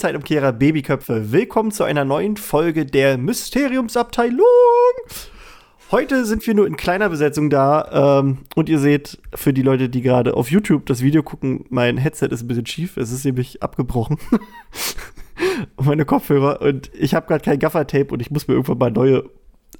[0.00, 1.30] Zeitumkehrer, Babyköpfe.
[1.30, 4.46] Willkommen zu einer neuen Folge der Mysteriumsabteilung.
[5.90, 8.20] Heute sind wir nur in kleiner Besetzung da.
[8.22, 11.98] Ähm, und ihr seht, für die Leute, die gerade auf YouTube das Video gucken, mein
[11.98, 12.96] Headset ist ein bisschen schief.
[12.96, 14.16] Es ist nämlich abgebrochen.
[15.76, 16.62] und meine Kopfhörer.
[16.62, 19.24] Und ich habe gerade kein Gaffertape und ich muss mir irgendwann mal neue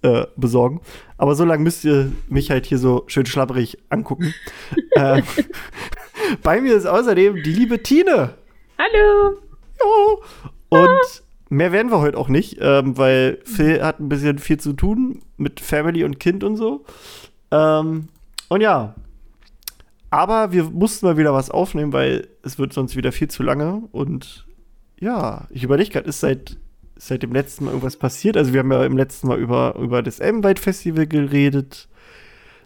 [0.02, 0.82] äh, besorgen.
[1.16, 4.34] Aber so lange müsst ihr mich halt hier so schön schlapperig angucken.
[4.96, 5.22] äh,
[6.42, 8.34] bei mir ist außerdem die liebe Tine.
[8.76, 9.49] Hallo.
[10.68, 14.72] Und mehr werden wir heute auch nicht, ähm, weil Phil hat ein bisschen viel zu
[14.72, 16.84] tun mit Family und Kind und so.
[17.50, 18.08] Ähm,
[18.48, 18.94] und ja.
[20.10, 23.82] Aber wir mussten mal wieder was aufnehmen, weil es wird sonst wieder viel zu lange.
[23.92, 24.46] Und
[24.98, 26.56] ja, ich überlege gerade, ist seit,
[26.96, 28.36] seit dem letzten Mal irgendwas passiert?
[28.36, 31.88] Also wir haben ja im letzten Mal über, über das Elbenwald Festival geredet.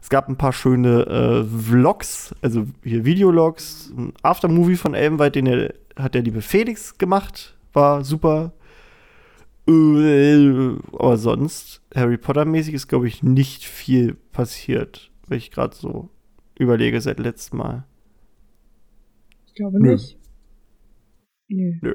[0.05, 5.47] Es gab ein paar schöne äh, Vlogs, also hier Videologs, ein Aftermovie von Elbenwald, den
[5.47, 7.57] er, hat der liebe Felix gemacht.
[7.73, 8.53] War super.
[9.67, 16.11] Äh, aber sonst, Harry Potter-mäßig ist, glaube ich, nicht viel passiert, wenn ich gerade so
[16.59, 17.87] überlege seit letztem Mal.
[19.47, 19.93] Ich glaube Nö.
[19.93, 20.19] nicht.
[21.49, 21.79] Nö.
[21.81, 21.95] Nö.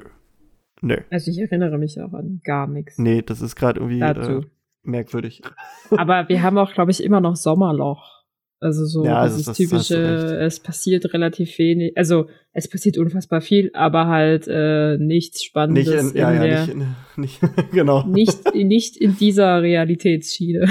[0.82, 0.96] Nö.
[1.10, 2.98] Also ich erinnere mich auch an gar nichts.
[2.98, 4.42] Nee, das ist gerade irgendwie äh,
[4.82, 5.42] merkwürdig.
[5.90, 8.20] Aber wir haben auch, glaube ich, immer noch Sommerloch.
[8.62, 13.40] Also so ja, dieses das, typische, das es passiert relativ wenig, also es passiert unfassbar
[13.40, 15.88] viel, aber halt äh, nichts Spannendes.
[15.88, 17.40] Nicht in, ja, in ja, der, nicht, in, nicht,
[17.72, 18.06] genau.
[18.06, 20.68] Nicht, nicht in dieser Realitätsschiene.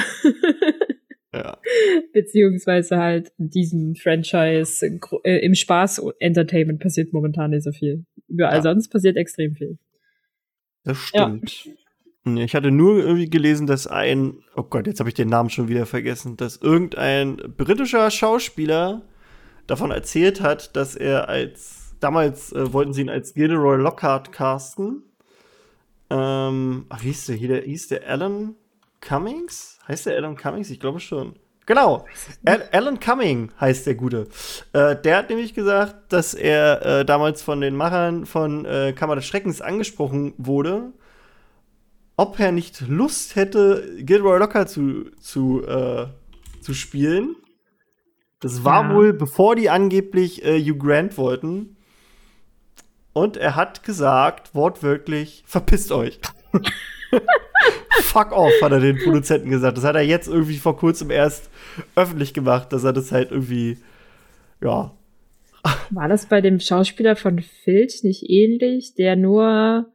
[1.34, 1.58] ja.
[2.14, 4.86] Beziehungsweise halt in diesem Franchise
[5.24, 8.06] äh, im Spaß Entertainment passiert momentan nicht so viel.
[8.28, 8.62] Überall ja.
[8.62, 9.80] sonst passiert extrem viel.
[10.84, 11.66] Das stimmt.
[11.66, 11.72] Ja.
[12.38, 15.68] Ich hatte nur irgendwie gelesen, dass ein, oh Gott, jetzt habe ich den Namen schon
[15.68, 19.02] wieder vergessen, dass irgendein britischer Schauspieler
[19.68, 25.04] davon erzählt hat, dass er als, damals äh, wollten sie ihn als Gilderoy Lockhart casten.
[26.10, 28.56] Ähm, ach, wie hieß der, hier, hieß der Alan
[29.02, 29.80] Cummings?
[29.88, 30.70] Heißt der Alan Cummings?
[30.70, 31.36] Ich glaube schon.
[31.66, 32.08] Genau,
[32.46, 34.28] Al Alan Cumming heißt der Gute.
[34.74, 39.16] Äh, der hat nämlich gesagt, dass er äh, damals von den Machern von äh, Kammer
[39.16, 40.94] des Schreckens angesprochen wurde
[42.20, 46.08] ob er nicht Lust hätte, Gilroy Locker zu, zu, äh,
[46.60, 47.38] zu spielen.
[48.42, 48.94] Das war ja.
[48.94, 51.78] wohl, bevor die angeblich äh, Hugh Grant wollten.
[53.14, 56.20] Und er hat gesagt, wortwörtlich, verpisst euch.
[58.02, 59.78] Fuck off, hat er den Produzenten gesagt.
[59.78, 61.50] Das hat er jetzt irgendwie vor kurzem erst
[61.96, 63.78] öffentlich gemacht, dass er das halt irgendwie,
[64.62, 64.94] ja.
[65.90, 69.90] War das bei dem Schauspieler von Filch nicht ähnlich, der nur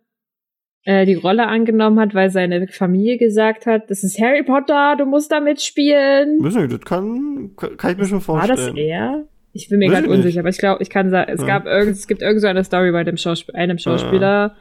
[0.84, 5.06] äh, die Rolle angenommen hat, weil seine Familie gesagt hat, das ist Harry Potter, du
[5.06, 6.42] musst da mitspielen.
[6.42, 8.58] Wissen das kann, kann ich mir schon vorstellen.
[8.58, 9.24] War das er?
[9.52, 11.46] Ich bin mir gerade unsicher, aber ich glaube, ich kann sagen, es ja.
[11.46, 14.56] gab irgend, es gibt irgend so eine Story bei dem Schauspiel einem Schauspieler,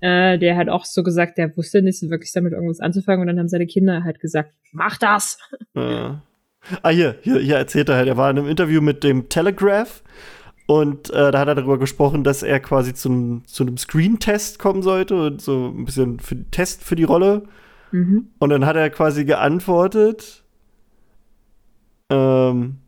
[0.00, 0.32] ja.
[0.32, 3.28] äh, der hat auch so gesagt, der wusste nicht so wirklich damit irgendwas anzufangen und
[3.28, 5.38] dann haben seine Kinder halt gesagt, mach das.
[5.74, 6.22] Ja.
[6.82, 10.02] Ah, hier, hier, hier erzählt er halt, er war in einem Interview mit dem Telegraph
[10.66, 14.82] und äh, da hat er darüber gesprochen, dass er quasi zum, zu einem Screen-Test kommen
[14.82, 17.44] sollte und so ein bisschen für, Test für die Rolle.
[17.90, 18.28] Mhm.
[18.38, 20.44] Und dann hat er quasi geantwortet.
[22.10, 22.78] Ähm,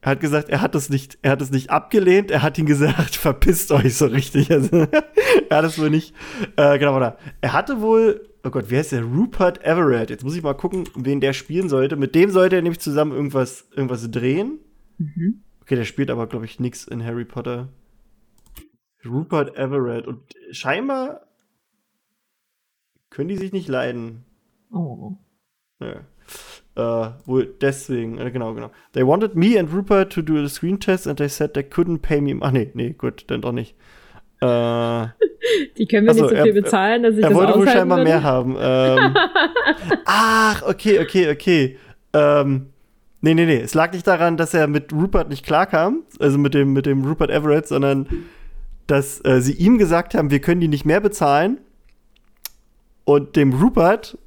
[0.00, 2.66] er hat gesagt, er hat es nicht, er hat es nicht abgelehnt, er hat ihn
[2.66, 4.50] gesagt, verpisst euch so richtig.
[4.50, 4.86] Also,
[5.48, 6.14] er hat es wohl nicht,
[6.56, 7.18] äh, genau, oder?
[7.40, 9.02] Er hatte wohl, oh Gott, wie heißt der?
[9.02, 10.10] Rupert Everett.
[10.10, 11.96] Jetzt muss ich mal gucken, wen der spielen sollte.
[11.96, 14.58] Mit dem sollte er nämlich zusammen irgendwas, irgendwas drehen.
[14.98, 15.42] Mhm.
[15.62, 17.68] Okay, der spielt aber, glaube ich, nichts in Harry Potter.
[19.04, 20.06] Rupert Everett.
[20.06, 20.20] Und
[20.50, 21.22] scheinbar
[23.10, 24.24] können die sich nicht leiden.
[24.72, 25.12] Oh.
[25.80, 26.00] Ja.
[26.74, 28.70] Uh, wohl deswegen, äh, genau, genau.
[28.92, 31.98] They wanted me and Rupert to do a screen test and they said they couldn't
[31.98, 32.34] pay me.
[32.40, 33.74] Ach nee, nee, gut, dann doch nicht.
[34.42, 35.08] Uh,
[35.76, 37.58] die können wir achso, nicht so viel er, bezahlen, dass ich er das Er wollte
[37.58, 38.10] wohl scheinbar würde.
[38.10, 38.56] mehr haben.
[38.58, 39.14] Ähm,
[40.06, 41.78] ach, okay, okay, okay.
[42.14, 42.71] Ähm,
[43.22, 43.60] Nee, nee, nee.
[43.60, 47.04] Es lag nicht daran, dass er mit Rupert nicht klarkam, also mit dem, mit dem
[47.04, 48.06] Rupert Everett, sondern
[48.88, 51.58] dass äh, sie ihm gesagt haben, wir können die nicht mehr bezahlen.
[53.04, 54.18] Und dem Rupert,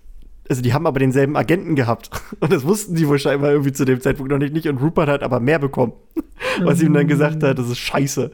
[0.50, 2.09] also die haben aber denselben Agenten gehabt.
[2.39, 4.68] Und das wussten die wohl scheinbar irgendwie zu dem Zeitpunkt noch nicht.
[4.68, 5.94] Und Rupert hat aber mehr bekommen.
[6.62, 8.31] Was ihm dann gesagt hat, das ist scheiße.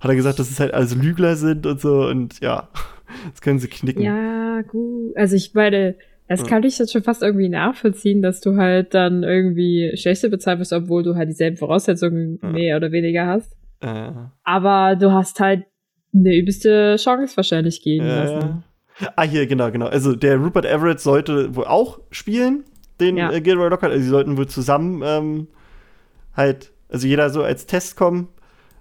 [0.00, 2.06] Hat er gesagt, dass es halt alles Lügler sind und so.
[2.06, 2.68] Und ja,
[3.30, 4.02] das können sie knicken.
[4.02, 5.16] Ja, gut.
[5.16, 5.94] Also ich meine,
[6.32, 10.58] das kann ich jetzt schon fast irgendwie nachvollziehen, dass du halt dann irgendwie schlechter bezahlt
[10.58, 12.48] wirst, obwohl du halt dieselben Voraussetzungen ja.
[12.50, 13.52] mehr oder weniger hast.
[13.80, 14.10] Äh.
[14.44, 15.64] Aber du hast halt
[16.14, 18.08] eine übelste Chance wahrscheinlich gehen äh.
[18.08, 18.64] lassen.
[19.16, 19.86] Ah, hier, genau, genau.
[19.86, 22.64] Also der Rupert Everett sollte wohl auch spielen,
[23.00, 23.32] den ja.
[23.32, 23.92] äh, Gilroy Lockhart.
[23.92, 25.48] Also sie sollten wohl zusammen ähm,
[26.36, 28.28] halt, also jeder so als Test kommen.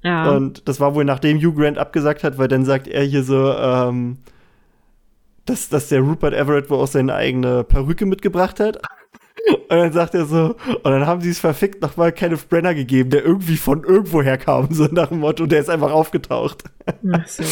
[0.04, 0.32] Ja.
[0.32, 3.52] Und das war wohl nachdem Hugh Grant abgesagt hat, weil dann sagt er hier so,
[3.54, 4.18] ähm,
[5.46, 8.82] dass, dass der Rupert Everett wohl auch seine eigene Perücke mitgebracht hat.
[9.48, 13.10] Und dann sagt er so, und dann haben sie es verfickt nochmal Kenneth Brenner gegeben,
[13.10, 16.64] der irgendwie von irgendwoher kam, so nach dem Motto, der ist einfach aufgetaucht.
[17.12, 17.44] Ach so.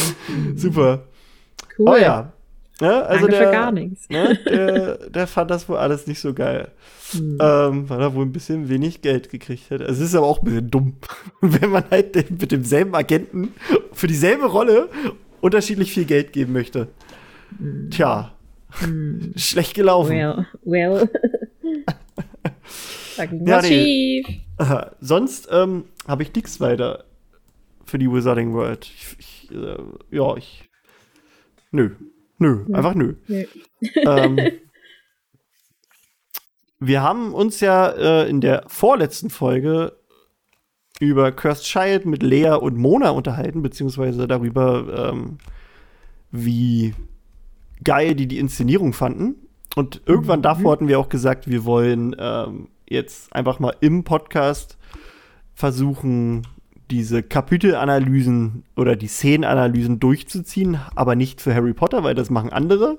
[0.54, 1.06] Super.
[1.78, 1.88] Cool.
[1.88, 2.32] Oh ja.
[2.80, 4.08] ja also Danke der, für gar nichts.
[4.08, 6.70] Ne, der, der fand das wohl alles nicht so geil.
[7.12, 7.38] Hm.
[7.40, 9.80] Ähm, weil er wohl ein bisschen wenig Geld gekriegt hat.
[9.80, 10.94] Also es ist aber auch ein bisschen dumm,
[11.40, 13.54] wenn man halt mit demselben Agenten
[13.92, 14.88] für dieselbe Rolle
[15.40, 16.88] unterschiedlich viel Geld geben möchte.
[17.58, 17.90] Hm.
[17.90, 18.32] Tja,
[18.70, 19.32] hm.
[19.36, 20.16] schlecht gelaufen.
[20.16, 21.10] Well, well.
[23.46, 24.24] ja, nee.
[25.00, 27.04] Sonst ähm, habe ich nichts weiter
[27.84, 28.84] für die Wizarding World.
[28.84, 29.76] Ich, ich, äh,
[30.10, 30.68] ja, ich.
[31.72, 31.90] Nö.
[32.38, 32.74] Nö, nö.
[32.74, 33.14] einfach nö.
[33.26, 33.44] nö.
[33.96, 34.38] Ähm,
[36.78, 39.92] wir haben uns ja äh, in der vorletzten Folge
[41.00, 45.38] über Cursed Child mit Lea und Mona unterhalten, beziehungsweise darüber, ähm,
[46.30, 46.94] wie
[47.84, 49.36] geil die die Inszenierung fanden.
[49.76, 50.44] Und irgendwann mhm.
[50.44, 54.76] davor hatten wir auch gesagt, wir wollen ähm, jetzt einfach mal im Podcast
[55.54, 56.46] versuchen,
[56.90, 62.98] diese Kapitelanalysen oder die Szenenanalysen durchzuziehen, aber nicht für Harry Potter, weil das machen andere.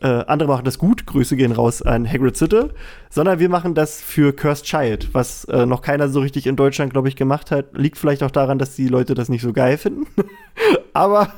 [0.00, 2.72] Äh, andere machen das gut, Grüße gehen raus an Hagrid Sitte,
[3.10, 6.92] sondern wir machen das für Cursed Child, was äh, noch keiner so richtig in Deutschland,
[6.92, 7.76] glaube ich, gemacht hat.
[7.76, 10.06] Liegt vielleicht auch daran, dass die Leute das nicht so geil finden.
[10.94, 11.32] aber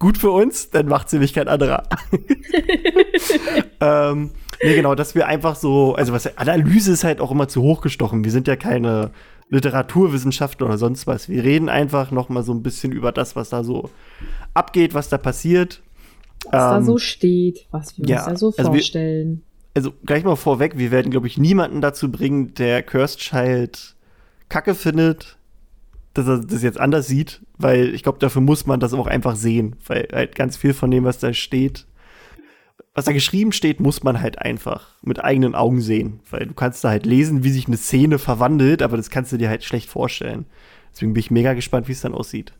[0.00, 1.84] gut für uns, dann macht sie nämlich kein anderer.
[3.80, 4.30] ähm,
[4.60, 7.82] nee, genau, dass wir einfach so, also was Analyse ist halt auch immer zu hoch
[7.82, 8.24] gestochen.
[8.24, 9.12] Wir sind ja keine
[9.50, 11.28] Literaturwissenschaftler oder sonst was.
[11.28, 13.90] Wir reden einfach noch mal so ein bisschen über das, was da so
[14.54, 15.82] abgeht, was da passiert.
[16.46, 19.42] Was ähm, da so steht, was wir ja, uns da so also vorstellen.
[19.74, 23.96] Wir, also gleich mal vorweg, wir werden, glaube ich, niemanden dazu bringen, der Cursed Child
[24.48, 25.36] Kacke findet,
[26.20, 29.36] dass er das jetzt anders sieht, weil ich glaube, dafür muss man das auch einfach
[29.36, 31.86] sehen, weil halt ganz viel von dem, was da steht,
[32.94, 36.84] was da geschrieben steht, muss man halt einfach mit eigenen Augen sehen, weil du kannst
[36.84, 39.88] da halt lesen, wie sich eine Szene verwandelt, aber das kannst du dir halt schlecht
[39.88, 40.46] vorstellen.
[40.92, 42.52] Deswegen bin ich mega gespannt, wie es dann aussieht.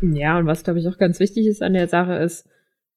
[0.00, 2.46] Ja, und was glaube ich auch ganz wichtig ist an der Sache ist,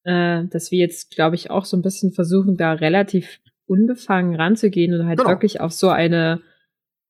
[0.04, 4.94] äh, dass wir jetzt glaube ich auch so ein bisschen versuchen, da relativ unbefangen ranzugehen
[4.94, 5.30] und halt genau.
[5.30, 6.42] wirklich auf so eine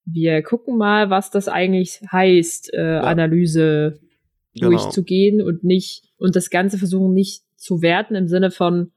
[0.05, 3.01] wir gucken mal, was das eigentlich heißt, äh, ja.
[3.01, 3.99] Analyse
[4.53, 4.69] genau.
[4.69, 8.91] durchzugehen und nicht und das Ganze versuchen nicht zu werten im Sinne von,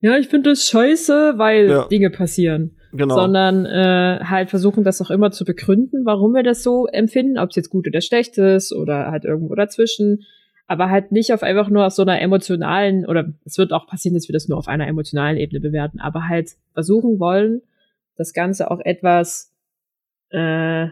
[0.00, 1.88] ja, ich finde das scheiße, weil ja.
[1.88, 2.76] Dinge passieren.
[2.92, 3.16] Genau.
[3.16, 7.50] Sondern äh, halt versuchen, das auch immer zu begründen, warum wir das so empfinden, ob
[7.50, 10.24] es jetzt gut oder schlecht ist oder halt irgendwo dazwischen.
[10.66, 14.14] Aber halt nicht auf einfach nur auf so einer emotionalen, oder es wird auch passieren,
[14.14, 17.62] dass wir das nur auf einer emotionalen Ebene bewerten, aber halt versuchen wollen,
[18.16, 19.52] das Ganze auch etwas
[20.30, 20.88] äh,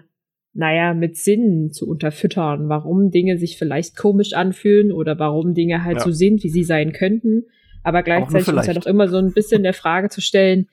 [0.57, 5.99] naja, mit Sinn zu unterfüttern, warum Dinge sich vielleicht komisch anfühlen oder warum Dinge halt
[5.99, 6.03] ja.
[6.03, 7.45] so sind, wie sie sein könnten.
[7.83, 10.69] Aber gleichzeitig uns ja doch immer so ein bisschen der Frage zu stellen,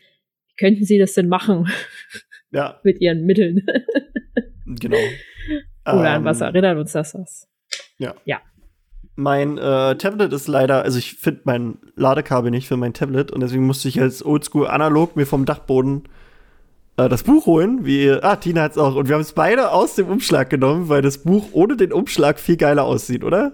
[0.48, 1.70] wie könnten sie das denn machen?
[2.51, 2.79] Ja.
[2.84, 3.65] mit ihren Mitteln.
[4.65, 4.98] genau.
[5.86, 7.12] Oder ähm, an was erinnert uns das?
[7.12, 7.50] das?
[7.98, 8.15] Ja.
[8.25, 8.41] Ja.
[9.15, 13.41] Mein äh, Tablet ist leider, also ich finde mein Ladekabel nicht für mein Tablet und
[13.41, 16.03] deswegen musste ich als Oldschool analog mir vom Dachboden
[16.98, 18.96] äh, das Buch holen, wie, ah, Tina hat's auch.
[18.96, 22.40] Und wir haben es beide aus dem Umschlag genommen, weil das Buch ohne den Umschlag
[22.40, 23.54] viel geiler aussieht, oder?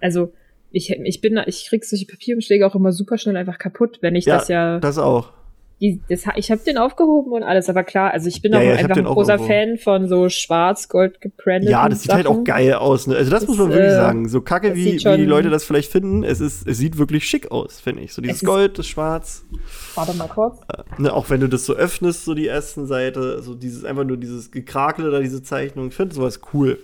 [0.00, 0.32] Also,
[0.70, 4.26] ich, ich bin, ich krieg solche Papierumschläge auch immer super schnell einfach kaputt, wenn ich
[4.26, 4.78] ja, das ja.
[4.78, 5.32] Das auch
[5.80, 8.62] die, das, ich habe den aufgehoben und alles, aber klar, also ich bin ja, auch
[8.62, 11.68] ja, einfach ein großer Fan von so schwarz-gold gebrandet.
[11.68, 12.16] Ja, das sieht Sachen.
[12.16, 13.06] halt auch geil aus.
[13.06, 13.14] Ne?
[13.14, 14.28] Also das, das muss man wirklich äh, sagen.
[14.28, 17.50] So kacke, wie, wie die Leute das vielleicht finden, es, ist, es sieht wirklich schick
[17.50, 18.14] aus, finde ich.
[18.14, 19.44] So dieses Gold, das Schwarz.
[19.94, 20.60] Warte mal kurz.
[20.68, 24.04] Äh, ne, auch wenn du das so öffnest, so die ersten Seite, so dieses, einfach
[24.04, 25.88] nur dieses Gekrakele da, diese Zeichnung.
[25.88, 26.78] Ich finde sowas cool.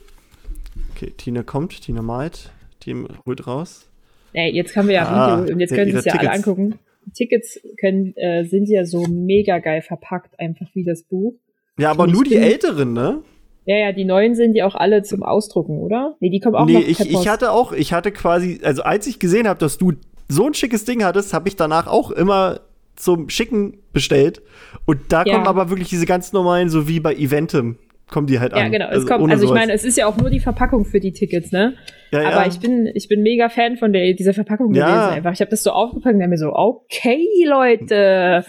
[0.94, 3.87] Okay, Tina kommt, Tina malt, Tina holt raus.
[4.34, 6.78] Ey, jetzt haben wir ja ah, Video und jetzt können Sie es ja alle angucken.
[7.14, 11.35] Tickets können, äh, sind ja so mega geil verpackt, einfach wie das Buch.
[11.78, 13.23] Ja, aber nur die älteren, ne?
[13.64, 16.16] Ja, ja, die neuen sind ja auch alle zum Ausdrucken, oder?
[16.21, 19.06] Nee, die kommen auch nee, noch ich, ich hatte auch, ich hatte quasi, also als
[19.06, 19.92] ich gesehen habe, dass du
[20.28, 22.61] so ein schickes Ding hattest, habe ich danach auch immer
[22.97, 24.42] zum Schicken bestellt.
[24.85, 25.35] Und da ja.
[25.35, 27.78] kommen aber wirklich diese ganz normalen, so wie bei Eventim,
[28.12, 28.64] kommen die halt ja, an.
[28.64, 28.88] Ja, genau.
[28.90, 31.12] Es also, kommt, also ich meine, es ist ja auch nur die Verpackung für die
[31.12, 31.75] Tickets, ne?
[32.12, 32.47] Ja, Aber ja.
[32.47, 34.87] ich bin, ich bin mega Fan von der, dieser Verpackung ja.
[34.87, 35.33] gewesen einfach.
[35.33, 38.45] Ich habe das so aufgepackt und mir so, okay, Leute,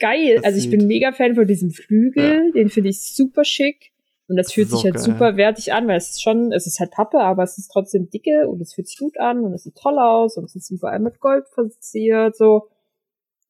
[0.00, 0.36] geil.
[0.36, 3.92] Das also ich bin mega Fan von diesem Flügel, den finde ich super schick.
[4.26, 5.02] Und das, das fühlt sich halt geil.
[5.02, 8.08] super wertig an, weil es ist schon, es ist halt Pappe, aber es ist trotzdem
[8.08, 10.70] dicke und es fühlt sich gut an und es sieht toll aus und es ist
[10.70, 12.68] überall mit Gold verziert, so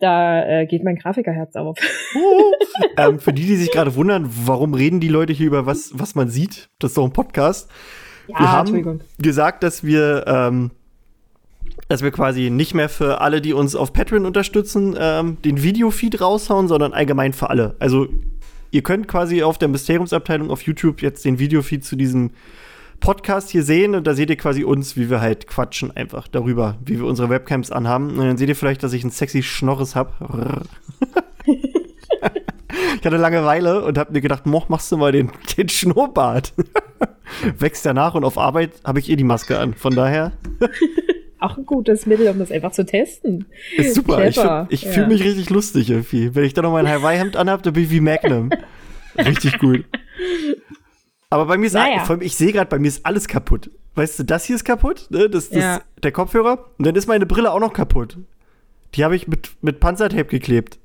[0.00, 1.78] da äh, geht mein Grafikerherz auf.
[2.96, 6.14] ähm, für die, die sich gerade wundern, warum reden die Leute hier über was, was
[6.14, 7.70] man sieht, das ist doch ein Podcast.
[8.28, 10.70] Ja, wir haben gesagt, dass wir, ähm,
[11.88, 16.20] dass wir quasi nicht mehr für alle, die uns auf Patreon unterstützen, ähm, den Videofeed
[16.20, 17.76] raushauen, sondern allgemein für alle.
[17.78, 18.08] Also
[18.70, 22.30] ihr könnt quasi auf der Mysteriumsabteilung auf YouTube jetzt den Videofeed zu diesem
[23.04, 26.78] Podcast hier sehen und da seht ihr quasi uns, wie wir halt quatschen einfach darüber,
[26.86, 28.12] wie wir unsere Webcams anhaben.
[28.12, 30.14] Und dann seht ihr vielleicht, dass ich ein sexy Schnorres hab.
[31.44, 36.54] ich hatte Langeweile und hab mir gedacht, moch, machst du mal den, den Schnurrbart.
[37.58, 39.74] Wächst danach und auf Arbeit habe ich eh die Maske an.
[39.74, 40.32] Von daher.
[41.40, 43.44] Auch ein gutes Mittel, um das einfach zu testen.
[43.76, 44.16] Ist super.
[44.16, 44.66] Clever.
[44.70, 44.92] Ich, ich ja.
[44.92, 46.34] fühle mich richtig lustig irgendwie.
[46.34, 48.48] Wenn ich dann noch mein Hawaii-Hemd anhab, dann bin ich wie Magnum.
[49.18, 49.84] richtig gut.
[51.30, 52.04] Aber bei mir ist naja.
[52.04, 53.70] allem, ich sehe gerade, bei mir ist alles kaputt.
[53.94, 55.30] Weißt du, das hier ist kaputt, ne?
[55.30, 55.82] das, das ja.
[56.02, 56.64] der Kopfhörer.
[56.78, 58.18] Und dann ist meine Brille auch noch kaputt.
[58.94, 60.78] Die habe ich mit, mit Panzertape geklebt.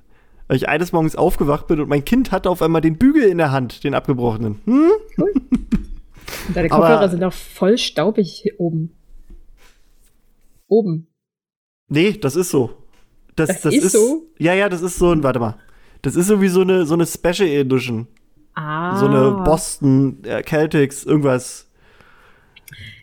[0.48, 3.38] Weil ich eines Morgens aufgewacht bin und mein Kind hatte auf einmal den Bügel in
[3.38, 4.60] der Hand, den abgebrochenen.
[4.66, 4.92] Hm?
[5.18, 5.34] Cool.
[6.48, 8.96] Und deine Kopfhörer Aber, sind auch voll staubig hier oben.
[10.68, 11.08] Oben.
[11.88, 12.72] Nee, das ist so.
[13.36, 14.28] Das, das, das ist, ist, so?
[14.38, 15.56] Ja, ja, das ist so ein, warte mal.
[16.02, 18.08] Das ist so wie so eine, so eine Special Edition.
[18.54, 18.98] Ah.
[18.98, 21.68] So eine Boston, äh, Celtics, irgendwas.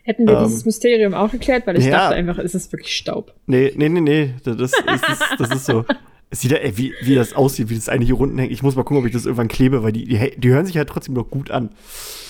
[0.03, 1.91] Hätten wir ähm, dieses Mysterium auch geklärt, weil ich ja.
[1.91, 3.33] dachte einfach, ist es wirklich Staub.
[3.45, 4.33] Nee, nee, nee, nee.
[4.43, 5.85] Das, das, ist, das ist so.
[6.29, 8.51] Es sieht ja, ey, wie, wie das aussieht, wie das eine hier unten hängt.
[8.51, 10.75] Ich muss mal gucken, ob ich das irgendwann klebe, weil die, die, die hören sich
[10.75, 11.69] halt trotzdem noch gut an.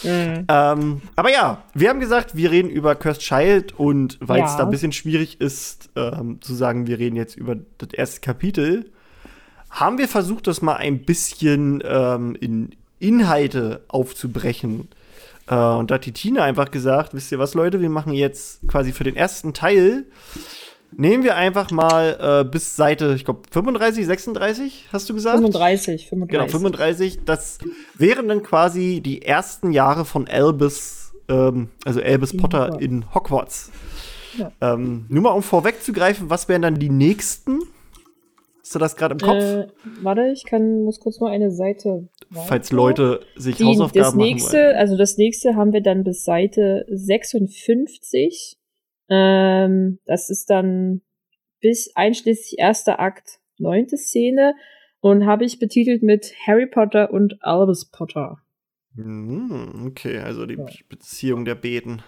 [0.03, 0.45] Mhm.
[0.47, 4.57] Ähm, aber ja, wir haben gesagt, wir reden über Cursed Child und weil es ja.
[4.57, 8.91] da ein bisschen schwierig ist, ähm, zu sagen, wir reden jetzt über das erste Kapitel,
[9.71, 14.87] haben wir versucht, das mal ein bisschen ähm, in Inhalte aufzubrechen.
[15.47, 18.67] Äh, und da hat die Tina einfach gesagt, wisst ihr was, Leute, wir machen jetzt
[18.67, 20.05] quasi für den ersten Teil
[20.95, 25.37] Nehmen wir einfach mal äh, bis Seite, ich glaube 35, 36, hast du gesagt?
[25.37, 26.27] 35, 35.
[26.31, 27.19] Genau, 35.
[27.25, 27.57] Das
[27.95, 32.83] wären dann quasi die ersten Jahre von Albus, ähm, also Albus in Potter Hogwarts.
[32.83, 33.71] in Hogwarts.
[34.37, 34.51] Ja.
[34.61, 37.59] Ähm, nur mal um vorwegzugreifen, was wären dann die nächsten?
[38.67, 39.41] Hast du das gerade im Kopf?
[39.41, 39.67] Äh,
[40.01, 42.09] warte, ich kann, muss kurz mal eine Seite.
[42.29, 42.47] Weiter.
[42.47, 44.75] Falls Leute sich die, Hausaufgaben das nächste, machen wollen.
[44.75, 48.57] Also das nächste haben wir dann bis Seite 56.
[49.07, 50.99] Ähm, das ist dann
[51.61, 54.53] bis einschließlich erster Akt neunte Szene
[54.99, 58.39] und habe ich betitelt mit Harry Potter und Albus Potter.
[58.95, 60.65] Mhm, okay, also die ja.
[60.89, 62.01] Beziehung der Beten.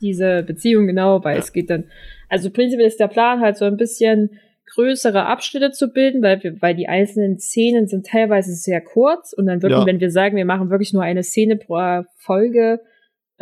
[0.00, 1.42] Diese Beziehung, genau, weil ja.
[1.42, 1.90] es geht dann,
[2.28, 4.38] also prinzipiell ist der Plan halt so ein bisschen
[4.74, 9.46] größere Abschnitte zu bilden, weil wir, weil die einzelnen Szenen sind teilweise sehr kurz und
[9.46, 9.86] dann würden, ja.
[9.86, 12.80] wenn wir sagen, wir machen wirklich nur eine Szene pro Folge,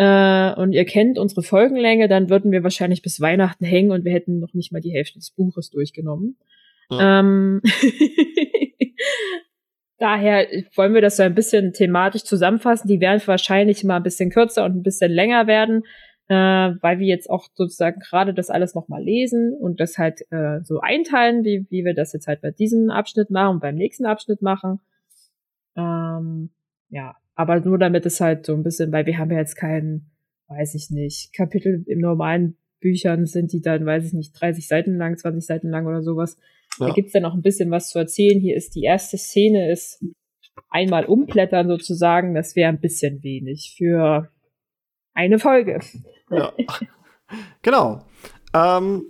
[0.01, 4.13] äh, und ihr kennt unsere Folgenlänge, dann würden wir wahrscheinlich bis Weihnachten hängen und wir
[4.13, 6.39] hätten noch nicht mal die Hälfte des Buches durchgenommen.
[6.91, 7.21] Ja.
[7.21, 7.61] Ähm
[9.99, 12.89] Daher wollen wir das so ein bisschen thematisch zusammenfassen.
[12.89, 15.83] Die werden wahrscheinlich mal ein bisschen kürzer und ein bisschen länger werden,
[16.31, 20.61] äh, weil wir jetzt auch sozusagen gerade das alles nochmal lesen und das halt äh,
[20.63, 24.07] so einteilen, wie, wie wir das jetzt halt bei diesem Abschnitt machen und beim nächsten
[24.07, 24.79] Abschnitt machen.
[25.77, 26.51] Ähm,
[26.89, 30.13] ja, aber nur damit es halt so ein bisschen, weil wir haben ja jetzt keinen,
[30.47, 34.97] weiß ich nicht, Kapitel im normalen Büchern sind die dann, weiß ich nicht, 30 Seiten
[34.99, 36.37] lang, 20 Seiten lang oder sowas.
[36.79, 36.87] Ja.
[36.87, 38.39] Da gibt's dann noch ein bisschen was zu erzählen.
[38.39, 40.05] Hier ist die erste Szene, ist
[40.69, 42.37] einmal umblättern sozusagen.
[42.37, 44.31] Das wäre ein bisschen wenig für
[45.15, 45.81] eine Folge.
[46.31, 46.53] Ja.
[47.63, 48.05] genau.
[48.55, 49.05] Ähm,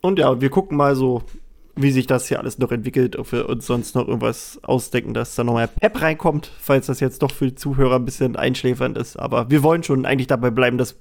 [0.00, 1.22] und ja, wir gucken mal so
[1.74, 5.34] wie sich das hier alles noch entwickelt, ob wir uns sonst noch irgendwas ausdenken, dass
[5.34, 8.98] da noch mehr Pep reinkommt, falls das jetzt doch für die Zuhörer ein bisschen einschläfernd
[8.98, 9.16] ist.
[9.16, 10.98] Aber wir wollen schon eigentlich dabei bleiben, das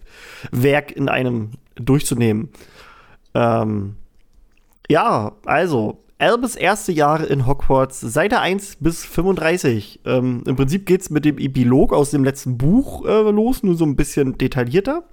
[0.51, 2.49] Werk in einem durchzunehmen.
[3.33, 3.97] Ähm,
[4.89, 10.01] ja, also, Albus erste Jahre in Hogwarts, Seite 1 bis 35.
[10.05, 13.75] Ähm, Im Prinzip geht es mit dem Epilog aus dem letzten Buch äh, los, nur
[13.75, 15.03] so ein bisschen detaillierter.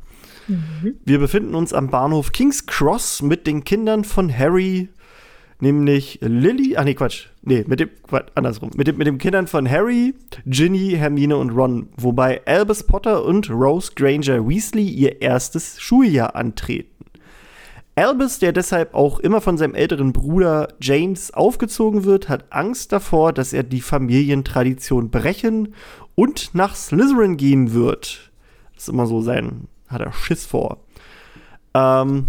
[0.49, 0.97] Mhm.
[1.07, 4.91] Wir befinden uns am Bahnhof King's Cross mit den Kindern von Harry,
[5.61, 9.47] nämlich Lily, ach nee, Quatsch, nee, mit dem, Quatsch, andersrum, mit, dem, mit den Kindern
[9.47, 15.81] von Harry, Ginny, Hermine und Ron, wobei Albus Potter und Rose Granger Weasley ihr erstes
[15.81, 16.99] Schuljahr antreten.
[17.99, 23.33] Albus, der deshalb auch immer von seinem älteren Bruder James aufgezogen wird, hat Angst davor,
[23.33, 25.75] dass er die Familientradition brechen
[26.15, 28.31] und nach Slytherin gehen wird.
[28.75, 30.79] Das ist immer so sein, hat er Schiss vor.
[31.75, 32.29] Ähm,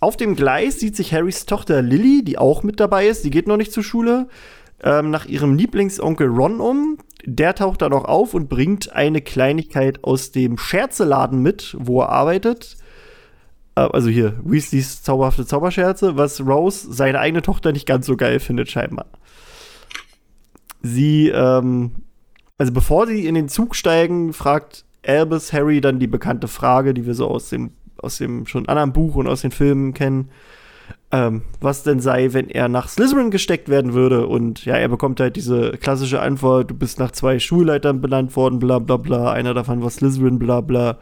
[0.00, 3.48] auf dem Gleis sieht sich Harrys Tochter Lily, die auch mit dabei ist, die geht
[3.48, 4.28] noch nicht zur Schule,
[4.82, 6.96] ähm, nach ihrem Lieblingsonkel Ron um.
[7.26, 12.08] Der taucht da noch auf und bringt eine Kleinigkeit aus dem Scherzeladen mit, wo er
[12.08, 12.78] arbeitet.
[13.76, 18.40] Äh, also hier, Weasleys zauberhafte Zauberscherze, was Rose, seine eigene Tochter, nicht ganz so geil
[18.40, 19.06] findet, scheinbar.
[20.82, 21.92] Sie, ähm,
[22.58, 27.06] also bevor sie in den Zug steigen, fragt Albus Harry dann die bekannte Frage, die
[27.06, 30.30] wir so aus dem, aus dem schon anderen Buch und aus den Filmen kennen,
[31.12, 34.26] ähm, was denn sei, wenn er nach Slytherin gesteckt werden würde.
[34.26, 38.58] Und ja, er bekommt halt diese klassische Antwort, du bist nach zwei Schulleitern benannt worden,
[38.58, 40.98] bla bla bla, einer davon war Slytherin, bla bla.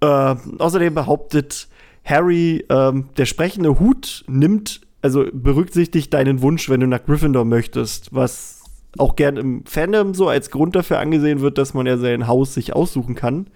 [0.00, 1.68] Äh, außerdem behauptet
[2.08, 8.14] Harry, ähm, der sprechende Hut nimmt, also berücksichtigt deinen Wunsch, wenn du nach Gryffindor möchtest,
[8.14, 8.62] was
[8.96, 12.54] auch gern im Fandom so als Grund dafür angesehen wird, dass man ja sein Haus
[12.54, 13.48] sich aussuchen kann.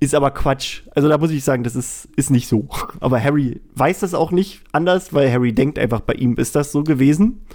[0.00, 0.82] Ist aber Quatsch.
[0.94, 2.68] Also da muss ich sagen, das ist, ist nicht so.
[3.00, 6.70] Aber Harry weiß das auch nicht anders, weil Harry denkt einfach, bei ihm ist das
[6.70, 7.46] so gewesen.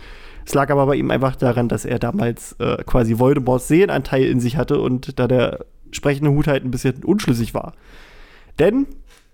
[0.44, 4.40] Es lag aber bei ihm einfach daran, dass er damals äh, quasi Voldemorts Seelenanteil in
[4.40, 7.74] sich hatte und da der sprechende Hut halt ein bisschen unschlüssig war.
[8.58, 8.88] Denn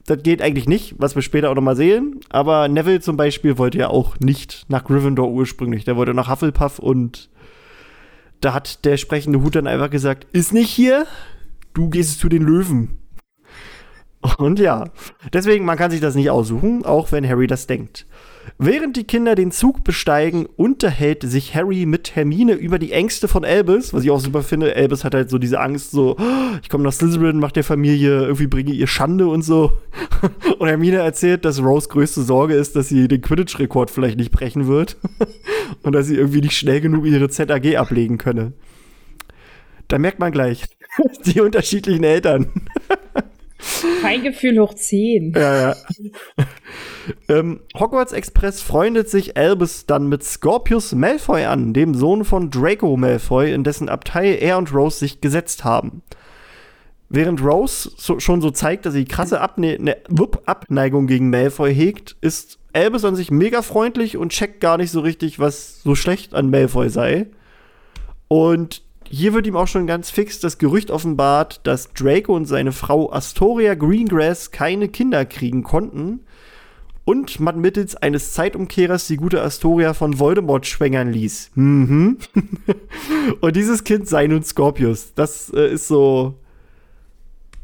[0.07, 2.21] das geht eigentlich nicht, was wir später auch noch mal sehen.
[2.29, 5.83] Aber Neville zum Beispiel wollte ja auch nicht nach Gryffindor ursprünglich.
[5.83, 7.29] Der wollte nach Hufflepuff und
[8.39, 11.05] da hat der sprechende Hut dann einfach gesagt, ist nicht hier,
[11.73, 12.97] du gehst zu den Löwen.
[14.37, 14.85] Und ja,
[15.33, 18.05] deswegen, man kann sich das nicht aussuchen, auch wenn Harry das denkt.
[18.57, 23.45] Während die Kinder den Zug besteigen, unterhält sich Harry mit Hermine über die Ängste von
[23.45, 24.75] Albus, was ich auch super finde.
[24.75, 28.23] Albus hat halt so diese Angst, so, oh, ich komme nach Slytherin, mach der Familie,
[28.23, 29.73] irgendwie bringe ihr Schande und so.
[30.59, 34.67] Und Hermine erzählt, dass Rose größte Sorge ist, dass sie den Quidditch-Rekord vielleicht nicht brechen
[34.67, 34.97] wird.
[35.83, 38.53] Und dass sie irgendwie nicht schnell genug ihre ZAG ablegen könne.
[39.87, 40.65] Da merkt man gleich
[41.25, 42.47] die unterschiedlichen Eltern.
[44.01, 45.33] Feingefühl hoch 10.
[45.35, 45.75] Ja, ja.
[47.29, 52.95] ähm, Hogwarts Express freundet sich Albus dann mit Scorpius Malfoy an, dem Sohn von Draco
[52.97, 56.01] Malfoy, in dessen Abtei er und Rose sich gesetzt haben.
[57.09, 59.97] Während Rose so, schon so zeigt, dass sie krasse Abne ne,
[60.45, 64.99] Abneigung gegen Malfoy hegt, ist Albus an sich mega freundlich und checkt gar nicht so
[64.99, 67.27] richtig, was so schlecht an Malfoy sei.
[68.27, 72.71] Und hier wird ihm auch schon ganz fix das Gerücht offenbart, dass Draco und seine
[72.71, 76.21] Frau Astoria Greengrass keine Kinder kriegen konnten
[77.07, 81.51] und man mittels eines Zeitumkehrers die gute Astoria von Voldemort schwängern ließ.
[81.55, 82.17] Mhm.
[83.39, 85.13] und dieses Kind sei nun Scorpius.
[85.15, 86.35] Das äh, ist so.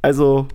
[0.01, 0.47] Also,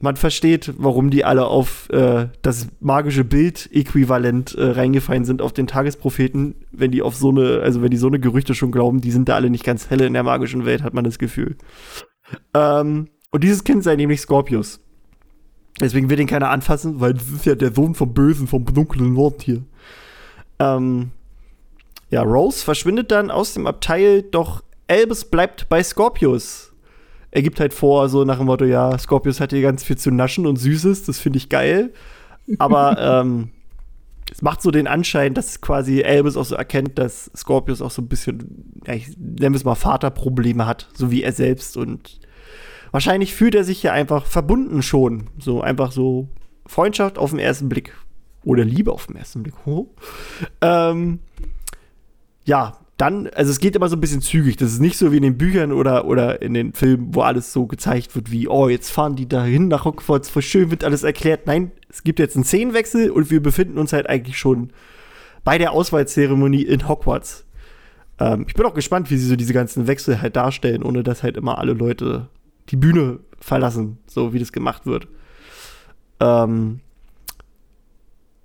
[0.00, 5.66] man versteht, warum die alle auf äh, das magische Bild-Äquivalent äh, reingefallen sind auf den
[5.66, 9.10] Tagespropheten, wenn die auf so eine, also wenn die so eine Gerüchte schon glauben, die
[9.10, 11.56] sind da alle nicht ganz helle in der magischen Welt, hat man das Gefühl.
[12.54, 14.80] Ähm, und dieses Kind sei nämlich Scorpius.
[15.80, 19.16] Deswegen will den keiner anfassen, weil das ist ja der Sohn vom Bösen, vom dunklen
[19.16, 19.62] Wort hier.
[20.60, 21.10] Ähm,
[22.10, 26.67] ja, Rose verschwindet dann aus dem Abteil, doch Albus bleibt bei Scorpius
[27.30, 30.10] er gibt halt vor, so nach dem Motto, ja, Scorpius hat hier ganz viel zu
[30.10, 31.92] naschen und Süßes, das finde ich geil.
[32.58, 33.50] Aber ähm,
[34.30, 38.02] es macht so den Anschein, dass quasi Albus auch so erkennt, dass Scorpius auch so
[38.02, 41.76] ein bisschen, ja, ich nenne es mal Vaterprobleme hat, so wie er selbst.
[41.76, 42.20] Und
[42.90, 45.28] wahrscheinlich fühlt er sich ja einfach verbunden schon.
[45.38, 46.28] So einfach so
[46.66, 47.94] Freundschaft auf den ersten Blick.
[48.44, 49.54] Oder Liebe auf den ersten Blick.
[50.60, 51.20] Ähm,
[52.44, 54.56] ja, dann, also es geht immer so ein bisschen zügig.
[54.56, 57.52] Das ist nicht so wie in den Büchern oder, oder in den Filmen, wo alles
[57.52, 61.04] so gezeigt wird wie, oh, jetzt fahren die dahin nach Hogwarts, voll schön wird alles
[61.04, 61.46] erklärt.
[61.46, 64.72] Nein, es gibt jetzt einen Szenenwechsel und wir befinden uns halt eigentlich schon
[65.44, 67.46] bei der Auswahlzeremonie in Hogwarts.
[68.18, 71.22] Ähm, ich bin auch gespannt, wie sie so diese ganzen Wechsel halt darstellen, ohne dass
[71.22, 72.28] halt immer alle Leute
[72.70, 75.06] die Bühne verlassen, so wie das gemacht wird.
[76.18, 76.80] Ähm,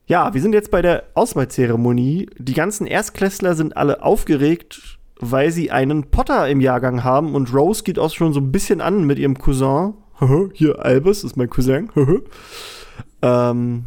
[0.08, 2.30] ja, wir sind jetzt bei der Auswahlzeremonie.
[2.38, 7.84] Die ganzen Erstklässler sind alle aufgeregt, weil sie einen Potter im Jahrgang haben und Rose
[7.84, 9.94] geht auch schon so ein bisschen an mit ihrem Cousin.
[10.54, 11.90] Hier, Albus ist mein Cousin.
[13.22, 13.86] ähm,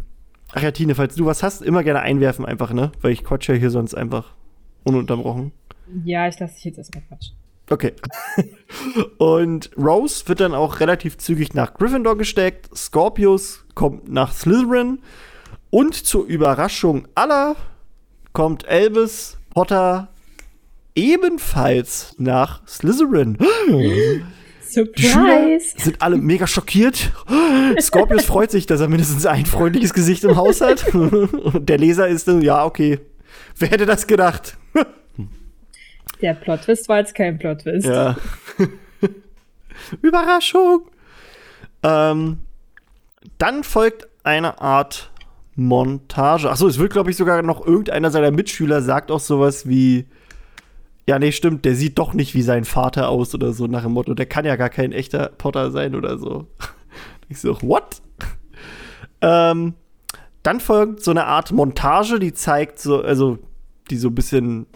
[0.53, 2.93] ach ja, Tine, falls du was hast, immer gerne einwerfen einfach, ne?
[3.01, 4.35] Weil ich quatsche ja hier sonst einfach
[4.85, 5.53] ununterbrochen.
[6.05, 7.37] Ja, ich lasse dich jetzt erstmal quatschen.
[7.69, 7.93] Okay.
[9.19, 12.71] und Rose wird dann auch relativ zügig nach Gryffindor gesteckt.
[12.77, 15.01] Scorpius kommt nach Slytherin.
[15.77, 17.55] Und zur Überraschung aller
[18.33, 20.09] kommt Elvis Potter
[20.95, 23.37] ebenfalls nach Slytherin.
[24.67, 25.75] Surprise!
[25.77, 27.13] sind alle mega schockiert.
[27.79, 30.95] Scorpius freut sich, dass er mindestens ein freundliches Gesicht im Haus hat.
[30.95, 32.99] Und der Leser ist dann, ja, okay.
[33.59, 34.57] Wer hätte das gedacht?
[36.23, 37.87] Der Plotwist war jetzt kein Plotwist.
[37.87, 38.17] Ja.
[40.01, 40.89] Überraschung!
[41.83, 42.39] Ähm,
[43.37, 45.11] dann folgt eine Art
[45.57, 46.51] Montage.
[46.51, 50.07] Achso, es wird, glaube ich, sogar noch irgendeiner seiner Mitschüler sagt auch sowas wie,
[51.07, 53.93] ja, nee, stimmt, der sieht doch nicht wie sein Vater aus oder so nach dem
[53.93, 56.47] Motto, der kann ja gar kein echter Potter sein oder so.
[57.29, 58.03] Ich so, what?
[59.21, 59.75] ähm,
[60.45, 63.41] dann folgt so eine Art Montage, die zeigt so, also,
[63.91, 64.67] die so ein bisschen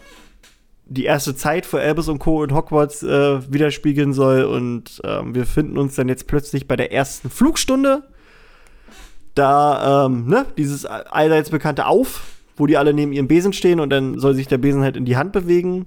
[0.91, 2.43] die erste Zeit für Albus und Co.
[2.43, 4.43] in Hogwarts äh, widerspiegeln soll.
[4.43, 8.03] Und ähm, wir finden uns dann jetzt plötzlich bei der ersten Flugstunde.
[9.41, 12.21] Da, ähm, ne, dieses allseits bekannte Auf,
[12.59, 15.07] wo die alle neben ihrem Besen stehen und dann soll sich der Besen halt in
[15.07, 15.87] die Hand bewegen.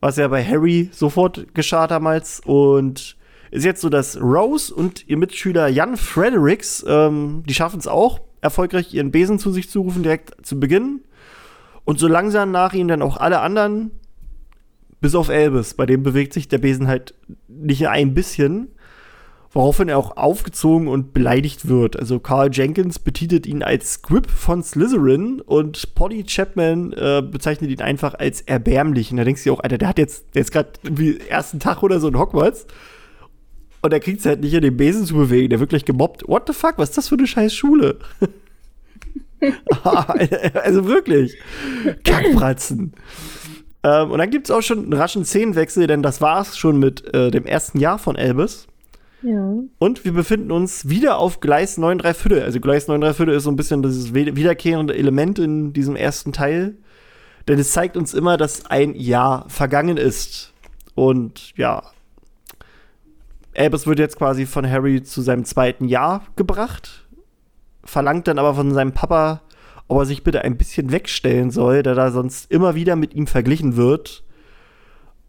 [0.00, 2.42] Was ja bei Harry sofort geschah damals.
[2.44, 3.16] Und
[3.50, 8.20] ist jetzt so, dass Rose und ihr Mitschüler Jan Fredericks, ähm, die schaffen es auch,
[8.42, 11.00] erfolgreich ihren Besen zu sich zu rufen, direkt zu Beginn.
[11.86, 13.92] Und so langsam nach ihnen dann auch alle anderen
[15.00, 17.14] bis auf Elvis, bei dem bewegt sich der Besen halt
[17.48, 18.72] nicht ein bisschen.
[19.52, 21.98] Woraufhin er auch aufgezogen und beleidigt wird.
[21.98, 27.80] Also Carl Jenkins betitelt ihn als Squib von Slytherin und Polly Chapman äh, bezeichnet ihn
[27.80, 29.10] einfach als erbärmlich.
[29.10, 31.82] Und da denkst du dir auch, Alter, der hat jetzt, der gerade irgendwie ersten Tag
[31.82, 32.66] oder so in Hogwarts.
[33.80, 35.50] Und er kriegt es halt nicht in den Besen zu bewegen.
[35.50, 36.28] Der wird gleich gemobbt.
[36.28, 36.74] What the fuck?
[36.76, 37.98] Was ist das für eine scheiß Schule?
[40.54, 41.38] also wirklich.
[42.04, 42.92] Kackpratzen.
[43.82, 46.78] Ähm, und dann gibt es auch schon einen raschen Szenenwechsel, denn das war es schon
[46.78, 48.66] mit äh, dem ersten Jahr von Elvis.
[49.78, 52.42] Und wir befinden uns wieder auf Gleis 9 3 Viertel.
[52.42, 56.32] Also Gleis 9 3 Viertel ist so ein bisschen dieses wiederkehrende Element in diesem ersten
[56.32, 56.76] Teil.
[57.48, 60.52] Denn es zeigt uns immer, dass ein Jahr vergangen ist.
[60.94, 61.82] Und ja,
[63.56, 67.06] Albus wird jetzt quasi von Harry zu seinem zweiten Jahr gebracht,
[67.82, 69.42] verlangt dann aber von seinem Papa,
[69.88, 73.26] ob er sich bitte ein bisschen wegstellen soll, da da sonst immer wieder mit ihm
[73.26, 74.22] verglichen wird.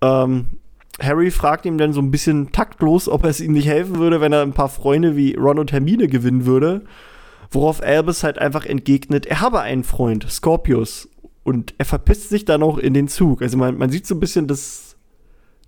[0.01, 0.58] Ähm,
[1.01, 4.33] Harry fragt ihm dann so ein bisschen taktlos, ob es ihm nicht helfen würde, wenn
[4.33, 6.81] er ein paar Freunde wie Ron und Hermine gewinnen würde.
[7.51, 11.09] Worauf Albus halt einfach entgegnet, er habe einen Freund, Scorpius.
[11.43, 13.41] Und er verpisst sich dann auch in den Zug.
[13.41, 14.97] Also man, man sieht so ein bisschen das,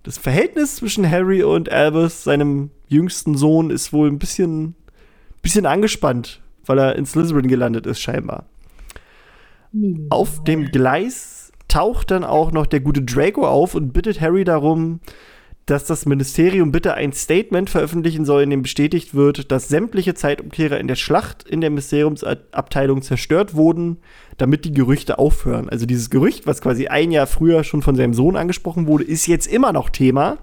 [0.02, 4.76] das Verhältnis zwischen Harry und Albus, seinem jüngsten Sohn, ist wohl ein bisschen,
[5.42, 8.46] bisschen angespannt, weil er in Slytherin gelandet ist, scheinbar.
[10.10, 11.31] Auf dem Gleis
[11.72, 15.00] taucht dann auch noch der gute Draco auf und bittet Harry darum,
[15.64, 20.78] dass das Ministerium bitte ein Statement veröffentlichen soll, in dem bestätigt wird, dass sämtliche Zeitumkehrer
[20.78, 23.98] in der Schlacht in der Mysteriumsabteilung zerstört wurden,
[24.36, 25.70] damit die Gerüchte aufhören.
[25.70, 29.26] Also dieses Gerücht, was quasi ein Jahr früher schon von seinem Sohn angesprochen wurde, ist
[29.26, 30.38] jetzt immer noch Thema.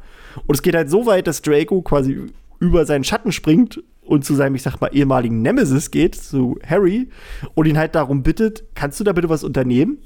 [0.48, 2.26] Und es geht halt so weit, dass Draco quasi
[2.60, 7.10] über seinen Schatten springt und zu seinem, ich sag mal, ehemaligen Nemesis geht, zu Harry,
[7.54, 10.00] und ihn halt darum bittet, kannst du da bitte was unternehmen?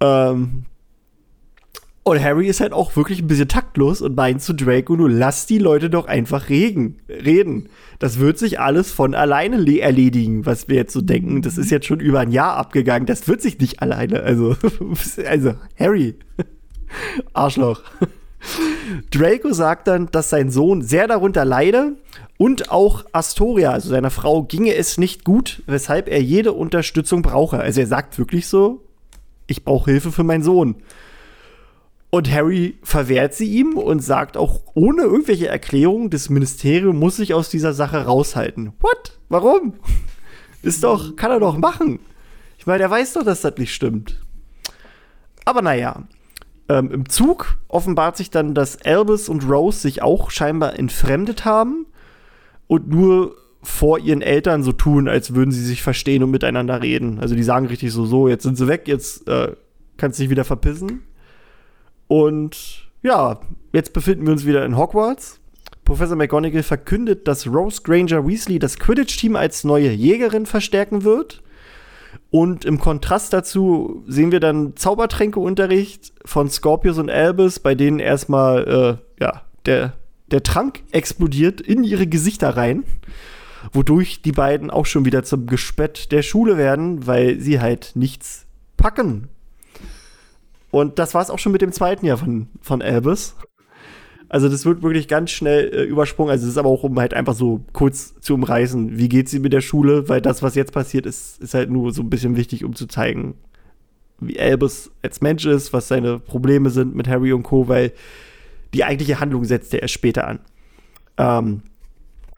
[0.00, 0.64] Ähm,
[2.08, 5.46] und Harry ist halt auch wirklich ein bisschen taktlos und meint zu Draco, nur lass
[5.46, 7.68] die Leute doch einfach regen, reden.
[7.98, 11.42] Das wird sich alles von alleine erledigen, was wir jetzt so denken.
[11.42, 13.06] Das ist jetzt schon über ein Jahr abgegangen.
[13.06, 14.22] Das wird sich nicht alleine.
[14.22, 14.54] Also,
[15.28, 16.14] also Harry.
[17.32, 17.82] Arschloch.
[19.10, 21.96] Draco sagt dann, dass sein Sohn sehr darunter leide
[22.38, 27.58] und auch Astoria, also seiner Frau, ginge es nicht gut, weshalb er jede Unterstützung brauche.
[27.58, 28.84] Also er sagt wirklich so,
[29.46, 30.76] ich brauche Hilfe für meinen Sohn.
[32.10, 37.34] Und Harry verwehrt sie ihm und sagt auch ohne irgendwelche Erklärung, das Ministerium muss sich
[37.34, 38.72] aus dieser Sache raushalten.
[38.80, 39.18] What?
[39.28, 39.74] Warum?
[40.62, 41.98] Ist doch, kann er doch machen.
[42.58, 44.20] Ich meine, er weiß doch, dass das nicht stimmt.
[45.44, 46.04] Aber naja,
[46.68, 51.86] ähm, im Zug offenbart sich dann, dass Albus und Rose sich auch scheinbar entfremdet haben
[52.66, 57.18] und nur vor ihren Eltern so tun, als würden sie sich verstehen und miteinander reden.
[57.18, 59.52] Also die sagen richtig so, so, jetzt sind sie weg, jetzt äh,
[59.96, 61.02] kannst dich wieder verpissen.
[62.06, 63.40] Und ja,
[63.72, 65.40] jetzt befinden wir uns wieder in Hogwarts.
[65.84, 71.42] Professor McGonagall verkündet, dass Rose Granger Weasley das Quidditch-Team als neue Jägerin verstärken wird.
[72.30, 79.00] Und im Kontrast dazu sehen wir dann Zaubertränkeunterricht von Scorpius und Albus, bei denen erstmal
[79.18, 79.94] äh, ja, der
[80.30, 82.84] der Trank explodiert in ihre Gesichter rein,
[83.72, 88.46] wodurch die beiden auch schon wieder zum Gespött der Schule werden, weil sie halt nichts
[88.76, 89.28] packen.
[90.70, 93.36] Und das war es auch schon mit dem zweiten Jahr von, von Albus.
[94.28, 96.30] Also das wird wirklich ganz schnell äh, übersprungen.
[96.30, 99.38] Also es ist aber auch, um halt einfach so kurz zu umreißen, wie geht sie
[99.38, 102.36] mit der Schule, weil das, was jetzt passiert ist, ist halt nur so ein bisschen
[102.36, 103.36] wichtig, um zu zeigen,
[104.18, 107.92] wie Albus als Mensch ist, was seine Probleme sind mit Harry und Co., weil
[108.74, 110.40] die eigentliche Handlung setzt er erst später an.
[111.18, 111.62] Ähm,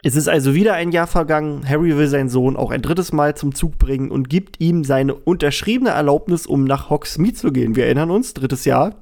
[0.03, 1.69] es ist also wieder ein Jahr vergangen.
[1.69, 5.15] Harry will seinen Sohn auch ein drittes Mal zum Zug bringen und gibt ihm seine
[5.15, 7.75] unterschriebene Erlaubnis, um nach Hogsmeade zu gehen.
[7.75, 8.95] Wir erinnern uns, drittes Jahr.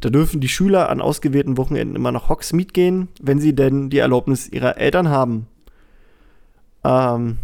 [0.00, 3.98] Da dürfen die Schüler an ausgewählten Wochenenden immer nach Hogsmeade gehen, wenn sie denn die
[3.98, 5.46] Erlaubnis ihrer Eltern haben.
[6.84, 7.38] Ähm,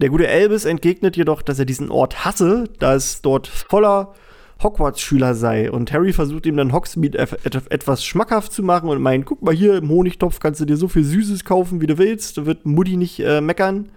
[0.00, 4.14] der gute Elvis entgegnet jedoch, dass er diesen Ort hasse, da es dort voller
[4.62, 5.70] Hogwarts-Schüler sei.
[5.70, 9.76] Und Harry versucht ihm dann Hogsmeade etwas schmackhaft zu machen und meint, guck mal hier
[9.76, 12.38] im Honigtopf kannst du dir so viel Süßes kaufen, wie du willst.
[12.38, 13.90] Da wird Mutti nicht äh, meckern.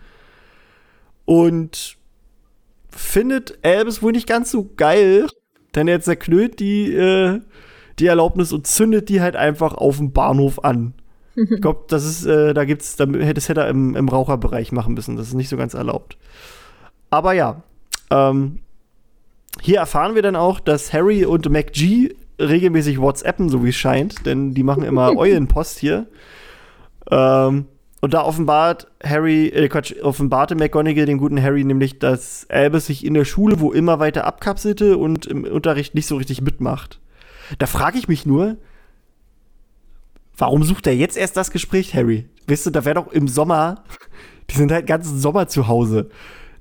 [1.26, 1.98] Und
[2.90, 5.28] findet Albus wohl nicht ganz so geil,
[5.76, 7.42] Denn er zerknüllt die, äh,
[8.00, 10.94] die Erlaubnis und zündet die halt einfach auf dem Bahnhof an.
[11.38, 13.10] Ich glaube, das ist, äh, da gibt's, das
[13.50, 15.18] hätte er im, im Raucherbereich machen müssen.
[15.18, 16.18] Das ist nicht so ganz erlaubt.
[17.10, 17.62] Aber ja,
[18.10, 18.60] ähm,
[19.62, 24.26] hier erfahren wir dann auch, dass Harry und MacG regelmäßig WhatsAppen, so wie es scheint,
[24.26, 26.08] denn die machen immer Eulenpost hier.
[27.10, 27.66] Ähm,
[28.02, 33.04] und da offenbart Harry, äh Quatsch, offenbarte McGonagall den guten Harry nämlich, dass Albus sich
[33.06, 37.00] in der Schule wo immer weiter abkapselte und im Unterricht nicht so richtig mitmacht.
[37.58, 38.58] Da frage ich mich nur,
[40.38, 42.30] warum sucht er jetzt erst das Gespräch, Harry?
[42.48, 43.84] Weißt du, da wäre doch im Sommer,
[44.50, 46.10] die sind halt ganzen Sommer zu Hause.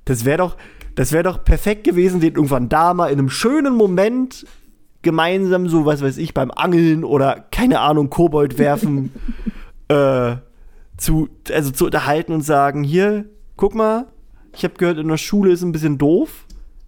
[0.05, 0.57] Das wäre doch,
[0.95, 4.45] das wäre doch perfekt gewesen, den irgendwann da mal in einem schönen Moment
[5.01, 9.11] gemeinsam so, was weiß ich, beim Angeln oder keine Ahnung, Kobold werfen,
[9.89, 10.37] äh,
[10.97, 13.25] zu, also zu unterhalten und sagen, hier,
[13.57, 14.07] guck mal,
[14.55, 16.45] ich habe gehört, in der Schule ist ein bisschen doof.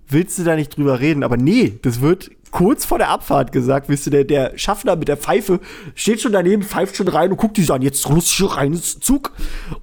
[0.08, 1.24] Willst du da nicht drüber reden?
[1.24, 5.08] Aber nee, das wird kurz vor der Abfahrt gesagt, wisst ihr, der, der Schaffner mit
[5.08, 5.60] der Pfeife
[5.96, 8.80] steht schon daneben, pfeift schon rein und guckt die so an, jetzt lustig rein.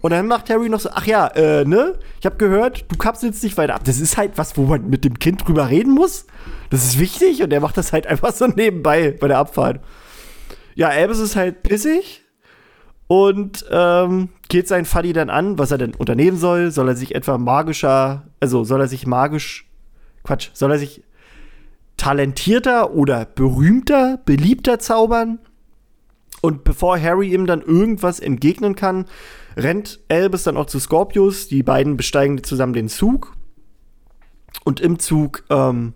[0.00, 3.42] Und dann macht Harry noch so, ach ja, äh, ne, ich habe gehört, du kapselst
[3.42, 3.83] dich weiter ab.
[3.85, 6.27] Das ist halt was, wo man mit dem Kind drüber reden muss.
[6.70, 9.81] Das ist wichtig und der macht das halt einfach so nebenbei bei der Abfahrt.
[10.74, 12.22] Ja, Albus ist halt pissig
[13.07, 16.70] und ähm, geht sein Fuddy dann an, was er denn unternehmen soll.
[16.70, 19.70] Soll er sich etwa magischer, also soll er sich magisch,
[20.24, 21.03] Quatsch, soll er sich
[22.04, 25.38] talentierter oder berühmter, beliebter zaubern.
[26.42, 29.06] Und bevor Harry ihm dann irgendwas entgegnen kann,
[29.56, 31.48] rennt Albus dann auch zu Scorpius.
[31.48, 33.34] Die beiden besteigen zusammen den Zug.
[34.64, 35.94] Und im Zug ähm,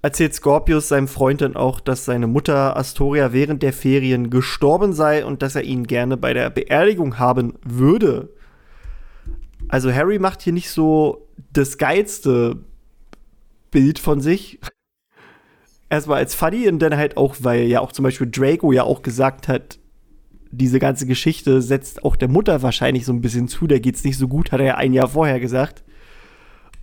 [0.00, 5.26] erzählt Scorpius seinem Freund dann auch, dass seine Mutter Astoria während der Ferien gestorben sei
[5.26, 8.30] und dass er ihn gerne bei der Beerdigung haben würde.
[9.68, 12.64] Also Harry macht hier nicht so das geilste
[13.70, 14.58] Bild von sich
[15.90, 19.02] erstmal als funny und dann halt auch, weil ja auch zum Beispiel Draco ja auch
[19.02, 19.78] gesagt hat,
[20.50, 24.18] diese ganze Geschichte setzt auch der Mutter wahrscheinlich so ein bisschen zu, der geht's nicht
[24.18, 25.82] so gut, hat er ja ein Jahr vorher gesagt.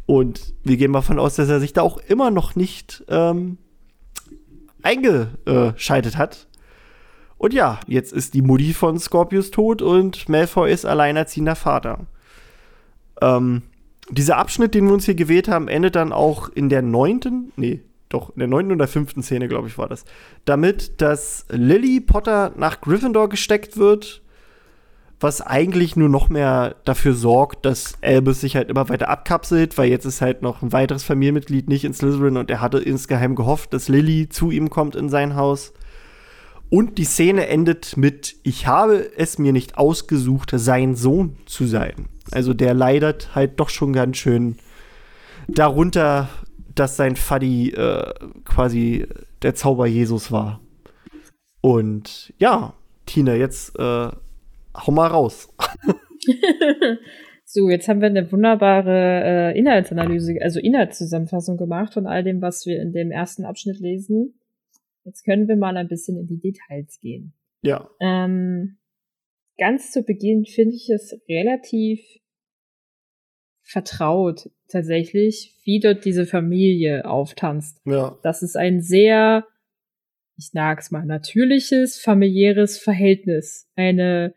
[0.06, 3.58] Und wir gehen mal davon aus, dass er sich da auch immer noch nicht ähm,
[4.82, 6.48] eingeschaltet hat.
[7.38, 12.08] Und ja, jetzt ist die Mutti von Scorpius tot und Malfoy ist alleinerziehender Vater.
[13.22, 13.64] Ähm,
[14.10, 17.82] dieser Abschnitt, den wir uns hier gewählt haben, endet dann auch in der neunten, nee,
[18.14, 20.06] doch, in der neunten oder fünften Szene, glaube ich, war das.
[20.46, 24.22] Damit, dass Lily Potter nach Gryffindor gesteckt wird,
[25.20, 29.90] was eigentlich nur noch mehr dafür sorgt, dass Albus sich halt immer weiter abkapselt, weil
[29.90, 33.74] jetzt ist halt noch ein weiteres Familienmitglied nicht in Slytherin und er hatte insgeheim gehofft,
[33.74, 35.74] dass Lily zu ihm kommt in sein Haus.
[36.70, 42.08] Und die Szene endet mit, ich habe es mir nicht ausgesucht, sein Sohn zu sein.
[42.32, 44.56] Also der leidet halt doch schon ganz schön
[45.48, 46.30] darunter,
[46.76, 48.14] dass sein Fuddy äh,
[48.46, 49.08] quasi
[49.42, 50.62] der Zauber Jesus war.
[51.62, 52.74] Und ja,
[53.06, 54.10] Tina, jetzt äh,
[54.76, 55.54] hau mal raus.
[57.46, 62.66] so, jetzt haben wir eine wunderbare äh, Inhaltsanalyse, also Inhaltszusammenfassung gemacht von all dem, was
[62.66, 64.40] wir in dem ersten Abschnitt lesen.
[65.04, 67.34] Jetzt können wir mal ein bisschen in die Details gehen.
[67.64, 67.90] Ja.
[68.00, 68.78] Ähm,
[69.58, 72.02] ganz zu Beginn finde ich es relativ
[73.64, 77.80] vertraut tatsächlich, wie dort diese Familie auftanzt.
[77.86, 78.18] Ja.
[78.24, 79.46] Das ist ein sehr,
[80.38, 83.68] ich sag's mal, natürliches, familiäres Verhältnis.
[83.76, 84.34] Eine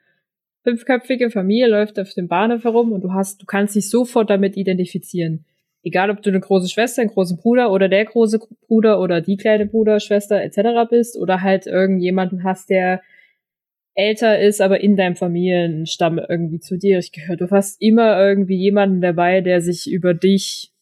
[0.62, 4.57] fünfköpfige Familie läuft auf dem Bahnhof herum und du hast, du kannst dich sofort damit
[4.57, 5.44] identifizieren.
[5.83, 9.37] Egal, ob du eine große Schwester, einen großen Bruder oder der große Bruder oder die
[9.37, 10.88] kleine Bruder, Schwester etc.
[10.88, 13.03] bist oder halt irgendjemanden hast, der
[13.94, 17.37] älter ist, aber in deinem Familienstamm irgendwie zu dir ich gehöre.
[17.37, 20.72] Du hast immer irgendwie jemanden dabei, der sich über dich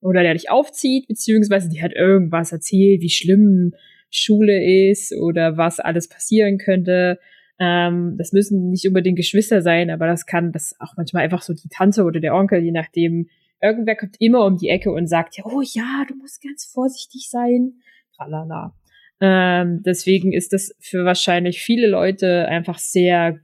[0.00, 3.74] oder der dich aufzieht, beziehungsweise die hat irgendwas erzählt, wie schlimm
[4.10, 7.18] Schule ist oder was alles passieren könnte.
[7.58, 11.54] Ähm, das müssen nicht unbedingt Geschwister sein, aber das kann das auch manchmal einfach so
[11.54, 13.28] die Tante oder der Onkel, je nachdem.
[13.62, 17.28] Irgendwer kommt immer um die Ecke und sagt, ja, oh ja, du musst ganz vorsichtig
[17.28, 17.74] sein.
[18.16, 18.74] Tralala.
[19.20, 23.38] Ähm, deswegen ist das für wahrscheinlich viele Leute einfach sehr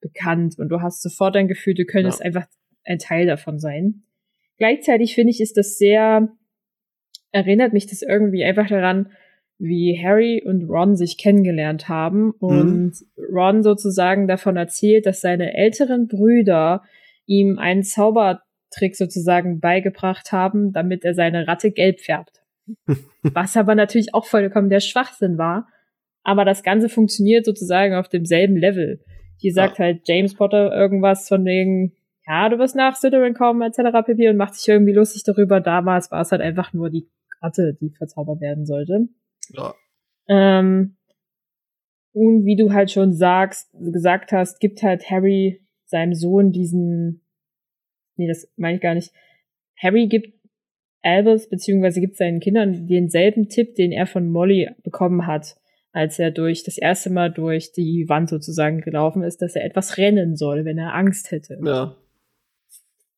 [0.00, 2.26] bekannt und du hast sofort ein Gefühl, du könntest ja.
[2.26, 2.46] einfach
[2.84, 4.02] ein Teil davon sein.
[4.58, 6.28] Gleichzeitig finde ich, ist das sehr,
[7.32, 9.10] erinnert mich das irgendwie einfach daran,
[9.58, 12.92] wie Harry und Ron sich kennengelernt haben und mhm.
[13.34, 16.82] Ron sozusagen davon erzählt, dass seine älteren Brüder
[17.26, 22.42] ihm einen Zaubertrick sozusagen beigebracht haben, damit er seine Ratte gelb färbt.
[23.22, 25.68] Was aber natürlich auch vollkommen der Schwachsinn war.
[26.22, 29.00] Aber das Ganze funktioniert sozusagen auf demselben Level.
[29.38, 29.84] Hier sagt ja.
[29.84, 31.92] halt James Potter irgendwas von wegen,
[32.26, 34.04] ja, du wirst nach Slytherin kommen, etc.
[34.04, 34.28] pp.
[34.28, 35.60] und macht sich irgendwie lustig darüber.
[35.60, 37.08] Damals war es halt einfach nur die
[37.40, 39.08] Ratte, die verzaubert werden sollte.
[39.50, 39.74] Ja.
[40.28, 40.96] Ähm,
[42.12, 47.24] und wie du halt schon sagst, gesagt hast, gibt halt Harry seinem Sohn diesen,
[48.16, 49.12] nee, das meine ich gar nicht.
[49.80, 50.35] Harry gibt
[51.06, 55.56] Albus, beziehungsweise gibt seinen Kindern denselben Tipp, den er von Molly bekommen hat,
[55.92, 59.96] als er durch das erste Mal durch die Wand sozusagen gelaufen ist, dass er etwas
[59.96, 61.58] rennen soll, wenn er Angst hätte.
[61.64, 61.96] Ja.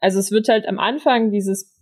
[0.00, 1.74] Also es wird halt am Anfang dieses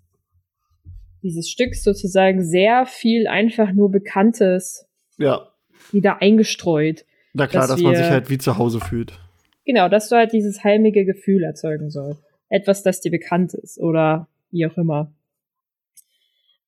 [1.23, 4.87] dieses Stücks sozusagen sehr viel einfach nur Bekanntes
[5.19, 5.49] ja.
[5.90, 7.05] wieder eingestreut.
[7.35, 9.19] Na klar, dass, dass man sich halt wie zu Hause fühlt.
[9.64, 12.16] Genau, dass du halt dieses heimige Gefühl erzeugen soll.
[12.49, 15.12] Etwas, das dir bekannt ist oder wie auch immer.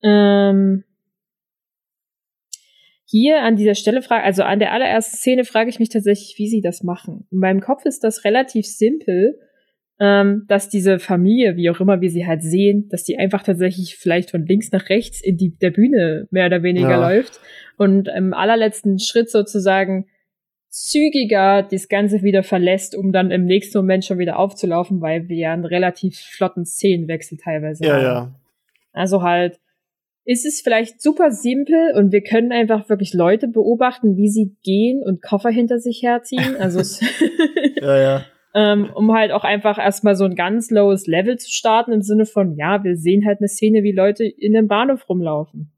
[0.03, 0.83] Ähm,
[3.05, 6.47] hier an dieser Stelle frage, also an der allerersten Szene frage ich mich tatsächlich, wie
[6.47, 7.27] sie das machen.
[7.31, 9.39] In meinem Kopf ist das relativ simpel,
[9.99, 13.97] ähm, dass diese Familie, wie auch immer wir sie halt sehen, dass die einfach tatsächlich
[13.97, 17.09] vielleicht von links nach rechts in die der Bühne mehr oder weniger ja.
[17.09, 17.39] läuft
[17.77, 20.05] und im allerletzten Schritt sozusagen
[20.69, 25.37] zügiger das Ganze wieder verlässt, um dann im nächsten Moment schon wieder aufzulaufen, weil wir
[25.37, 28.03] ja einen relativ flotten Szenenwechsel teilweise ja, haben.
[28.03, 28.35] Ja.
[28.93, 29.59] Also halt,
[30.29, 35.01] ist es vielleicht super simpel und wir können einfach wirklich Leute beobachten, wie sie gehen
[35.03, 36.55] und Koffer hinter sich herziehen.
[36.59, 36.79] Also
[37.81, 41.91] ja, ja ähm, um halt auch einfach erstmal so ein ganz lowes Level zu starten
[41.91, 45.71] im Sinne von, ja, wir sehen halt eine Szene, wie Leute in dem Bahnhof rumlaufen.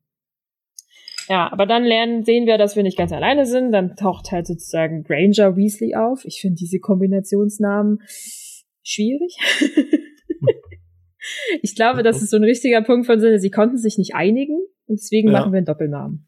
[1.29, 3.71] Ja, aber dann lernen, sehen wir, dass wir nicht ganz alleine sind.
[3.71, 6.25] Dann taucht halt sozusagen Granger Weasley auf.
[6.25, 7.99] Ich finde diese Kombinationsnamen
[8.83, 9.37] schwierig.
[11.62, 13.39] ich glaube, das ist so ein richtiger Punkt von Sinne.
[13.39, 15.39] Sie konnten sich nicht einigen und deswegen ja.
[15.39, 16.25] machen wir einen Doppelnamen.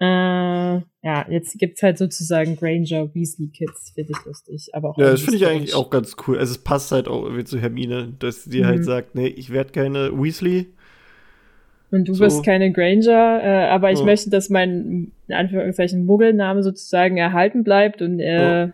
[0.00, 0.04] Äh,
[1.02, 4.68] ja, jetzt gibt's halt sozusagen Granger Weasley Kids, finde ich lustig.
[4.72, 6.38] Aber auch ja, das finde ich eigentlich auch ganz cool.
[6.38, 8.78] Also es passt halt auch irgendwie zu Hermine, dass sie halt mhm.
[8.78, 10.66] halt sagt, nee, ich werde keine Weasley.
[11.90, 12.24] Und du so.
[12.24, 14.04] bist keine Granger, äh, aber ich ja.
[14.04, 18.72] möchte, dass mein, in Anführungszeichen, Muggelname sozusagen erhalten bleibt und äh, ja.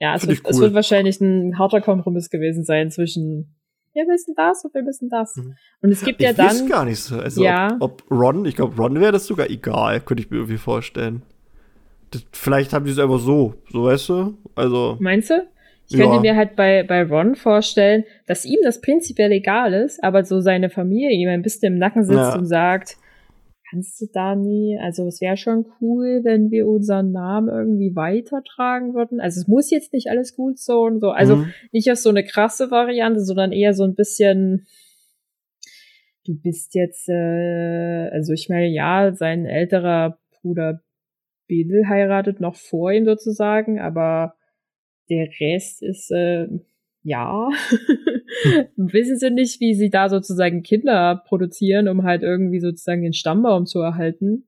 [0.00, 0.50] Ja, es, wird, cool.
[0.50, 3.54] es wird wahrscheinlich ein harter Kompromiss gewesen sein zwischen
[3.94, 5.36] wir wissen das und wir wissen das.
[5.36, 5.56] Mhm.
[5.82, 6.54] Und es gibt ich ja dann.
[6.54, 7.18] Ich gar nicht so.
[7.18, 7.76] Also, ja.
[7.80, 11.22] ob, ob Ron, ich glaube, Ron wäre das sogar egal, könnte ich mir irgendwie vorstellen.
[12.10, 14.38] Das, vielleicht haben die es einfach so, so weißt du?
[14.54, 14.96] Also.
[15.00, 15.46] Meinst du?
[15.88, 16.04] Ich ja.
[16.04, 20.40] könnte mir halt bei, bei Ron vorstellen, dass ihm das prinzipiell egal ist, aber so
[20.40, 22.36] seine Familie ihm ein bisschen im Nacken sitzt ja.
[22.36, 22.98] und sagt,
[23.70, 28.94] kannst du da nie, also es wäre schon cool, wenn wir unseren Namen irgendwie weitertragen
[28.94, 29.20] würden.
[29.20, 31.10] Also es muss jetzt nicht alles gut so und so.
[31.10, 31.52] Also mhm.
[31.72, 34.66] nicht auf so eine krasse Variante, sondern eher so ein bisschen,
[36.24, 40.82] du bist jetzt, äh, also ich meine, ja, sein älterer Bruder
[41.46, 44.34] Bill heiratet noch vor ihm sozusagen, aber
[45.10, 46.46] der Rest ist, äh,
[47.02, 47.48] ja.
[48.76, 53.66] Wissen sie nicht, wie sie da sozusagen Kinder produzieren, um halt irgendwie sozusagen den Stammbaum
[53.66, 54.46] zu erhalten?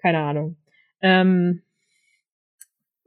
[0.00, 0.56] Keine Ahnung.
[1.00, 1.62] Ähm,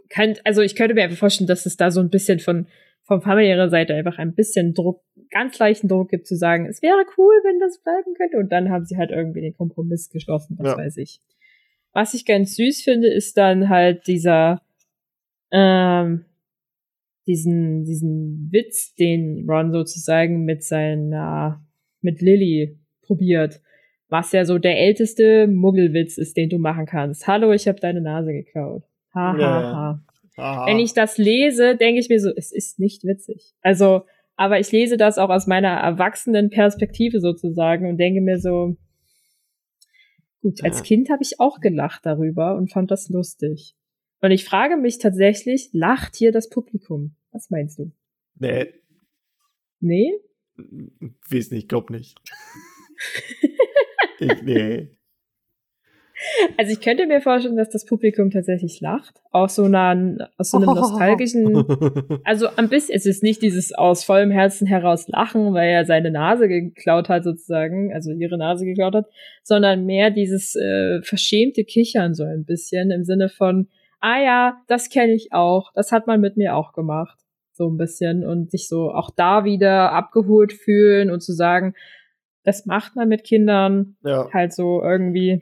[0.09, 2.67] kann, also ich könnte mir einfach vorstellen, dass es da so ein bisschen von
[3.05, 7.05] von familiärer Seite einfach ein bisschen Druck, ganz leichten Druck gibt zu sagen, es wäre
[7.17, 8.37] cool, wenn das bleiben könnte.
[8.37, 10.77] Und dann haben sie halt irgendwie den Kompromiss geschlossen, was ja.
[10.77, 11.21] weiß ich.
[11.93, 14.61] Was ich ganz süß finde, ist dann halt dieser
[15.51, 16.25] ähm,
[17.27, 21.63] diesen, diesen Witz, den Ron sozusagen mit seiner,
[22.01, 23.61] mit Lily probiert,
[24.09, 27.27] was ja so der älteste Muggelwitz ist, den du machen kannst.
[27.27, 28.83] Hallo, ich habe deine Nase geklaut.
[29.13, 30.05] Ha, ha, ha.
[30.37, 30.65] Aha.
[30.67, 33.53] Wenn ich das lese, denke ich mir so, es ist nicht witzig.
[33.61, 34.03] Also,
[34.35, 38.75] aber ich lese das auch aus meiner erwachsenen Perspektive sozusagen und denke mir so,
[40.41, 43.75] gut, als Kind habe ich auch gelacht darüber und fand das lustig.
[44.21, 47.15] Und ich frage mich tatsächlich, lacht hier das Publikum?
[47.31, 47.91] Was meinst du?
[48.39, 48.73] Nee.
[49.79, 50.13] Nee?
[51.29, 52.17] Weiß nicht, glaub nicht.
[54.19, 54.89] ich, nee.
[56.57, 59.21] Also ich könnte mir vorstellen, dass das Publikum tatsächlich lacht.
[59.31, 61.65] Aus so einer, aus so einem nostalgischen,
[62.23, 66.11] also ein bisschen, es ist nicht dieses aus vollem Herzen heraus Lachen, weil er seine
[66.11, 69.07] Nase geklaut hat sozusagen, also ihre Nase geklaut hat,
[69.43, 73.67] sondern mehr dieses äh, verschämte Kichern so ein bisschen im Sinne von,
[74.05, 77.17] ah ja, das kenne ich auch, das hat man mit mir auch gemacht.
[77.53, 81.73] So ein bisschen und sich so auch da wieder abgeholt fühlen und zu sagen,
[82.43, 84.29] das macht man mit Kindern ja.
[84.31, 85.41] halt so irgendwie.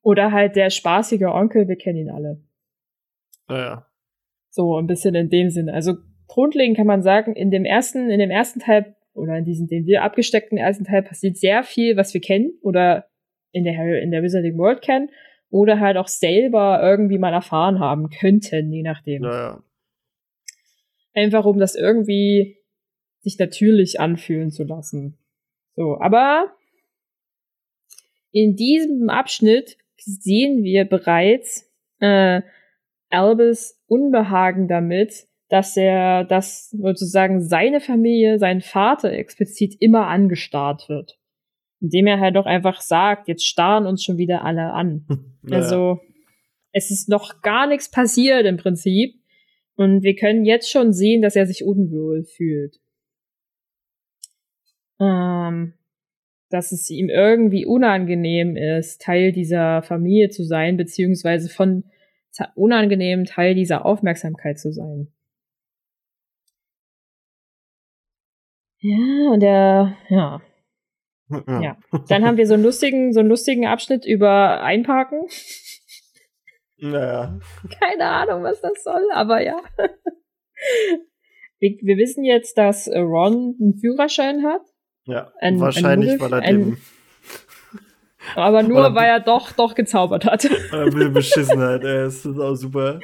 [0.00, 2.40] Oder halt der spaßige Onkel, wir kennen ihn alle.
[3.50, 3.86] Ja.
[4.48, 5.74] So ein bisschen in dem Sinne.
[5.74, 5.96] Also
[6.28, 9.84] grundlegend kann man sagen, in dem ersten, in dem ersten Teil oder in diesem, den
[9.84, 13.06] wir abgesteckten ersten Teil passiert sehr viel, was wir kennen oder
[13.50, 15.10] in der, in der Wizarding World kennen
[15.50, 19.22] oder halt auch selber irgendwie mal erfahren haben könnten, je nachdem.
[19.22, 19.62] Naja.
[21.14, 22.58] Einfach um das irgendwie
[23.20, 25.18] sich natürlich anfühlen zu lassen.
[25.74, 26.52] So, aber
[28.32, 32.42] in diesem Abschnitt sehen wir bereits äh,
[33.08, 41.18] Albus Unbehagen damit, dass er, dass sozusagen seine Familie, sein Vater explizit immer angestarrt wird.
[41.80, 45.06] Indem er halt doch einfach sagt, jetzt starren uns schon wieder alle an.
[45.48, 45.58] Ja.
[45.58, 46.00] Also,
[46.72, 49.14] es ist noch gar nichts passiert im Prinzip.
[49.76, 52.80] Und wir können jetzt schon sehen, dass er sich unwohl fühlt.
[54.98, 55.74] Ähm,
[56.48, 61.84] dass es ihm irgendwie unangenehm ist, Teil dieser Familie zu sein, beziehungsweise von
[62.54, 65.08] unangenehm Teil dieser Aufmerksamkeit zu sein.
[68.80, 70.42] Ja, und der, ja.
[71.46, 71.60] ja.
[71.60, 71.76] Ja.
[72.08, 75.22] Dann haben wir so einen lustigen, so einen lustigen Abschnitt über Einparken.
[76.78, 77.38] Naja.
[77.80, 79.56] Keine Ahnung, was das soll, aber ja.
[81.58, 84.60] Wir, wir wissen jetzt, dass Ron einen Führerschein hat.
[85.06, 86.76] Ja, ein, wahrscheinlich, ein weil er dem.
[88.34, 90.44] Aber nur, weil er doch, doch gezaubert hat.
[90.72, 92.98] Er will beschissen hat, ey, ist auch super.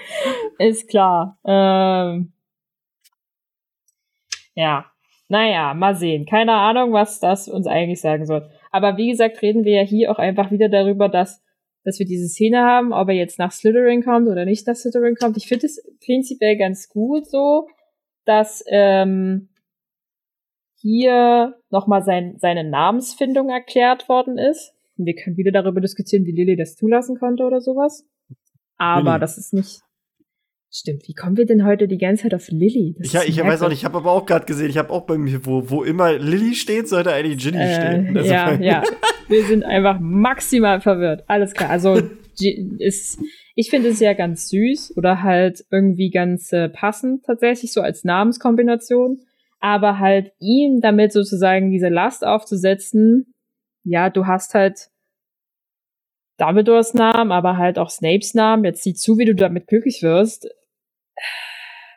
[0.58, 1.38] Ist klar.
[1.44, 2.32] Ähm,
[4.54, 4.91] ja.
[5.32, 6.26] Naja, mal sehen.
[6.26, 8.50] Keine Ahnung, was das uns eigentlich sagen soll.
[8.70, 11.42] Aber wie gesagt, reden wir ja hier auch einfach wieder darüber, dass,
[11.84, 15.14] dass wir diese Szene haben, ob er jetzt nach Slytherin kommt oder nicht nach Slytherin
[15.14, 15.38] kommt.
[15.38, 17.66] Ich finde es prinzipiell ganz gut so,
[18.26, 19.48] dass ähm,
[20.78, 24.74] hier nochmal sein, seine Namensfindung erklärt worden ist.
[24.98, 28.06] Und wir können wieder darüber diskutieren, wie Lilly das zulassen konnte oder sowas.
[28.76, 29.20] Aber Lilly.
[29.20, 29.80] das ist nicht.
[30.74, 32.96] Stimmt, wie kommen wir denn heute die ganze Zeit auf Lilly?
[33.02, 35.02] Ja, ich, ich weiß auch nicht, ich habe aber auch gerade gesehen, ich habe auch
[35.02, 38.16] bei mir, wo, wo immer Lilly steht, sollte eigentlich Ginny äh, stehen.
[38.16, 38.82] Also ja, ja.
[39.28, 41.24] Wir sind einfach maximal verwirrt.
[41.26, 41.68] Alles klar.
[41.70, 42.00] Also
[42.78, 43.18] ist,
[43.54, 48.04] ich finde es ja ganz süß oder halt irgendwie ganz äh, passend tatsächlich, so als
[48.04, 49.20] Namenskombination
[49.62, 53.32] aber halt ihm damit sozusagen diese Last aufzusetzen,
[53.84, 54.90] ja, du hast halt
[56.36, 60.48] Dumbledores Namen, aber halt auch Snapes Namen, jetzt sieh zu, wie du damit glücklich wirst.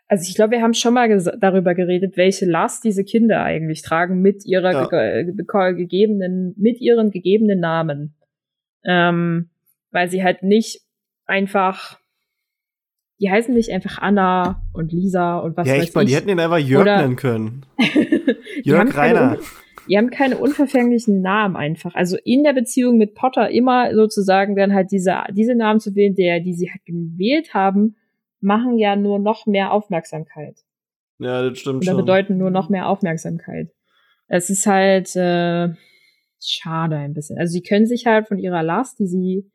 [0.08, 1.10] Also ich glaube, wir haben schon mal
[1.40, 4.86] darüber geredet, welche Last diese Kinder eigentlich tragen mit ihrer ja.
[4.86, 8.16] ge gegebenen, mit ihren gegebenen Namen.
[8.84, 9.50] Ähm,
[9.92, 10.82] weil sie halt nicht
[11.26, 11.98] einfach
[13.20, 15.96] die heißen nicht einfach Anna und Lisa und was ja, weiß ich.
[15.96, 17.66] Ja, die hätten ihn einfach Jörg Oder nennen können.
[18.64, 19.38] Jörg Reiner.
[19.88, 21.94] Die haben keine unverfänglichen Namen einfach.
[21.94, 26.16] Also in der Beziehung mit Potter immer sozusagen dann halt diese, diese Namen zu wählen,
[26.16, 27.96] der, die sie halt gewählt haben,
[28.42, 30.58] machen ja nur noch mehr Aufmerksamkeit.
[31.20, 31.98] Ja, das stimmt Oder schon.
[31.98, 33.72] bedeuten nur noch mehr Aufmerksamkeit.
[34.28, 35.74] Es ist halt äh,
[36.44, 37.38] schade ein bisschen.
[37.38, 39.52] Also sie können sich halt von ihrer Last, die sie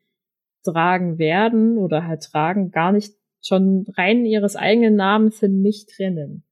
[0.63, 3.13] tragen werden oder halt tragen, gar nicht
[3.43, 6.43] schon rein ihres eigenen Namens hin nicht trennen.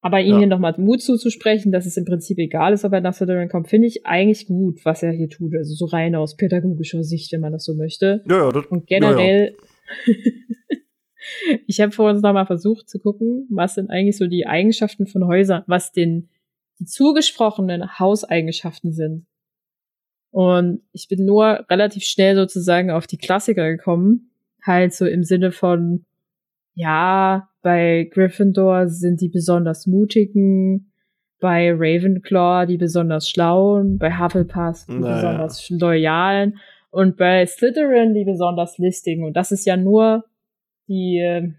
[0.00, 0.38] Aber ihm ja.
[0.38, 3.68] hier nochmal Mut zuzusprechen, dass es im Prinzip egal ist, ob er nach Slytherin kommt,
[3.68, 5.54] finde ich eigentlich gut, was er hier tut.
[5.56, 8.22] Also so rein aus pädagogischer Sicht, wenn man das so möchte.
[8.28, 9.68] Ja, ja, das, Und generell, ja, ja.
[11.66, 15.26] ich habe vor uns nochmal versucht zu gucken, was sind eigentlich so die Eigenschaften von
[15.26, 16.28] Häusern, was den
[16.78, 19.26] die zugesprochenen Hauseigenschaften sind.
[20.30, 24.30] Und ich bin nur relativ schnell sozusagen auf die Klassiker gekommen,
[24.62, 26.04] halt so im Sinne von,
[26.74, 30.92] ja, bei Gryffindor sind die besonders mutigen,
[31.40, 35.14] bei Ravenclaw die besonders schlauen, bei Hufflepuff die naja.
[35.16, 36.58] besonders loyalen
[36.96, 39.22] und bei Slytherin die besonders listigen.
[39.24, 40.24] Und das ist ja nur
[40.88, 41.52] die, äh,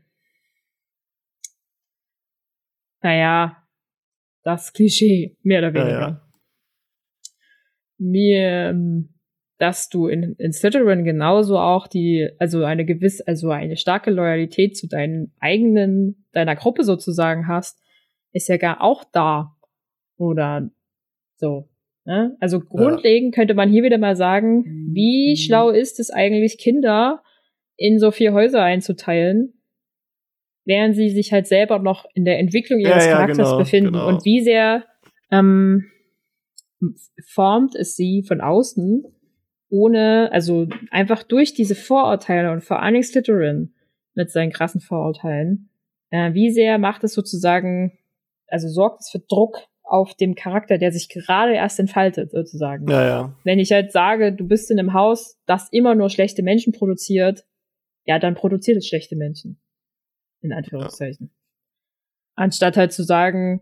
[3.03, 3.55] naja,
[4.41, 5.91] das Klischee, mehr oder weniger.
[5.91, 6.21] Ja, ja.
[7.99, 9.13] Mir, ähm,
[9.59, 14.75] dass du in, in Slytherin genauso auch die, also eine gewiss, also eine starke Loyalität
[14.75, 17.79] zu deinen eigenen, deiner Gruppe sozusagen hast,
[18.31, 19.55] ist ja gar auch da.
[20.17, 20.71] Oder
[21.35, 21.69] so.
[22.07, 22.37] Ne?
[22.39, 25.35] Also grundlegend könnte man hier wieder mal sagen, wie mhm.
[25.35, 27.21] schlau ist es eigentlich, Kinder
[27.75, 29.61] in so vier Häuser einzuteilen,
[30.63, 33.91] während sie sich halt selber noch in der Entwicklung ihres ja, ja, Charakters genau, befinden
[33.91, 34.07] genau.
[34.07, 34.85] und wie sehr
[35.31, 35.83] ähm,
[37.25, 39.03] formt es sie von außen
[39.69, 43.73] ohne, also einfach durch diese Vorurteile und vor allen Dingen Slytherin
[44.13, 45.69] mit seinen krassen Vorurteilen,
[46.09, 47.99] äh, wie sehr macht es sozusagen,
[48.47, 49.57] also sorgt es für Druck
[49.87, 52.87] auf dem Charakter, der sich gerade erst entfaltet, sozusagen.
[52.89, 53.35] Ja, ja.
[53.43, 57.45] Wenn ich halt sage, du bist in einem Haus, das immer nur schlechte Menschen produziert,
[58.05, 59.59] ja, dann produziert es schlechte Menschen.
[60.41, 61.27] In Anführungszeichen.
[61.27, 61.33] Ja.
[62.35, 63.61] Anstatt halt zu sagen,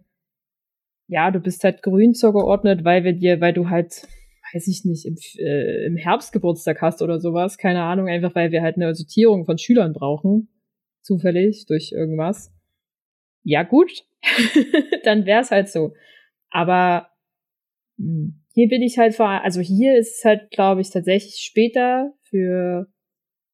[1.08, 4.08] ja, du bist halt grün zugeordnet, weil wir dir, weil du halt
[4.54, 7.58] weiß ich nicht, im, äh, im Herbst Geburtstag hast oder sowas.
[7.58, 10.50] Keine Ahnung, einfach weil wir halt eine Sortierung von Schülern brauchen.
[11.02, 12.54] Zufällig, durch irgendwas.
[13.44, 14.06] Ja, gut.
[15.04, 15.94] Dann wär's halt so.
[16.56, 17.10] Aber
[17.98, 22.14] hm, hier bin ich halt vor, also hier ist es halt, glaube ich, tatsächlich später
[22.22, 22.88] für,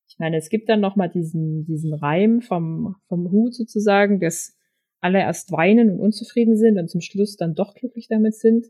[0.08, 4.56] ich meine, es gibt dann noch mal diesen, diesen Reim vom, vom Hut sozusagen, dass
[5.00, 8.68] alle erst weinen und unzufrieden sind und zum Schluss dann doch glücklich damit sind,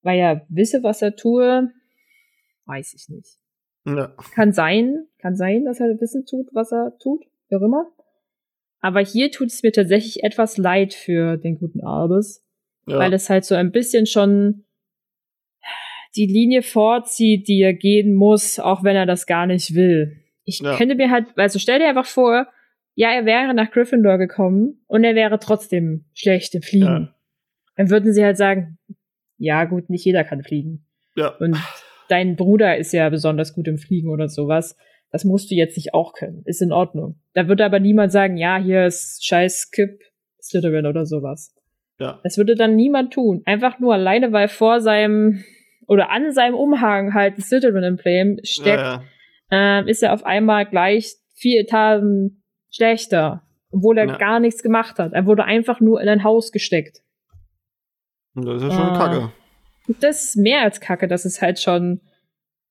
[0.00, 1.70] weil er wisse, was er tue,
[2.64, 3.36] weiß ich nicht.
[3.84, 4.16] Ja.
[4.34, 7.84] Kann sein, kann sein, dass er wissen tut, was er tut, wie auch immer.
[8.80, 12.47] Aber hier tut es mir tatsächlich etwas leid für den guten Albus,
[12.90, 12.98] ja.
[12.98, 14.64] weil es halt so ein bisschen schon
[16.16, 20.16] die Linie vorzieht, die er gehen muss, auch wenn er das gar nicht will.
[20.44, 20.76] Ich ja.
[20.76, 22.48] könnte mir halt, also stell dir einfach vor,
[22.94, 26.86] ja, er wäre nach Gryffindor gekommen und er wäre trotzdem schlecht im Fliegen.
[26.86, 27.14] Ja.
[27.76, 28.78] Dann würden sie halt sagen,
[29.36, 30.86] ja gut, nicht jeder kann fliegen.
[31.14, 31.36] Ja.
[31.36, 31.56] Und
[32.08, 34.76] dein Bruder ist ja besonders gut im Fliegen oder sowas.
[35.10, 36.42] Das musst du jetzt nicht auch können.
[36.44, 37.20] Ist in Ordnung.
[37.34, 40.02] Da würde aber niemand sagen, ja, hier ist scheiß Kip
[40.42, 41.54] Slytherin oder sowas.
[41.98, 42.20] Ja.
[42.22, 43.42] Das würde dann niemand tun.
[43.44, 45.44] Einfach nur alleine, weil vor seinem
[45.86, 49.02] oder an seinem Umhang halt ein Slytherin-Emblem steckt, ja,
[49.50, 49.80] ja.
[49.80, 53.42] Ähm, ist er auf einmal gleich vier Etagen schlechter,
[53.72, 54.16] obwohl er ja.
[54.18, 55.14] gar nichts gemacht hat.
[55.14, 57.02] Er wurde einfach nur in ein Haus gesteckt.
[58.34, 59.32] Das ist ja schon äh, Kacke.
[60.00, 62.02] Das ist mehr als Kacke, das ist halt schon,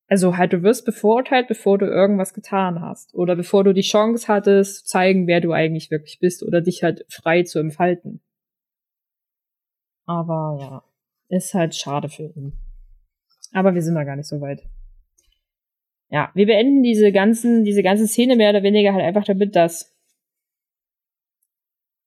[0.07, 3.15] also halt, du wirst bevorteilt, bevor du irgendwas getan hast.
[3.15, 6.83] Oder bevor du die Chance hattest, zu zeigen, wer du eigentlich wirklich bist oder dich
[6.83, 8.21] halt frei zu entfalten.
[10.07, 10.83] Aber ja,
[11.37, 12.53] ist halt schade für ihn.
[13.53, 14.63] Aber wir sind da gar nicht so weit.
[16.09, 19.93] Ja, wir beenden diese ganzen, diese ganze Szene mehr oder weniger halt einfach damit, dass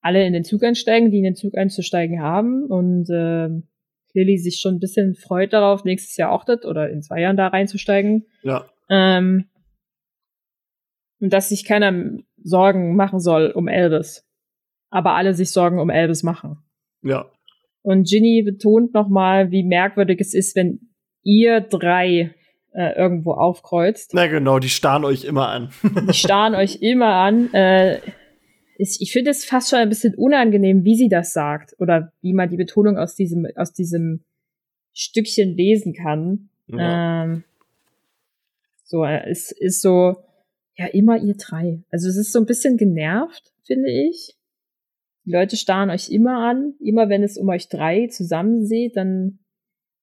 [0.01, 3.49] alle in den Zug einsteigen, die in den Zug einzusteigen haben und äh,
[4.15, 7.37] Lilly sich schon ein bisschen freut darauf, nächstes Jahr auch das oder in zwei Jahren
[7.37, 8.27] da reinzusteigen.
[8.43, 8.65] Ja.
[8.89, 9.51] Ähm,
[11.21, 14.27] und dass sich keiner Sorgen machen soll um Elvis.
[14.89, 16.65] Aber alle sich Sorgen um Elvis machen.
[17.03, 17.31] Ja.
[17.83, 20.81] Und Ginny betont nochmal, wie merkwürdig es ist, wenn
[21.23, 22.35] ihr drei
[22.73, 24.13] äh, irgendwo aufkreuzt.
[24.15, 25.71] Na genau, die starren euch immer an.
[26.09, 27.53] die starren euch immer an.
[27.53, 28.01] Äh,
[28.77, 32.33] ich, ich finde es fast schon ein bisschen unangenehm, wie sie das sagt oder wie
[32.33, 34.21] man die Betonung aus diesem aus diesem
[34.93, 36.49] Stückchen lesen kann.
[36.69, 37.25] Ja.
[37.25, 37.45] Ähm,
[38.85, 40.17] so, äh, es ist so,
[40.77, 41.83] ja, immer ihr drei.
[41.91, 44.37] Also es ist so ein bisschen genervt, finde ich.
[45.31, 46.75] Die Leute starren euch immer an.
[46.81, 49.39] Immer wenn es um euch drei zusammen seht, dann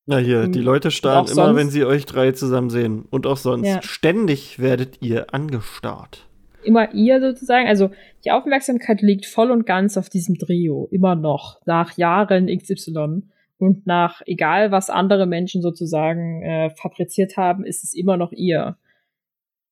[0.05, 3.03] ja, hier, die Leute starren immer, wenn sie euch drei zusammen sehen.
[3.09, 3.67] Und auch sonst.
[3.67, 3.81] Ja.
[3.81, 6.25] Ständig werdet ihr angestarrt.
[6.63, 7.67] Immer ihr sozusagen.
[7.67, 7.91] Also
[8.23, 10.87] die Aufmerksamkeit liegt voll und ganz auf diesem Trio.
[10.91, 11.59] Immer noch.
[11.65, 13.23] Nach Jahren XY.
[13.57, 18.77] Und nach egal, was andere Menschen sozusagen äh, fabriziert haben, ist es immer noch ihr.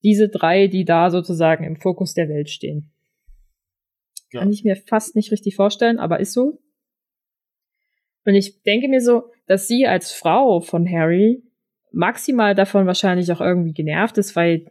[0.03, 2.91] Diese drei, die da sozusagen im Fokus der Welt stehen.
[4.35, 4.41] Ja.
[4.41, 6.59] Kann ich mir fast nicht richtig vorstellen, aber ist so.
[8.25, 11.41] Und ich denke mir so, dass sie als Frau von Harry
[11.93, 14.65] maximal davon wahrscheinlich auch irgendwie genervt ist, weil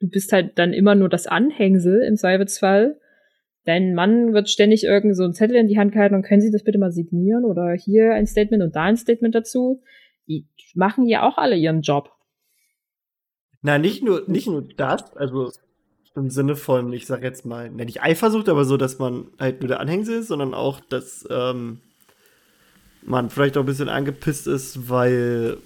[0.00, 3.00] du bist halt dann immer nur das Anhängsel im Zweifelsfall.
[3.64, 6.50] Dein Mann wird ständig irgend so ein Zettel in die Hand gehalten und können Sie
[6.50, 9.82] das bitte mal signieren oder hier ein Statement und da ein Statement dazu.
[10.28, 12.10] Die machen ja auch alle ihren Job.
[13.62, 15.50] Na, nicht nur, nicht nur das, also
[16.16, 19.68] im Sinne von, ich sag jetzt mal, nicht Eifersucht, aber so, dass man halt nur
[19.68, 21.80] der Anhängsel ist, sondern auch, dass ähm,
[23.02, 25.58] man vielleicht auch ein bisschen angepisst ist, weil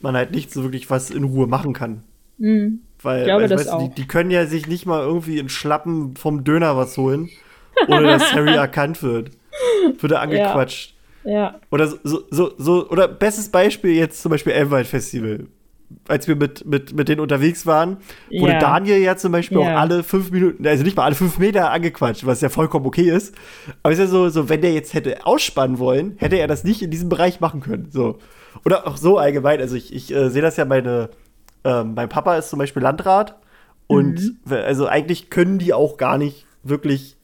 [0.00, 2.02] man halt nicht so wirklich was in Ruhe machen kann.
[2.38, 2.80] Mhm.
[3.02, 3.88] Weil, ich glaube, weil das weißt, auch.
[3.88, 7.28] Die, die, können ja sich nicht mal irgendwie in Schlappen vom Döner was holen,
[7.86, 9.30] ohne dass Harry erkannt wird.
[9.98, 10.94] Wird er angequatscht.
[11.24, 11.32] Ja.
[11.32, 11.60] ja.
[11.70, 15.46] Oder so, so, so, oder bestes Beispiel jetzt zum Beispiel Elmwald Festival
[16.08, 17.98] als wir mit, mit, mit denen unterwegs waren,
[18.30, 18.58] wurde ja.
[18.58, 19.74] Daniel ja zum Beispiel ja.
[19.74, 23.10] auch alle fünf Minuten, also nicht mal alle fünf Meter angequatscht, was ja vollkommen okay
[23.10, 23.34] ist.
[23.82, 26.64] Aber es ist ja so, so, wenn der jetzt hätte ausspannen wollen, hätte er das
[26.64, 27.88] nicht in diesem Bereich machen können.
[27.90, 28.18] So.
[28.64, 29.60] Oder auch so allgemein.
[29.60, 31.10] Also ich, ich äh, sehe das ja, meine,
[31.64, 33.36] äh, mein Papa ist zum Beispiel Landrat
[33.86, 34.52] und mhm.
[34.52, 37.16] also eigentlich können die auch gar nicht wirklich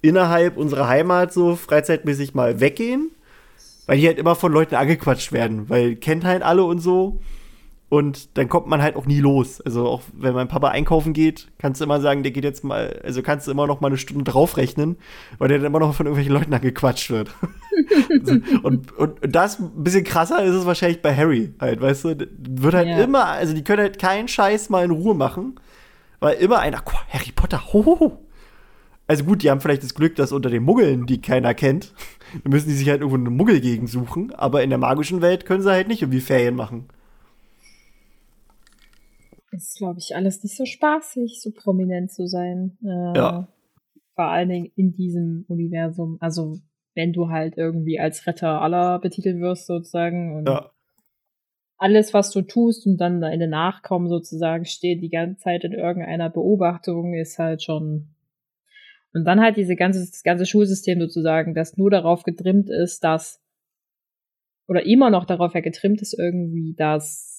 [0.00, 3.10] innerhalb unserer Heimat so freizeitmäßig mal weggehen,
[3.86, 7.20] weil die halt immer von Leuten angequatscht werden, weil kennt halt alle und so.
[7.94, 9.60] Und dann kommt man halt auch nie los.
[9.60, 13.00] Also auch wenn mein Papa einkaufen geht, kannst du immer sagen, der geht jetzt mal,
[13.04, 14.96] also kannst du immer noch mal eine Stunde draufrechnen,
[15.38, 17.30] weil der dann immer noch von irgendwelchen Leuten angequatscht wird.
[18.10, 22.16] und, und, und das ein bisschen krasser ist es wahrscheinlich bei Harry halt, weißt du,
[22.36, 22.98] wird halt ja.
[22.98, 25.54] immer, also die können halt keinen Scheiß mal in Ruhe machen,
[26.18, 28.18] weil immer einer, oh, Harry Potter, hohoho.
[29.06, 31.94] Also gut, die haben vielleicht das Glück, dass unter den Muggeln die keiner kennt,
[32.42, 35.62] dann müssen die sich halt irgendwo eine Muggelgegend suchen, aber in der magischen Welt können
[35.62, 36.88] sie halt nicht irgendwie Ferien machen
[39.54, 42.76] ist, glaube ich, alles nicht so spaßig, so prominent zu sein.
[42.82, 43.48] Äh, ja.
[44.14, 46.18] Vor allen Dingen in diesem Universum.
[46.20, 46.58] Also,
[46.94, 50.36] wenn du halt irgendwie als Retter aller betitelt wirst, sozusagen.
[50.36, 50.70] Und ja.
[51.76, 55.72] alles, was du tust und dann in den Nachkommen sozusagen steht, die ganze Zeit in
[55.72, 58.08] irgendeiner Beobachtung, ist halt schon.
[59.12, 63.40] Und dann halt diese ganze, das ganze Schulsystem sozusagen, das nur darauf getrimmt ist, dass,
[64.66, 67.33] oder immer noch darauf ja getrimmt ist irgendwie, dass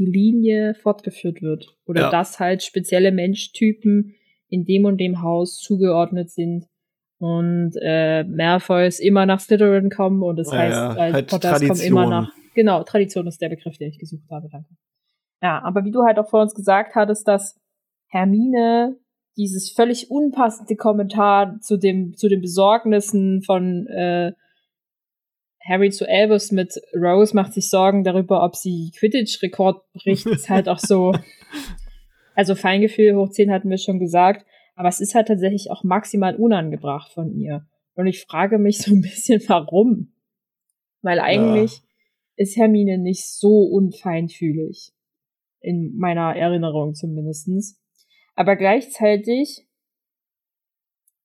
[0.00, 1.76] die Linie fortgeführt wird.
[1.86, 2.10] Oder ja.
[2.10, 4.14] dass halt spezielle Menschtypen
[4.48, 6.66] in dem und dem Haus zugeordnet sind.
[7.18, 10.96] Und äh, Malfoys immer nach Slytherin kommen und das ja, heißt, ja.
[10.96, 14.68] Halt Potters kommen immer nach Genau, Tradition ist der Begriff, den ich gesucht habe, danke.
[15.42, 17.58] Ja, aber wie du halt auch vor uns gesagt hattest, dass
[18.08, 18.96] Hermine
[19.36, 24.32] dieses völlig unpassende Kommentar zu dem, zu den Besorgnissen von äh,
[25.70, 30.68] Harry zu Albus mit Rose macht sich Sorgen darüber, ob sie Quidditch-Rekord bricht, ist halt
[30.68, 31.12] auch so.
[32.36, 36.36] Also Feingefühl hoch 10 hatten wir schon gesagt, aber es ist halt tatsächlich auch maximal
[36.36, 37.66] unangebracht von ihr.
[37.94, 40.14] Und ich frage mich so ein bisschen, warum.
[41.02, 41.90] Weil eigentlich ja
[42.40, 44.92] ist Hermine nicht so unfeinfühlig.
[45.60, 47.78] In meiner Erinnerung zumindestens.
[48.34, 49.68] Aber gleichzeitig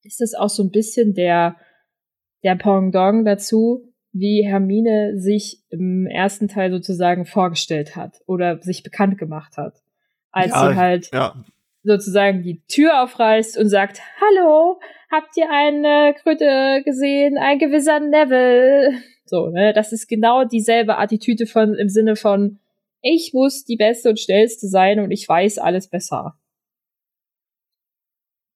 [0.03, 1.55] ist es auch so ein bisschen der,
[2.43, 9.17] der Pendant dazu, wie Hermine sich im ersten Teil sozusagen vorgestellt hat oder sich bekannt
[9.17, 9.81] gemacht hat.
[10.31, 11.43] Als ja, sie halt ja.
[11.83, 14.79] sozusagen die Tür aufreißt und sagt, Hallo,
[15.11, 17.37] habt ihr eine Kröte gesehen?
[17.37, 18.93] Ein gewisser Neville.
[19.25, 19.73] So, ne?
[19.73, 22.59] Das ist genau dieselbe Attitüde von im Sinne von
[23.01, 26.37] ich muss die beste und schnellste sein und ich weiß alles besser.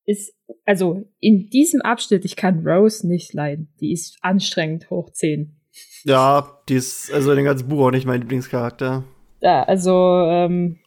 [0.10, 0.34] Ist
[0.66, 3.72] also in diesem Abschnitt, ich kann Rose nicht leiden.
[3.80, 5.55] Die ist anstrengend hoch 10.
[6.03, 9.03] Ja, die ist also in dem ganzen Buch auch nicht mein Lieblingscharakter.
[9.41, 10.80] Ja, also ähm,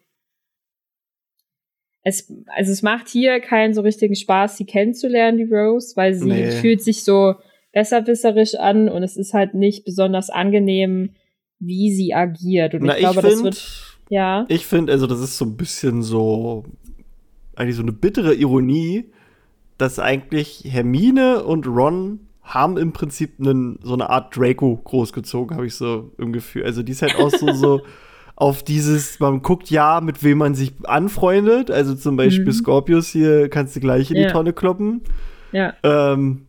[2.03, 6.29] es, also es macht hier keinen so richtigen Spaß, sie kennenzulernen, die Rose, weil sie
[6.29, 6.51] nee.
[6.51, 7.37] fühlt sich so
[7.73, 11.15] besserwisserisch an und es ist halt nicht besonders angenehm,
[11.61, 12.75] wie sie agiert.
[12.75, 13.99] Und Na, ich glaube, ich find, das wird.
[14.11, 14.47] Ja.
[14.49, 16.65] Ich finde, also, das ist so ein bisschen so.
[17.63, 19.07] Eigentlich so eine bittere Ironie,
[19.79, 25.67] dass eigentlich Hermine und Ron haben im Prinzip einen, so eine Art Draco großgezogen, habe
[25.67, 26.65] ich so im Gefühl.
[26.65, 27.81] Also, die ist halt auch so, so
[28.37, 31.71] auf dieses, man guckt ja, mit wem man sich anfreundet.
[31.71, 32.53] Also zum Beispiel mhm.
[32.53, 34.27] Scorpius hier kannst du gleich in ja.
[34.27, 35.03] die Tonne kloppen.
[35.53, 35.75] Ja.
[35.83, 36.47] Ähm,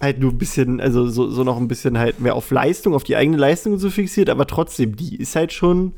[0.00, 3.04] halt nur ein bisschen, also so, so noch ein bisschen halt mehr auf Leistung, auf
[3.04, 5.92] die eigene Leistung so fixiert, aber trotzdem, die ist halt schon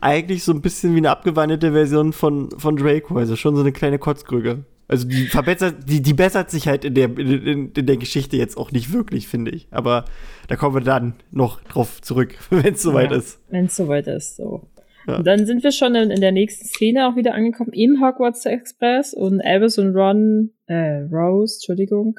[0.00, 3.72] eigentlich so ein bisschen wie eine abgewandelte Version von, von Draco, also schon so eine
[3.72, 4.64] kleine Kotzkrüge.
[4.88, 8.56] Also die verbessert, die, die bessert sich halt in der, in, in der Geschichte jetzt
[8.56, 9.68] auch nicht wirklich, finde ich.
[9.70, 10.06] Aber
[10.48, 13.40] da kommen wir dann noch drauf zurück, wenn es soweit ja, ist.
[13.50, 14.66] Wenn es soweit ist, so.
[15.06, 15.18] Ja.
[15.18, 18.44] Und dann sind wir schon in, in, der nächsten Szene auch wieder angekommen im Hogwarts
[18.46, 22.18] Express und Albus und Ron, äh, Rose, Entschuldigung,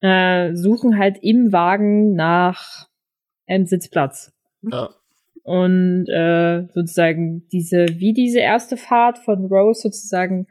[0.00, 2.88] äh, suchen halt im Wagen nach
[3.46, 4.32] einem Sitzplatz.
[4.62, 4.90] Ja.
[5.42, 10.46] Und äh, sozusagen diese, wie diese erste Fahrt von Rose sozusagen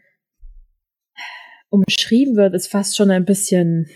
[1.69, 3.87] umschrieben wird, ist fast schon ein bisschen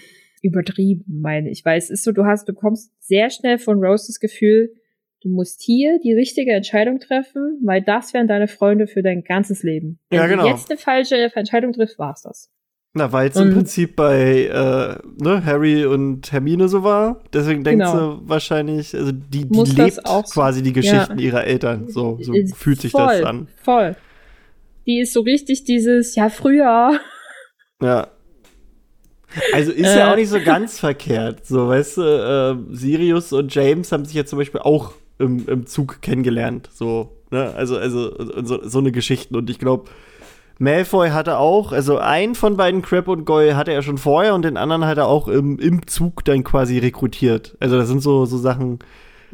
[0.41, 1.65] übertrieben, meine ich.
[1.65, 4.73] Weil es ist so, du hast, bekommst sehr schnell von Rose das Gefühl,
[5.21, 9.63] du musst hier die richtige Entscheidung treffen, weil das wären deine Freunde für dein ganzes
[9.63, 9.99] Leben.
[10.09, 10.43] Wenn ja, genau.
[10.43, 12.54] du jetzt eine falsche Entscheidung triffst, war's das.
[12.97, 17.21] Na, weil es im Prinzip bei äh, ne, Harry und Hermine so war.
[17.33, 18.15] Deswegen denkst genau.
[18.15, 21.25] du wahrscheinlich, also die, die lebt quasi die Geschichten ja.
[21.25, 21.89] ihrer Eltern.
[21.89, 23.49] So, so fühlt sich voll, das an.
[23.61, 23.97] Voll.
[24.87, 27.01] Die ist so richtig dieses, ja, früher.
[27.81, 28.07] Ja.
[29.51, 29.99] Also ist äh.
[29.99, 31.45] ja auch nicht so ganz verkehrt.
[31.45, 35.65] So, weißt du, äh, Sirius und James haben sich ja zum Beispiel auch im, im
[35.65, 36.69] Zug kennengelernt.
[36.71, 37.53] So, ne?
[37.55, 39.35] Also, also so, so eine Geschichte.
[39.37, 39.89] Und ich glaube,
[40.57, 44.43] Malfoy hatte auch, also einen von beiden Crab und Goy hatte er schon vorher und
[44.43, 47.57] den anderen hat er auch im, im Zug dann quasi rekrutiert.
[47.59, 48.79] Also das sind so, so Sachen.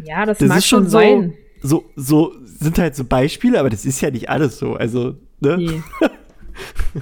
[0.04, 1.34] Ja, das, das mag ist schon so, sein.
[1.62, 4.74] So, so sind halt so Beispiele, aber das ist ja nicht alles so.
[4.74, 5.58] Also, ne?
[5.58, 5.82] Nee.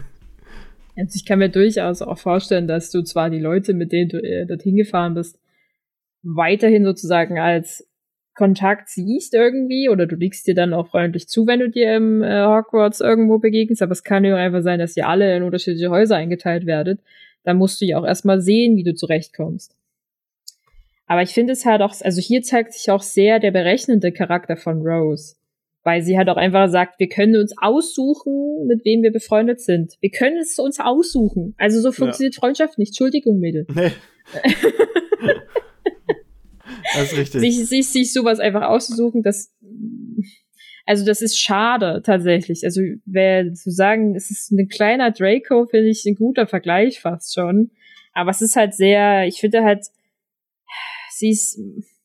[0.97, 4.17] also ich kann mir durchaus auch vorstellen, dass du zwar die Leute, mit denen du
[4.21, 5.39] äh, dorthin gefahren bist,
[6.23, 7.88] weiterhin sozusagen als
[8.39, 12.23] Kontakt siehst irgendwie oder du liegst dir dann auch freundlich zu, wenn du dir im
[12.23, 15.43] äh, Hogwarts irgendwo begegnest, aber es kann ja auch einfach sein, dass ihr alle in
[15.43, 17.01] unterschiedliche Häuser eingeteilt werdet.
[17.43, 19.75] Dann musst du ja auch erstmal sehen, wie du zurechtkommst.
[21.05, 24.55] Aber ich finde es halt auch, also hier zeigt sich auch sehr der berechnende Charakter
[24.55, 25.35] von Rose.
[25.83, 29.95] Weil sie halt auch einfach sagt, wir können uns aussuchen, mit wem wir befreundet sind.
[29.99, 31.55] Wir können es uns aussuchen.
[31.57, 32.39] Also so funktioniert ja.
[32.39, 32.91] Freundschaft nicht.
[32.91, 33.67] Entschuldigung, Mädel.
[33.75, 33.91] Nee.
[36.93, 37.41] Das ist richtig.
[37.41, 39.53] Sich, sich, sich sowas einfach auszusuchen, das,
[40.85, 42.63] also das ist schade tatsächlich.
[42.63, 47.33] Also wer zu sagen, es ist ein kleiner Draco, finde ich ein guter Vergleich fast
[47.33, 47.71] schon.
[48.13, 49.85] Aber es ist halt sehr, ich finde halt,
[51.11, 51.59] sie ist,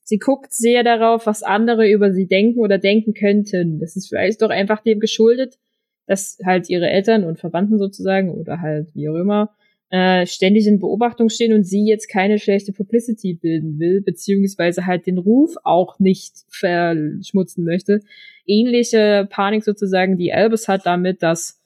[0.06, 3.80] Sie guckt sehr darauf, was andere über sie denken oder denken könnten.
[3.80, 5.58] Das ist vielleicht doch einfach dem geschuldet,
[6.06, 9.56] dass halt ihre Eltern und Verwandten sozusagen oder halt wie auch immer
[9.94, 15.06] äh, ständig in Beobachtung stehen und sie jetzt keine schlechte Publicity bilden will, beziehungsweise halt
[15.06, 18.00] den Ruf auch nicht verschmutzen möchte.
[18.44, 21.62] Ähnliche Panik sozusagen, die Albus hat damit, dass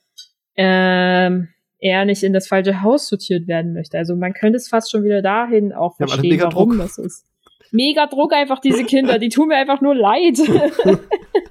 [0.57, 1.49] ähm,
[1.79, 3.97] er nicht in das falsche Haus sortiert werden möchte.
[3.97, 6.81] Also man könnte es fast schon wieder dahin auch verstehen, warum Druck.
[6.81, 7.24] das ist.
[7.70, 10.37] Mega Druck einfach, diese Kinder, die tun mir einfach nur leid.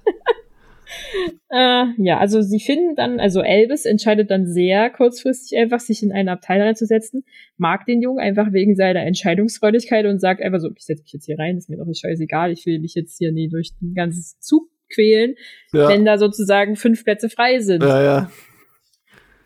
[1.49, 6.11] äh, ja, also sie finden dann, also Elvis entscheidet dann sehr kurzfristig einfach, sich in
[6.11, 7.23] einen Abteil reinzusetzen,
[7.57, 11.25] mag den Jungen einfach wegen seiner Entscheidungsfreudigkeit und sagt einfach so, ich setze mich jetzt
[11.25, 13.93] hier rein, ist mir doch nicht scheißegal, ich will mich jetzt hier nie durch den
[13.93, 15.35] ganzen Zug quälen,
[15.73, 15.89] ja.
[15.89, 17.83] wenn da sozusagen fünf Plätze frei sind.
[17.83, 18.31] Ja, ja.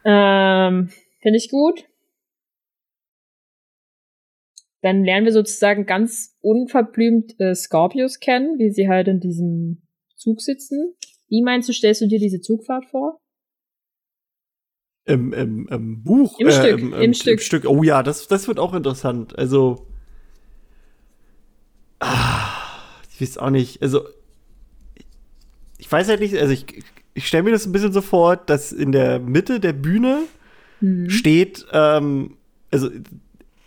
[0.04, 0.89] Ähm,
[1.22, 1.86] Finde ich gut.
[4.82, 9.84] Dann lernen wir sozusagen ganz unverblümt äh, Scorpius kennen, wie sie halt in diesem
[10.16, 10.95] Zug sitzen.
[11.32, 13.18] Wie meinst du, stellst du dir diese Zugfahrt vor?
[15.06, 16.38] Im, im, im Buch.
[16.40, 17.34] Im, äh, Stück, im, im, Stück.
[17.34, 17.66] Im Stück.
[17.66, 19.40] Oh ja, das, das wird auch interessant.
[19.40, 19.88] Also.
[22.00, 22.52] Ah,
[23.10, 23.82] ich weiß auch nicht.
[23.82, 24.02] Also.
[25.78, 26.66] Ich weiß halt nicht, also ich,
[27.14, 30.24] ich stelle mir das ein bisschen so vor, dass in der Mitte der Bühne
[30.80, 31.10] mhm.
[31.10, 32.38] steht, ähm,
[32.70, 32.90] also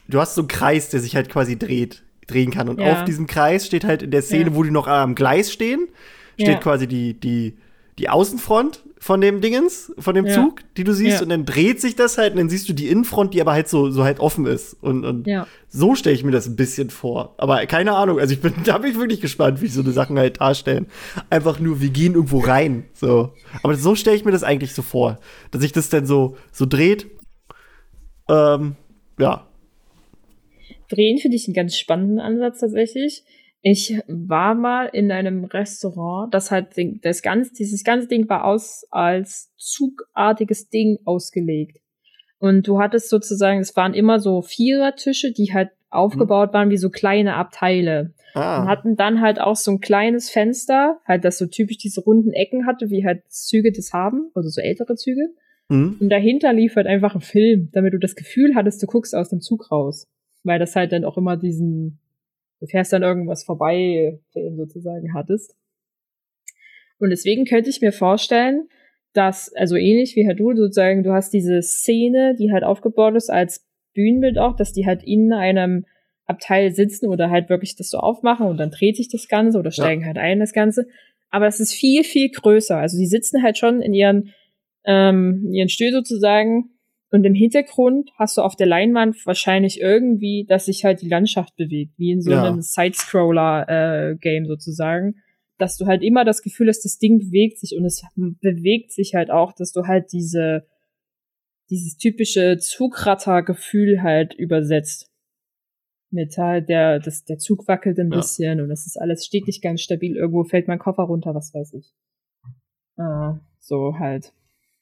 [0.07, 2.69] du hast so einen Kreis, der sich halt quasi dreht, drehen kann.
[2.69, 2.93] Und ja.
[2.93, 4.55] auf diesem Kreis steht halt in der Szene, ja.
[4.55, 5.89] wo die noch am Gleis stehen,
[6.35, 6.57] steht ja.
[6.57, 7.57] quasi die, die,
[7.99, 10.35] die Außenfront von dem Dingens, von dem ja.
[10.35, 11.23] Zug, die du siehst, ja.
[11.23, 13.69] und dann dreht sich das halt und dann siehst du die Innenfront, die aber halt
[13.69, 14.83] so, so halt offen ist.
[14.83, 15.47] Und, und ja.
[15.69, 17.35] so stelle ich mir das ein bisschen vor.
[17.37, 20.19] Aber keine Ahnung, also ich bin, da bin ich wirklich gespannt, wie so eine Sachen
[20.19, 20.87] halt darstellen.
[21.29, 22.87] Einfach nur, wir gehen irgendwo rein.
[22.95, 23.35] So.
[23.63, 25.19] Aber so stelle ich mir das eigentlich so vor.
[25.51, 27.07] Dass sich das dann so, so dreht.
[28.29, 28.77] Ähm,
[29.19, 29.47] ja.
[30.89, 33.23] Drehen finde ich einen ganz spannenden Ansatz tatsächlich.
[33.67, 38.87] Ich war mal in einem Restaurant, das halt das ganz, dieses ganze Ding war aus
[38.91, 41.81] als zugartiges Ding ausgelegt.
[42.39, 46.91] Und du hattest sozusagen, es waren immer so Vierertische, die halt aufgebaut waren wie so
[46.91, 48.13] kleine Abteile.
[48.35, 48.61] Ah.
[48.61, 52.33] Und hatten dann halt auch so ein kleines Fenster, halt das so typisch diese runden
[52.33, 55.31] Ecken hatte, wie halt Züge das haben, also so ältere Züge.
[55.71, 55.97] Mhm.
[56.01, 59.31] Und dahinter lief halt einfach ein Film, damit du das Gefühl hattest, du guckst aus
[59.31, 60.07] dem Zug raus.
[60.43, 62.01] Weil das halt dann auch immer diesen
[62.65, 65.55] du fährst dann irgendwas vorbei, Film sozusagen hattest.
[66.99, 68.69] Und deswegen könnte ich mir vorstellen,
[69.13, 73.31] dass, also ähnlich wie Herr Du, sozusagen, du hast diese Szene, die halt aufgebaut ist
[73.31, 75.85] als Bühnenbild auch, dass die halt in einem
[76.27, 79.71] Abteil sitzen oder halt wirklich das so aufmachen und dann dreht sich das Ganze oder
[79.71, 80.07] steigen ja.
[80.09, 80.87] halt ein das Ganze.
[81.31, 82.79] Aber es ist viel, viel größer.
[82.79, 84.33] Also die sitzen halt schon in ihren,
[84.85, 86.71] ähm, ihren Stühl sozusagen
[87.15, 91.55] und im Hintergrund hast du auf der Leinwand wahrscheinlich irgendwie, dass sich halt die Landschaft
[91.55, 92.43] bewegt, wie in so ja.
[92.43, 95.23] einem Sidescroller-Game äh, sozusagen.
[95.57, 99.15] Dass du halt immer das Gefühl hast, das Ding bewegt sich und es bewegt sich
[99.15, 100.67] halt auch, dass du halt diese,
[101.71, 105.09] dieses typische Zugratter-Gefühl halt übersetzt.
[106.11, 108.17] Mit halt der, das, der Zug wackelt ein ja.
[108.17, 110.17] bisschen und das ist alles steht nicht ganz stabil.
[110.17, 111.95] Irgendwo fällt mein Koffer runter, was weiß ich.
[112.97, 114.33] Äh, so halt.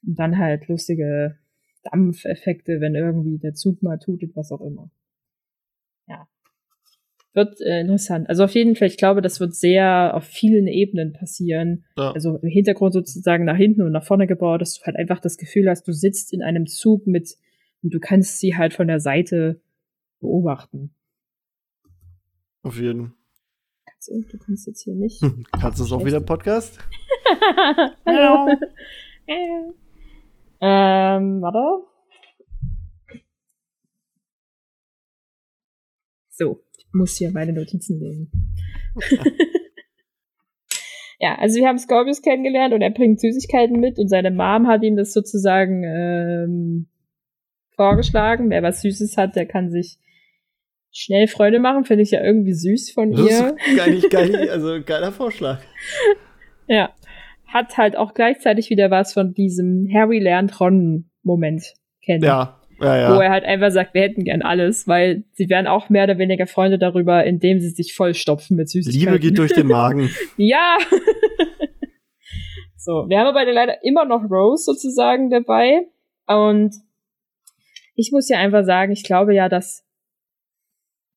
[0.07, 1.37] Und dann halt lustige
[1.85, 4.91] Dampfeffekte, wenn irgendwie der Zug mal tutet, was auch immer.
[6.07, 6.28] Ja.
[7.35, 8.28] Wird äh, interessant.
[8.28, 11.85] Also auf jeden Fall, ich glaube, das wird sehr auf vielen Ebenen passieren.
[11.97, 12.12] Ja.
[12.12, 15.39] Also im Hintergrund sozusagen nach hinten und nach vorne gebaut, dass du halt einfach das
[15.39, 17.37] Gefühl hast, du sitzt in einem Zug mit
[17.83, 19.61] und du kannst sie halt von der Seite
[20.20, 20.95] beobachten.
[22.62, 23.14] Auf jeden.
[24.07, 25.20] Du, du kannst jetzt hier nicht.
[25.61, 26.78] kannst du es auch wieder Podcast?
[28.07, 28.57] Hallo.
[30.64, 31.84] Ähm, warte.
[36.30, 38.30] So, ich muss hier meine Notizen lesen.
[41.18, 44.84] ja, also wir haben Scorpius kennengelernt und er bringt Süßigkeiten mit und seine Mom hat
[44.84, 46.86] ihm das sozusagen ähm,
[47.74, 48.48] vorgeschlagen.
[48.48, 49.98] Wer was Süßes hat, der kann sich
[50.92, 51.84] schnell Freude machen.
[51.84, 53.56] Finde ich ja irgendwie süß von das ihr.
[53.56, 55.60] Ist geil, geil, also geiler Vorschlag.
[56.68, 56.94] ja
[57.53, 62.24] hat halt auch gleichzeitig wieder was von diesem Harry lernt Ron-Moment kennen.
[62.24, 63.14] Ja, ja, ja.
[63.14, 66.18] Wo er halt einfach sagt, wir hätten gern alles, weil sie wären auch mehr oder
[66.18, 69.12] weniger Freunde darüber, indem sie sich vollstopfen mit Süßigkeiten.
[69.12, 70.11] Liebe geht durch den Magen.
[70.36, 70.78] ja.
[72.76, 75.86] so, wir haben aber leider immer noch Rose sozusagen dabei.
[76.26, 76.74] Und
[77.94, 79.84] ich muss ja einfach sagen, ich glaube ja, dass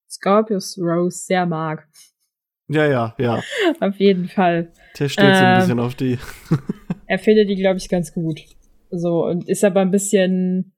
[0.09, 1.87] Scorpius Rose sehr mag.
[2.67, 3.41] Ja, ja, ja.
[3.79, 4.71] auf jeden Fall.
[4.97, 6.17] Der steht ähm, so ein bisschen auf die.
[7.07, 8.41] er findet die, glaube ich, ganz gut.
[8.91, 10.73] So, und ist aber ein bisschen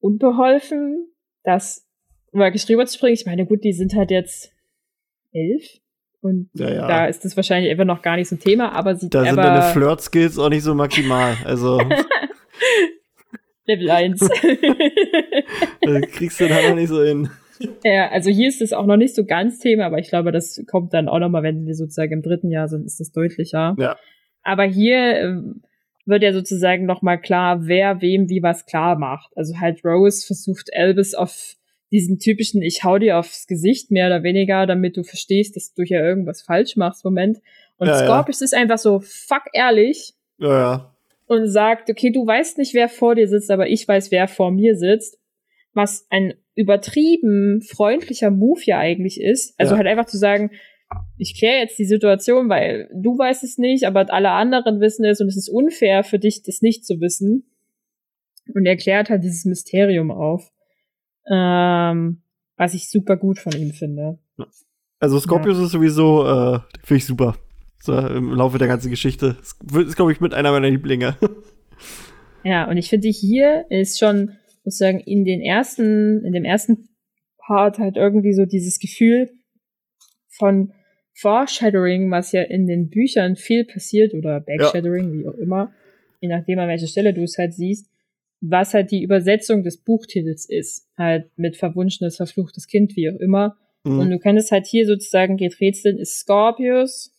[0.00, 1.08] unbeholfen,
[1.42, 1.86] das
[2.86, 3.14] zu bringen.
[3.14, 4.52] Ich meine, gut, die sind halt jetzt
[5.32, 5.64] elf.
[6.20, 6.88] Und ja, ja.
[6.88, 9.10] da ist das wahrscheinlich einfach noch gar nicht so ein Thema, aber sie.
[9.10, 11.36] Da sind deine Flirt-Skills auch nicht so maximal.
[11.44, 11.80] Also.
[13.66, 14.20] Level 1.
[14.20, 17.30] das kriegst du da noch nicht so hin.
[17.84, 20.62] Ja, also hier ist es auch noch nicht so ganz Thema, aber ich glaube, das
[20.66, 23.76] kommt dann auch nochmal, wenn wir sozusagen im dritten Jahr sind, ist das deutlicher.
[23.78, 23.96] Ja.
[24.42, 25.36] Aber hier äh,
[26.06, 29.30] wird ja sozusagen nochmal klar, wer wem wie was klar macht.
[29.36, 31.56] Also halt Rose versucht Elvis auf
[31.90, 35.82] diesen typischen Ich hau dir aufs Gesicht mehr oder weniger, damit du verstehst, dass du
[35.82, 37.38] hier irgendwas falsch machst, Moment.
[37.76, 38.44] Und ja, Scorpius ja.
[38.46, 40.14] ist einfach so fuck ehrlich.
[40.38, 40.94] Ja, ja.
[41.26, 44.50] Und sagt, okay, du weißt nicht, wer vor dir sitzt, aber ich weiß, wer vor
[44.50, 45.18] mir sitzt.
[45.74, 49.58] Was ein übertrieben freundlicher Move ja eigentlich ist.
[49.58, 49.78] Also ja.
[49.78, 50.50] halt einfach zu sagen,
[51.18, 55.20] ich kläre jetzt die Situation, weil du weißt es nicht, aber alle anderen wissen es
[55.20, 57.50] und es ist unfair für dich, das nicht zu wissen.
[58.54, 60.52] Und er klärt halt dieses Mysterium auf.
[61.28, 62.22] Ähm,
[62.56, 64.18] was ich super gut von ihm finde.
[65.00, 65.64] Also Scorpius ja.
[65.64, 67.36] ist sowieso, äh, finde ich super.
[67.78, 69.36] So, Im Laufe der ganzen Geschichte.
[69.42, 71.16] Ist, ist glaube ich, mit einer meiner Lieblinge.
[72.44, 76.88] ja, und ich finde hier ist schon sozusagen in den ersten, in dem ersten
[77.38, 79.30] Part halt irgendwie so dieses Gefühl
[80.28, 80.72] von
[81.14, 85.12] Foreshadowing, was ja in den Büchern viel passiert, oder Backshadowing, ja.
[85.12, 85.72] wie auch immer,
[86.20, 87.88] je nachdem an welcher Stelle du es halt siehst,
[88.40, 93.56] was halt die Übersetzung des Buchtitels ist, halt mit verwunschenes, verfluchtes Kind, wie auch immer.
[93.84, 93.98] Mhm.
[94.00, 97.12] Und du kannst halt hier sozusagen geht rätseln, ist Scorpius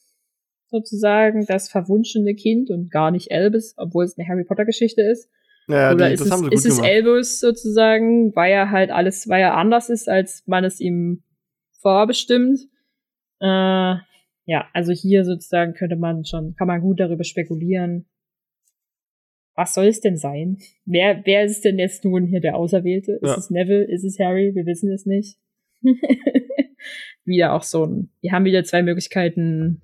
[0.67, 5.29] sozusagen das verwunschene Kind und gar nicht Albus, obwohl es eine Harry Potter Geschichte ist.
[5.67, 9.57] Ja, Oder die, ist, es, ist es Albus sozusagen, weil er halt alles, weil er
[9.57, 11.23] anders ist, als man es ihm
[11.81, 12.59] vorbestimmt.
[13.39, 13.95] Äh,
[14.47, 18.05] ja, also hier sozusagen könnte man schon, kann man gut darüber spekulieren.
[19.55, 20.57] Was soll es denn sein?
[20.85, 23.13] Wer, wer ist denn jetzt nun hier der Auserwählte?
[23.13, 23.35] Ist ja.
[23.37, 23.85] es Neville?
[23.85, 24.51] Ist es Harry?
[24.53, 25.39] Wir wissen es nicht.
[27.25, 29.81] wieder auch so ein, wir haben wieder zwei Möglichkeiten,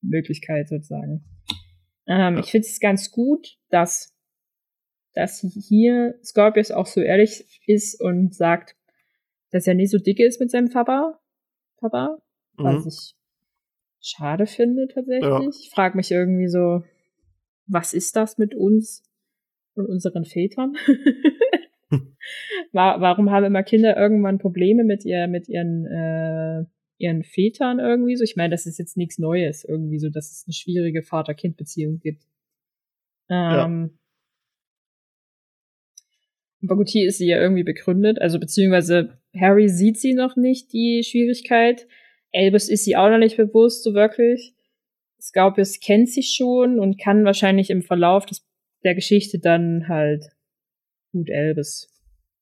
[0.00, 1.24] Möglichkeit sozusagen.
[2.06, 2.40] Ähm, ja.
[2.40, 4.17] Ich finde es ganz gut, dass
[5.18, 8.76] dass hier Scorpius auch so ehrlich ist und sagt,
[9.50, 11.18] dass er nicht so dicke ist mit seinem Papa.
[11.78, 12.18] Papa.
[12.56, 12.64] Mhm.
[12.64, 13.16] Was ich
[14.00, 15.28] schade finde tatsächlich.
[15.28, 15.48] Ja.
[15.48, 16.84] Ich frage mich irgendwie so,
[17.66, 19.02] was ist das mit uns
[19.74, 20.76] und unseren Vätern?
[22.72, 26.64] Warum haben immer Kinder irgendwann Probleme mit ihr, mit ihren, äh,
[26.98, 28.22] ihren Vätern irgendwie so?
[28.22, 32.22] Ich meine, das ist jetzt nichts Neues irgendwie so, dass es eine schwierige Vater-Kind-Beziehung gibt.
[33.28, 33.98] Ähm, ja.
[36.60, 38.20] Hier ist sie ja irgendwie begründet.
[38.20, 41.86] Also beziehungsweise Harry sieht sie noch nicht, die Schwierigkeit.
[42.32, 44.54] Albus ist sie auch noch nicht bewusst, so wirklich.
[45.20, 48.46] Scorpius kennt sie schon und kann wahrscheinlich im Verlauf des,
[48.84, 50.24] der Geschichte dann halt
[51.12, 51.88] gut Albus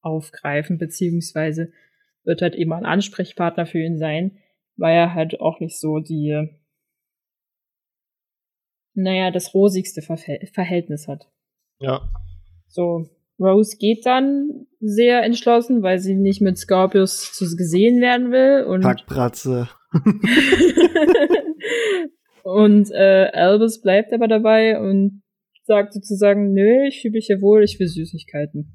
[0.01, 1.73] aufgreifen, beziehungsweise
[2.25, 4.39] wird halt eben ein Ansprechpartner für ihn sein,
[4.77, 6.49] weil er halt auch nicht so die,
[8.95, 11.29] naja, das rosigste Verhältnis hat.
[11.79, 12.11] Ja.
[12.69, 13.09] So,
[13.39, 18.65] Rose geht dann sehr entschlossen, weil sie nicht mit Scorpius zu gesehen werden will.
[18.65, 19.69] Und Packbratze.
[22.43, 25.23] und äh, Albus bleibt aber dabei und
[25.65, 28.73] sagt sozusagen, nö, ich fühle mich ja wohl, ich will Süßigkeiten.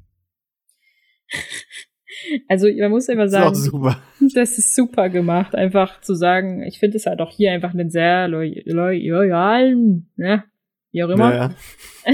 [2.48, 4.02] also man muss immer sagen, das ist, super.
[4.36, 7.90] das ist super gemacht, einfach zu sagen, ich finde es halt auch hier einfach einen
[7.90, 10.44] sehr loyalen, ne,
[10.92, 11.34] wie auch immer.
[11.34, 11.56] Ja,
[12.06, 12.12] ja.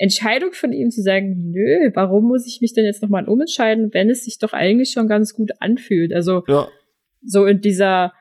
[0.00, 4.08] Entscheidung von ihm zu sagen, nö, warum muss ich mich denn jetzt nochmal umentscheiden, wenn
[4.08, 6.12] es sich doch eigentlich schon ganz gut anfühlt?
[6.12, 6.68] Also ja.
[7.22, 8.12] so in dieser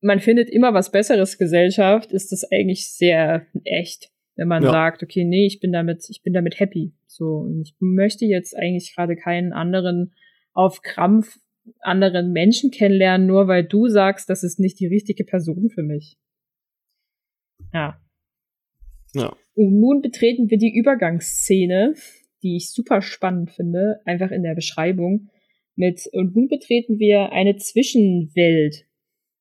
[0.00, 4.70] man findet immer was Besseres Gesellschaft, ist das eigentlich sehr echt, wenn man ja.
[4.70, 6.94] sagt, okay, nee, ich bin damit, ich bin damit happy.
[7.06, 10.14] So, und ich möchte jetzt eigentlich gerade keinen anderen
[10.52, 11.38] auf Krampf
[11.80, 16.18] anderen Menschen kennenlernen, nur weil du sagst, das ist nicht die richtige Person für mich.
[17.72, 18.00] Ja.
[19.12, 19.36] Ja.
[19.60, 21.92] Und nun betreten wir die Übergangsszene,
[22.42, 25.28] die ich super spannend finde, einfach in der Beschreibung.
[25.76, 28.86] Mit, und nun betreten wir eine Zwischenwelt,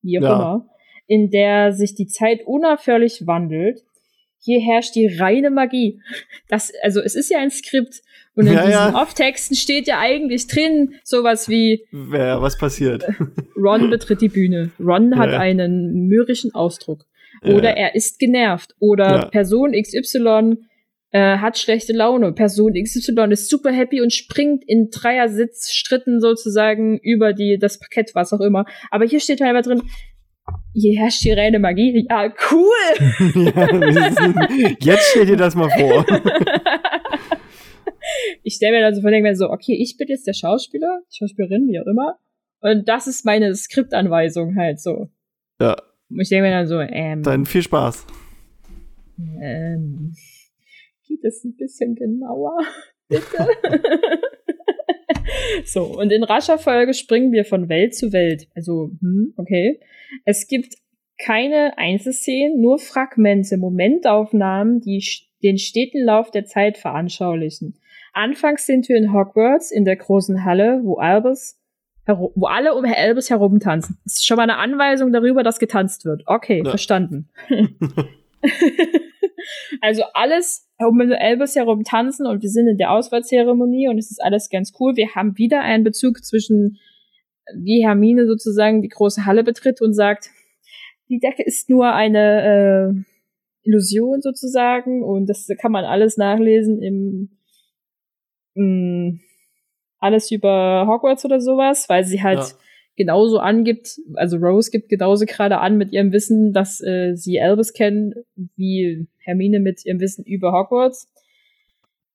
[0.02, 0.36] wie auch ja.
[0.36, 0.70] immer,
[1.08, 3.86] in der sich die Zeit unaufhörlich wandelt.
[4.40, 6.02] Hier herrscht die reine Magie.
[6.50, 8.02] Das, also es ist ja ein Skript
[8.36, 9.02] und in ja, diesen ja.
[9.02, 13.06] Off-Texten steht ja eigentlich drin sowas wie Wer, was passiert?
[13.56, 14.72] Ron betritt die Bühne.
[14.82, 15.40] Ron hat ja.
[15.40, 17.06] einen mürrischen Ausdruck.
[17.44, 18.76] Oder er ist genervt.
[18.80, 19.26] Oder ja.
[19.26, 20.58] Person XY
[21.12, 22.34] äh, hat schlechte Laune.
[22.34, 28.34] Person XY ist super happy und springt in Dreier-Sitzstritten sozusagen über die, das Parkett, was
[28.34, 28.66] auch immer.
[28.92, 29.84] Aber hier steht halt drin,
[30.74, 32.06] hier herrscht die reine Magie.
[32.10, 33.54] Ja, cool!
[33.56, 36.06] ja, jetzt stell dir das mal vor.
[38.44, 41.02] ich stelle mir dann so vor, denke mir so, okay, ich bin jetzt der Schauspieler,
[41.12, 42.18] Schauspielerin, wie auch immer.
[42.62, 45.10] Und das ist meine Skriptanweisung halt so.
[45.60, 45.78] Ja.
[46.10, 47.24] Und ich denke mir dann so, ähm.
[47.24, 48.06] Dann viel Spaß.
[49.42, 50.14] Ähm,
[51.08, 52.58] geht es ein bisschen genauer,
[53.10, 53.26] bitte?
[55.66, 58.48] so, und in rascher Folge springen wir von Welt zu Welt.
[58.56, 59.80] Also, hm, okay.
[60.26, 60.76] Es gibt
[61.18, 65.04] keine Einzelszenen, nur Fragmente, Momentaufnahmen, die
[65.44, 67.78] den steten Lauf der Zeit veranschaulichen.
[68.14, 71.59] Anfangs sind wir in Hogwarts in der großen Halle, wo Albus
[72.18, 73.98] wo alle um Albus herumtanzen.
[74.04, 76.24] Das ist schon mal eine Anweisung darüber, dass getanzt wird.
[76.26, 76.70] Okay, ja.
[76.70, 77.30] verstanden.
[79.82, 84.24] also alles um Albus herum tanzen und wir sind in der Auswahlzeremonie und es ist
[84.24, 84.96] alles ganz cool.
[84.96, 86.78] Wir haben wieder einen Bezug zwischen,
[87.56, 90.30] wie Hermine sozusagen die große Halle betritt und sagt,
[91.10, 97.30] die Decke ist nur eine äh, Illusion sozusagen und das kann man alles nachlesen im
[98.56, 99.22] mh, mm,
[100.00, 102.48] alles über Hogwarts oder sowas, weil sie halt ja.
[102.96, 107.74] genauso angibt, also Rose gibt genauso gerade an mit ihrem Wissen, dass äh, sie Albus
[107.74, 108.14] kennen,
[108.56, 111.08] wie Hermine mit ihrem Wissen über Hogwarts.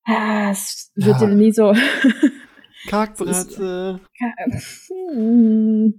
[0.05, 1.74] Ah, es wird ja nie so.
[2.89, 4.01] Kackbratze.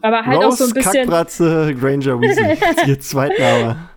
[0.00, 0.92] Aber halt Rose, auch so ein bisschen.
[0.92, 2.58] Kackbratze, Granger Weasley.
[2.88, 3.88] ihr Zweitname.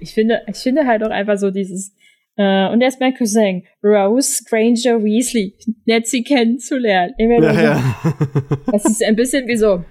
[0.00, 1.94] ich finde, ich finde halt auch einfach so dieses,
[2.36, 5.54] äh, und er ist mein Cousin, Rose Granger Weasley,
[5.86, 7.14] nett sie kennenzulernen.
[7.18, 7.96] Ja, ja.
[8.72, 9.84] Es ist ein bisschen wie so,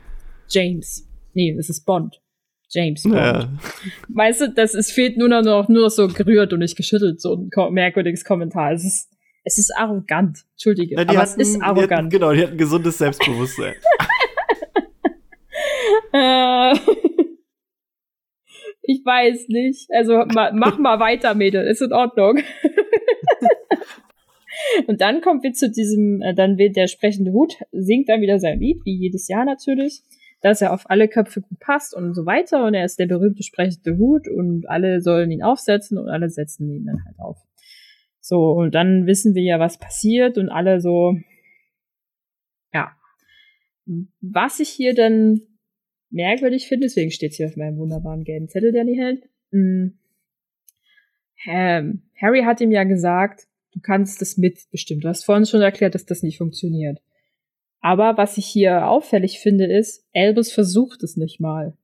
[0.49, 1.07] James.
[1.33, 2.21] Nee, das ist Bond.
[2.69, 3.15] James Bond.
[3.15, 3.49] Ja.
[4.09, 7.35] Weißt du, das ist, fehlt nur noch, nur noch so gerührt und nicht geschüttelt, so
[7.35, 8.73] ein merkwürdiges Kommentar.
[8.73, 9.09] Es ist,
[9.43, 10.39] es ist arrogant.
[10.53, 11.89] Entschuldige, ja, aber hatten, es ist arrogant.
[11.89, 13.73] Die hatten, genau, die hatten gesundes Selbstbewusstsein.
[16.13, 16.75] äh,
[18.87, 19.87] ich weiß nicht.
[19.91, 21.65] Also ma, mach mal weiter, Mädel.
[21.65, 22.39] Ist in Ordnung.
[24.87, 28.39] Und dann kommt wir zu diesem, äh, dann wird der sprechende Hut, singt dann wieder
[28.39, 30.01] sein Lied, wie jedes Jahr natürlich,
[30.41, 32.65] dass er auf alle Köpfe gut passt und so weiter.
[32.65, 36.69] Und er ist der berühmte sprechende Hut und alle sollen ihn aufsetzen und alle setzen
[36.69, 37.37] ihn dann halt auf.
[38.21, 41.15] So, und dann wissen wir ja, was passiert und alle so,
[42.73, 42.91] ja.
[44.21, 45.41] Was ich hier dann
[46.15, 49.29] merkwürdig finde, deswegen steht es hier auf meinem wunderbaren gelben Zettel, der die hält.
[49.51, 49.99] Mhm.
[51.45, 55.01] Ähm, Harry hat ihm ja gesagt, du kannst das mitbestimmen.
[55.01, 56.99] Du hast vorhin schon erklärt, dass das nicht funktioniert.
[57.81, 61.77] Aber was ich hier auffällig finde, ist, Albus versucht es nicht mal.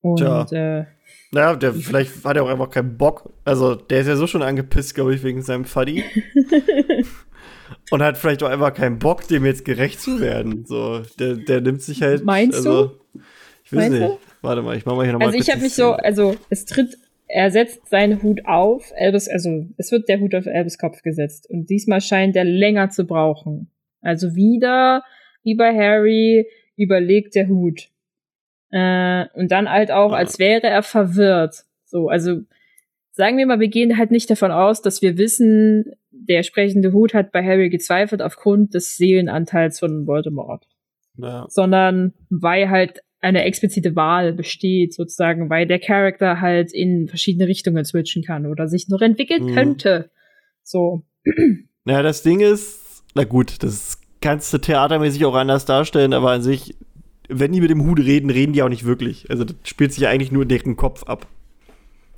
[0.00, 0.44] Und, Tja.
[0.52, 0.84] äh,
[1.32, 3.32] naja, der, vielleicht hat er auch einfach keinen Bock.
[3.44, 6.04] Also, der ist ja so schon angepisst, glaube ich, wegen seinem Fuddy.
[7.90, 10.64] und hat vielleicht auch einfach keinen Bock, dem jetzt gerecht zu werden.
[10.66, 12.24] So, der, der nimmt sich halt.
[12.24, 13.20] Meinst also, du?
[13.64, 14.10] Ich weiß Meinst nicht.
[14.10, 14.18] Du?
[14.42, 15.28] Warte mal, ich mach mal hier nochmal.
[15.28, 19.66] Also ich habe mich so, also es tritt, er setzt seinen Hut auf, Elvis, also
[19.76, 23.70] es wird der Hut auf Elvis Kopf gesetzt und diesmal scheint er länger zu brauchen.
[24.02, 25.02] Also wieder,
[25.42, 27.88] wie bei Harry, überlegt der Hut.
[28.70, 31.64] Äh, und dann halt auch, als wäre er verwirrt.
[31.84, 32.40] So, also
[33.12, 35.94] sagen wir mal, wir gehen halt nicht davon aus, dass wir wissen,
[36.28, 40.66] der sprechende Hut hat bei Harry gezweifelt aufgrund des Seelenanteils von Voldemort.
[41.16, 41.46] Ja.
[41.48, 47.84] Sondern weil halt eine explizite Wahl besteht, sozusagen, weil der Charakter halt in verschiedene Richtungen
[47.84, 49.54] switchen kann oder sich noch entwickeln mhm.
[49.54, 50.10] könnte.
[50.62, 51.02] So.
[51.86, 56.40] Naja, das Ding ist, na gut, das kannst du theatermäßig auch anders darstellen, aber an
[56.40, 56.76] sich,
[57.28, 59.28] wenn die mit dem Hut reden, reden die auch nicht wirklich.
[59.28, 61.26] Also das spielt sich ja eigentlich nur in deren Kopf ab.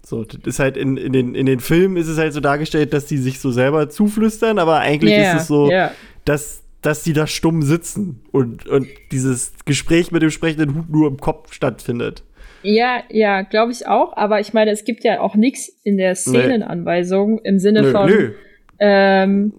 [0.08, 2.92] So, das ist halt in, in, den, in den Filmen ist es halt so dargestellt,
[2.92, 5.90] dass die sich so selber zuflüstern, aber eigentlich yeah, ist es so, yeah.
[6.24, 11.08] dass, dass die da stumm sitzen und, und dieses Gespräch mit dem sprechenden Hut nur
[11.08, 12.22] im Kopf stattfindet.
[12.62, 16.14] Ja, ja, glaube ich auch, aber ich meine, es gibt ja auch nichts in der
[16.14, 18.30] Szenenanweisung im Sinne nö, von nö.
[18.78, 19.52] Ähm,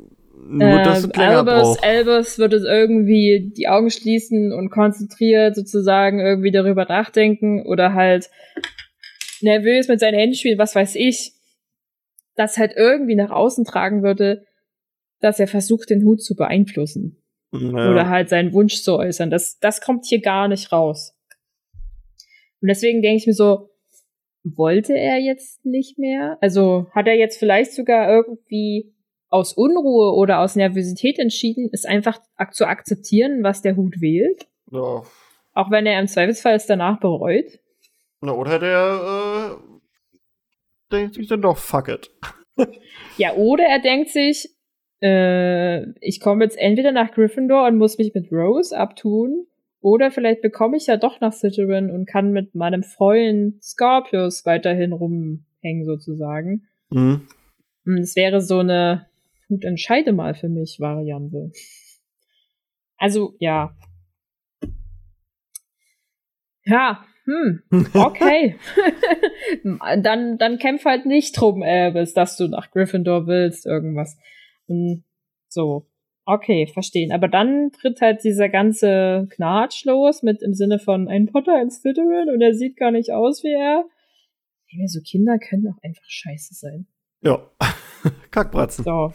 [0.47, 6.51] nur, dass du ähm, Albus, Albus würde irgendwie die Augen schließen und konzentriert sozusagen irgendwie
[6.51, 8.29] darüber nachdenken oder halt
[9.41, 11.33] nervös mit seinen Händen spielen, was weiß ich,
[12.35, 14.45] das halt irgendwie nach außen tragen würde,
[15.19, 17.21] dass er versucht, den Hut zu beeinflussen.
[17.51, 17.91] Ja.
[17.91, 19.29] Oder halt seinen Wunsch zu äußern.
[19.29, 21.15] Das, das kommt hier gar nicht raus.
[22.61, 23.69] Und deswegen denke ich mir so,
[24.43, 26.37] wollte er jetzt nicht mehr?
[26.41, 28.93] Also hat er jetzt vielleicht sogar irgendwie
[29.29, 32.19] aus Unruhe oder aus Nervosität entschieden, es einfach
[32.51, 34.47] zu akzeptieren, was der Hut wählt?
[34.71, 35.03] Ja.
[35.53, 37.59] Auch wenn er im Zweifelsfall es danach bereut?
[38.21, 39.79] Na, oder der äh,
[40.91, 42.11] denkt sich dann doch, fuck it.
[43.17, 44.49] ja, oder er denkt sich,
[45.01, 49.47] äh, ich komme jetzt entweder nach Gryffindor und muss mich mit Rose abtun,
[49.81, 54.91] oder vielleicht bekomme ich ja doch nach Slytherin und kann mit meinem Freund Scorpius weiterhin
[54.91, 56.67] rumhängen, sozusagen.
[56.89, 57.27] Mhm.
[58.01, 59.07] Es wäre so eine
[59.47, 61.51] gut entscheide mal für mich Variante.
[62.97, 63.75] Also, ja.
[66.65, 67.61] Ja, hm,
[67.93, 68.55] okay.
[70.01, 74.17] dann, dann kämpf halt nicht drum, Albus, dass du nach Gryffindor willst, irgendwas.
[74.67, 75.03] Hm,
[75.49, 75.85] so.
[76.25, 77.13] Okay, verstehen.
[77.13, 81.69] Aber dann tritt halt dieser ganze Knatsch los mit im Sinne von ein Potter, ein
[81.69, 83.85] Slytherin und er sieht gar nicht aus wie er.
[84.67, 86.87] Ich so Kinder können auch einfach scheiße sein.
[87.21, 87.49] Ja.
[88.31, 88.83] Kackbratzen.
[88.83, 89.13] So.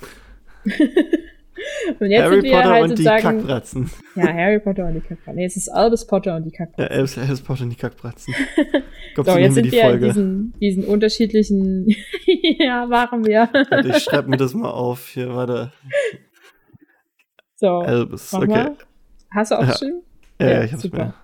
[2.00, 3.90] Und jetzt Harry sind wir Potter halt und die Kackbratzen.
[4.16, 5.34] Ja, Harry Potter und die Kackbratzen.
[5.34, 6.84] Nee, es ist Albus Potter und die Kackbratzen.
[6.84, 8.34] Ja, Albus, Albus Potter und die Kackbratzen.
[9.14, 11.86] Glaub, so, jetzt sind wir in diesen, diesen unterschiedlichen.
[12.58, 13.48] ja, machen wir.
[13.52, 15.08] Warte, ich schreibe mir das mal auf.
[15.08, 15.72] Hier, warte.
[17.56, 17.68] So.
[17.68, 18.46] Albus, okay.
[18.46, 18.76] Mal.
[19.30, 19.88] Hast du auch Ja,
[20.40, 21.04] ja, ja ich hab's super.
[21.04, 21.14] Mir.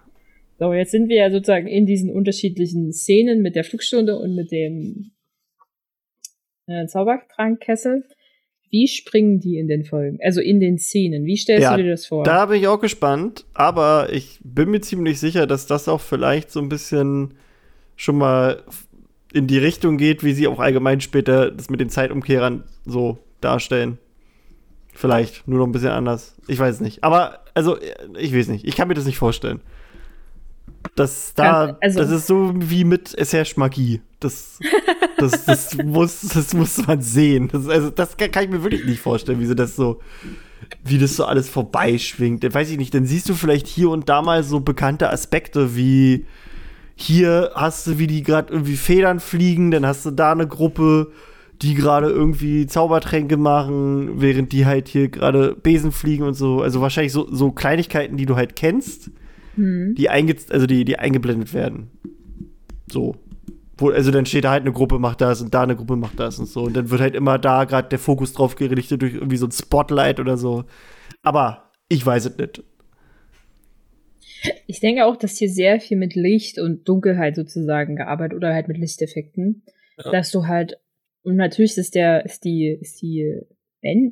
[0.59, 4.51] So, jetzt sind wir ja sozusagen in diesen unterschiedlichen Szenen mit der Flugstunde und mit
[4.51, 5.13] dem
[6.67, 8.05] äh, Zaubertrankkessel.
[8.71, 10.19] Wie springen die in den Folgen?
[10.23, 11.25] Also in den Szenen.
[11.25, 12.25] Wie stellst ja, du dir das vor?
[12.25, 16.51] Da bin ich auch gespannt, aber ich bin mir ziemlich sicher, dass das auch vielleicht
[16.51, 17.35] so ein bisschen
[17.97, 18.63] schon mal
[19.33, 23.99] in die Richtung geht, wie sie auch allgemein später das mit den Zeitumkehrern so darstellen.
[24.93, 26.35] Vielleicht, nur noch ein bisschen anders.
[26.49, 27.05] Ich weiß nicht.
[27.05, 27.79] Aber, also,
[28.19, 28.67] ich weiß nicht.
[28.67, 29.61] Ich kann mir das nicht vorstellen.
[30.99, 34.01] Das, da, also, das ist so wie mit Es herrscht Magie.
[34.21, 34.59] Das,
[35.19, 37.49] das, das, muss, das muss man sehen.
[37.53, 40.01] Das, also, das kann, kann, ich mir wirklich nicht vorstellen, wie sie das so,
[40.85, 42.43] wie das so alles vorbeischwingt.
[42.53, 46.27] Weiß ich nicht, dann siehst du vielleicht hier und da mal so bekannte Aspekte wie
[47.01, 51.13] hier hast du, wie die gerade irgendwie Federn fliegen, dann hast du da eine Gruppe,
[51.63, 56.61] die gerade irgendwie Zaubertränke machen, während die halt hier gerade Besen fliegen und so.
[56.61, 59.13] Also wahrscheinlich so, so Kleinigkeiten, die du halt kennst,
[59.59, 59.95] mhm.
[59.97, 61.91] die, einge also die, die eingeblendet werden.
[62.91, 63.17] So.
[63.77, 66.19] Wo, also dann steht da halt eine Gruppe macht das und da eine Gruppe macht
[66.19, 66.63] das und so.
[66.63, 69.53] Und dann wird halt immer da gerade der Fokus drauf gerichtet durch irgendwie so ein
[69.53, 70.65] Spotlight oder so.
[71.23, 72.63] Aber ich weiß es nicht.
[74.67, 78.69] Ich denke auch, dass hier sehr viel mit Licht und Dunkelheit sozusagen gearbeitet oder halt
[78.69, 79.63] mit Lichteffekten.
[80.05, 80.11] Ja.
[80.11, 80.79] Dass du halt
[81.29, 83.41] und natürlich ist der, ist die, ist die,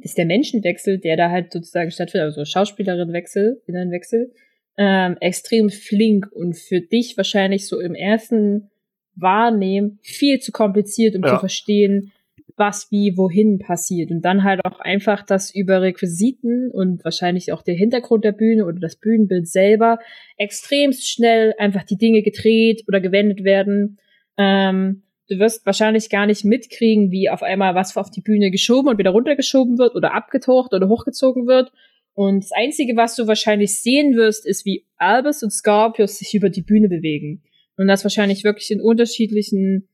[0.03, 4.33] ist der Menschenwechsel, der da halt sozusagen stattfindet, also Schauspielerinwechsel, Innenwechsel,
[4.77, 8.71] ähm, extrem flink und für dich wahrscheinlich so im ersten
[9.15, 11.35] Wahrnehmen viel zu kompliziert, um ja.
[11.35, 12.13] zu verstehen,
[12.57, 14.11] was wie wohin passiert.
[14.11, 18.65] Und dann halt auch einfach das über Requisiten und wahrscheinlich auch der Hintergrund der Bühne
[18.65, 19.99] oder das Bühnenbild selber
[20.37, 23.99] extremst schnell einfach die Dinge gedreht oder gewendet werden.
[24.39, 28.89] Ähm, du wirst wahrscheinlich gar nicht mitkriegen, wie auf einmal was auf die Bühne geschoben
[28.89, 31.73] und wieder runtergeschoben wird oder abgetaucht oder hochgezogen wird.
[32.17, 36.49] Und das Einzige, was du wahrscheinlich sehen wirst, ist, wie Albus und Scorpius sich über
[36.49, 37.43] die Bühne bewegen.
[37.77, 39.87] Und das wahrscheinlich wirklich in unterschiedlichen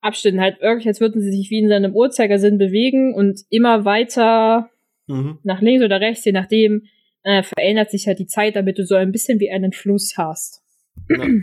[0.00, 0.40] Abschnitten.
[0.40, 4.70] Halt wirklich, als würden sie sich wie in seinem Uhrzeigersinn bewegen und immer weiter
[5.08, 5.40] mhm.
[5.42, 6.84] nach links oder rechts, je nachdem,
[7.24, 10.62] äh, verändert sich halt die Zeit, damit du so ein bisschen wie einen Fluss hast.
[11.10, 11.26] Ja.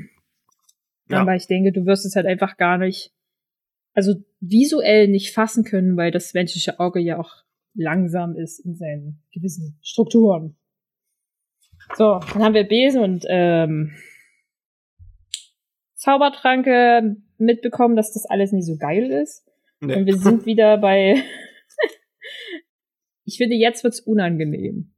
[1.10, 1.20] Ja.
[1.20, 3.12] Aber ich denke, du wirst es halt einfach gar nicht,
[3.94, 7.44] also visuell nicht fassen können, weil das menschliche Auge ja auch
[7.74, 10.56] langsam ist in seinen gewissen Strukturen.
[11.96, 13.94] So, dann haben wir Besen und ähm,
[15.96, 19.46] Zaubertranke mitbekommen, dass das alles nicht so geil ist.
[19.80, 19.96] Nee.
[19.96, 21.16] Und wir sind wieder bei.
[23.26, 24.94] ich finde, jetzt wird's unangenehm.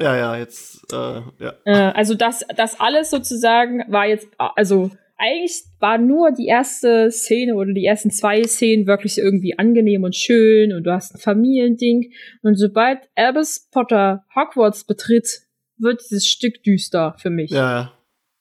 [0.00, 1.54] Ja, ja, jetzt, äh, ja.
[1.64, 7.56] Äh, also das, das alles sozusagen war jetzt, also eigentlich war nur die erste Szene
[7.56, 12.12] oder die ersten zwei Szenen wirklich irgendwie angenehm und schön und du hast ein Familiending.
[12.42, 15.40] Und sobald Albus Potter Hogwarts betritt,
[15.76, 17.50] wird dieses Stück düster für mich.
[17.50, 17.92] Ja.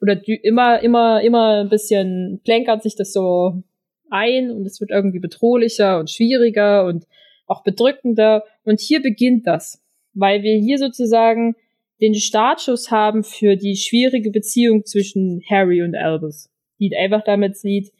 [0.01, 3.63] Oder immer, immer, immer ein bisschen plänkert sich das so
[4.11, 7.05] ein und es wird irgendwie bedrohlicher und schwieriger und
[7.47, 8.43] auch bedrückender.
[8.63, 9.83] Und hier beginnt das,
[10.13, 11.55] weil wir hier sozusagen
[11.99, 17.91] den Startschuss haben für die schwierige Beziehung zwischen Harry und Albus die einfach damit sieht,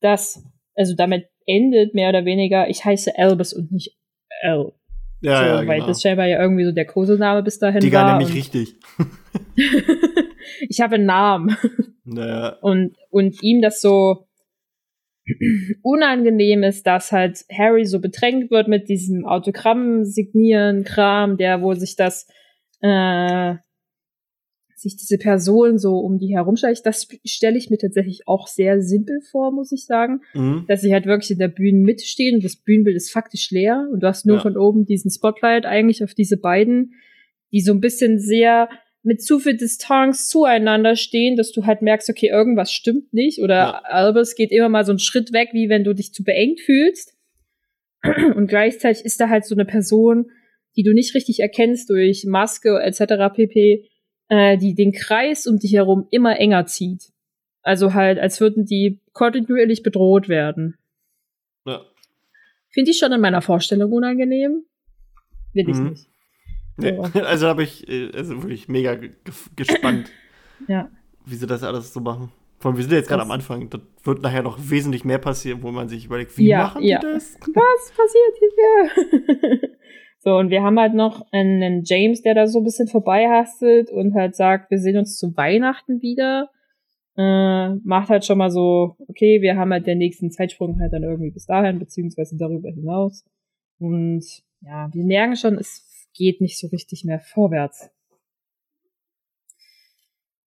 [0.00, 0.44] dass,
[0.74, 3.96] also damit endet mehr oder weniger, ich heiße Albus und nicht
[4.42, 4.72] L.
[5.20, 5.86] Ja, so, ja, weil genau.
[5.86, 8.18] das scheinbar ja irgendwie so der Kosename bis dahin die war.
[8.18, 8.74] Die nämlich richtig.
[10.68, 11.56] ich habe einen Namen.
[12.04, 12.58] Naja.
[12.60, 14.26] Und, und ihm das so
[15.82, 21.72] unangenehm ist, dass halt Harry so bedrängt wird mit diesem Autogramm signieren Kram, der wo
[21.72, 22.28] sich das
[22.82, 23.54] äh,
[24.84, 29.20] sich diese Person so um die herumschleicht, das stelle ich mir tatsächlich auch sehr simpel
[29.20, 30.20] vor, muss ich sagen.
[30.34, 30.64] Mhm.
[30.68, 34.00] Dass sie halt wirklich in der Bühnenmitte stehen und das Bühnenbild ist faktisch leer und
[34.00, 34.42] du hast nur ja.
[34.42, 36.94] von oben diesen Spotlight eigentlich auf diese beiden,
[37.52, 38.68] die so ein bisschen sehr
[39.02, 43.54] mit zu viel Distanz zueinander stehen, dass du halt merkst, okay, irgendwas stimmt nicht oder
[43.54, 43.82] ja.
[43.84, 47.14] Albus geht immer mal so einen Schritt weg, wie wenn du dich zu beengt fühlst.
[48.34, 50.30] Und gleichzeitig ist da halt so eine Person,
[50.76, 53.34] die du nicht richtig erkennst durch Maske etc.
[53.34, 53.88] pp,
[54.34, 57.12] äh, die den Kreis um dich herum immer enger zieht.
[57.62, 60.76] Also halt, als würden die kontinuierlich bedroht werden.
[61.64, 61.82] Ja.
[62.68, 64.64] Finde ich schon in meiner Vorstellung unangenehm.
[65.52, 65.90] Will ich mhm.
[65.90, 66.08] nicht.
[66.76, 66.96] Nee.
[66.96, 67.20] So.
[67.20, 68.98] Also habe ich, äh, also wirklich mega
[69.56, 70.10] gespannt,
[70.68, 70.90] ja.
[71.24, 72.32] wie sie das alles so machen.
[72.58, 73.70] Vor allem, wir sind jetzt gerade am Anfang.
[73.70, 76.88] Da wird nachher noch wesentlich mehr passieren, wo man sich überlegt, wie ja, machen die
[76.88, 76.98] ja.
[76.98, 77.36] das?
[77.54, 79.70] Was passiert hier?
[80.24, 84.14] so, und wir haben halt noch einen James, der da so ein bisschen vorbeihastet und
[84.14, 86.48] halt sagt, wir sehen uns zu Weihnachten wieder.
[87.14, 91.02] Äh, macht halt schon mal so, okay, wir haben halt den nächsten Zeitsprung halt dann
[91.02, 93.26] irgendwie bis dahin, beziehungsweise darüber hinaus.
[93.78, 94.24] Und
[94.62, 97.90] ja, wir merken schon, es geht nicht so richtig mehr vorwärts.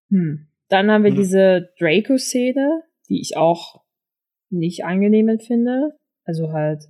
[0.10, 0.48] Hm.
[0.70, 1.18] Dann haben wir hm.
[1.18, 3.84] diese Draco-Szene, die ich auch
[4.50, 6.00] nicht angenehm empfinde.
[6.24, 6.90] Also halt,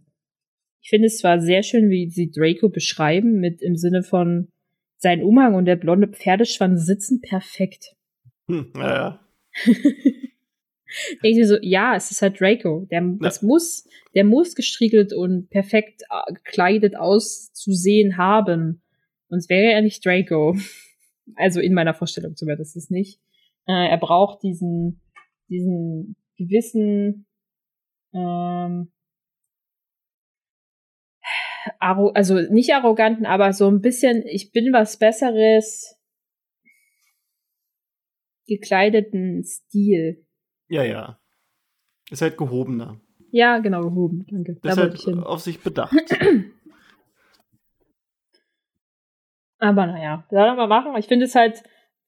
[0.87, 4.47] ich finde es zwar sehr schön, wie sie Draco beschreiben, mit im Sinne von
[4.95, 7.97] sein Umhang und der blonde Pferdeschwanz sitzen perfekt.
[8.47, 9.19] Hm, ja, ja.
[11.21, 12.87] Denke ich so, ja, es ist halt Draco.
[12.89, 13.17] Der, ja.
[13.19, 13.85] das muss,
[14.15, 18.81] der muss gestriegelt und perfekt äh, gekleidet auszusehen haben.
[19.27, 20.55] Sonst wäre er nicht Draco.
[21.35, 23.19] Also in meiner Vorstellung zumindest ist es nicht.
[23.67, 25.01] Äh, er braucht diesen,
[25.49, 27.25] diesen gewissen,
[28.13, 28.87] ähm,
[31.79, 35.97] also nicht arroganten, aber so ein bisschen, ich bin was Besseres
[38.47, 40.25] gekleideten Stil.
[40.69, 41.19] Ja, ja.
[42.09, 43.01] Ist halt gehobener.
[43.31, 44.25] Ja, genau, gehoben.
[44.29, 44.57] Danke.
[44.63, 45.93] Das da ist halt auf sich bedacht.
[49.59, 50.95] Aber naja, soll mal machen.
[50.97, 51.63] Ich finde es halt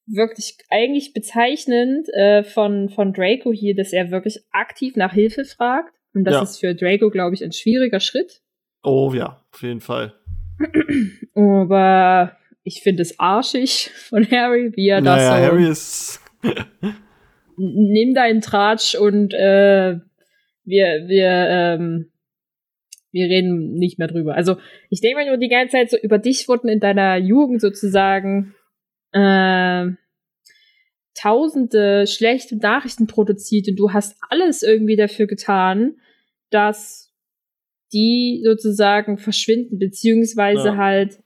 [0.05, 5.93] wirklich eigentlich bezeichnend äh, von, von Draco hier, dass er wirklich aktiv nach Hilfe fragt.
[6.13, 6.41] Und das ja.
[6.43, 8.41] ist für Draco, glaube ich, ein schwieriger Schritt.
[8.83, 10.13] Oh ja, auf jeden Fall.
[11.35, 15.45] Aber ich finde es arschig von Harry, wie er naja, das so.
[15.45, 16.21] Harry ist.
[17.59, 19.99] nimm deinen Tratsch und äh,
[20.63, 22.11] wir, wir, ähm,
[23.11, 24.35] wir reden nicht mehr drüber.
[24.35, 24.57] Also
[24.89, 28.55] ich denke mir nur die ganze Zeit so, über dich wurden in deiner Jugend sozusagen
[29.11, 29.87] äh,
[31.15, 35.97] tausende schlechte Nachrichten produziert und du hast alles irgendwie dafür getan,
[36.49, 37.08] dass
[37.93, 40.77] die sozusagen verschwinden, beziehungsweise ja.
[40.77, 41.19] halt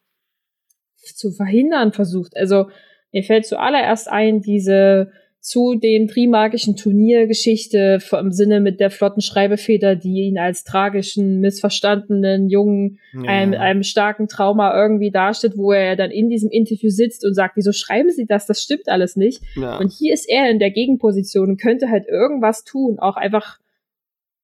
[0.97, 2.35] zu verhindern versucht.
[2.37, 2.69] Also
[3.11, 5.11] mir fällt zuallererst ein, diese
[5.43, 12.47] zu dem Trimagischen Turniergeschichte im Sinne mit der flotten Schreibefeder, die ihn als tragischen, missverstandenen
[12.47, 13.23] Jungen, ja.
[13.23, 17.57] einem, einem starken Trauma irgendwie darstellt, wo er dann in diesem Interview sitzt und sagt,
[17.57, 18.45] wieso schreiben Sie das?
[18.45, 19.41] Das stimmt alles nicht.
[19.57, 19.77] Ja.
[19.79, 23.59] Und hier ist er in der Gegenposition und könnte halt irgendwas tun, auch einfach,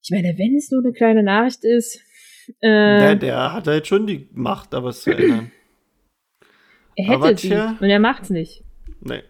[0.04, 2.02] ich meine, wenn es nur eine kleine Nachricht ist.
[2.62, 5.52] Äh, der, der hat halt schon die Macht, aber es zu ändern.
[6.96, 8.66] Er hätte aber sie und er macht's nicht.
[9.00, 9.24] Nee.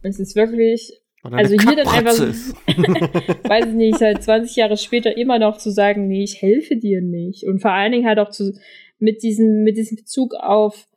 [0.00, 2.18] Es ist wirklich, also hier dann einfach,
[3.48, 7.02] weiß ich nicht, halt 20 Jahre später immer noch zu sagen, nee, ich helfe dir
[7.02, 7.44] nicht.
[7.44, 8.58] Und vor allen Dingen halt auch zu,
[8.98, 10.88] mit diesem, mit diesem Bezug auf,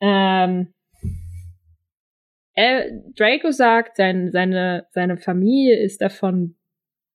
[0.00, 0.72] ähm,
[2.54, 6.56] er, Draco sagt, sein, seine, seine Familie ist davon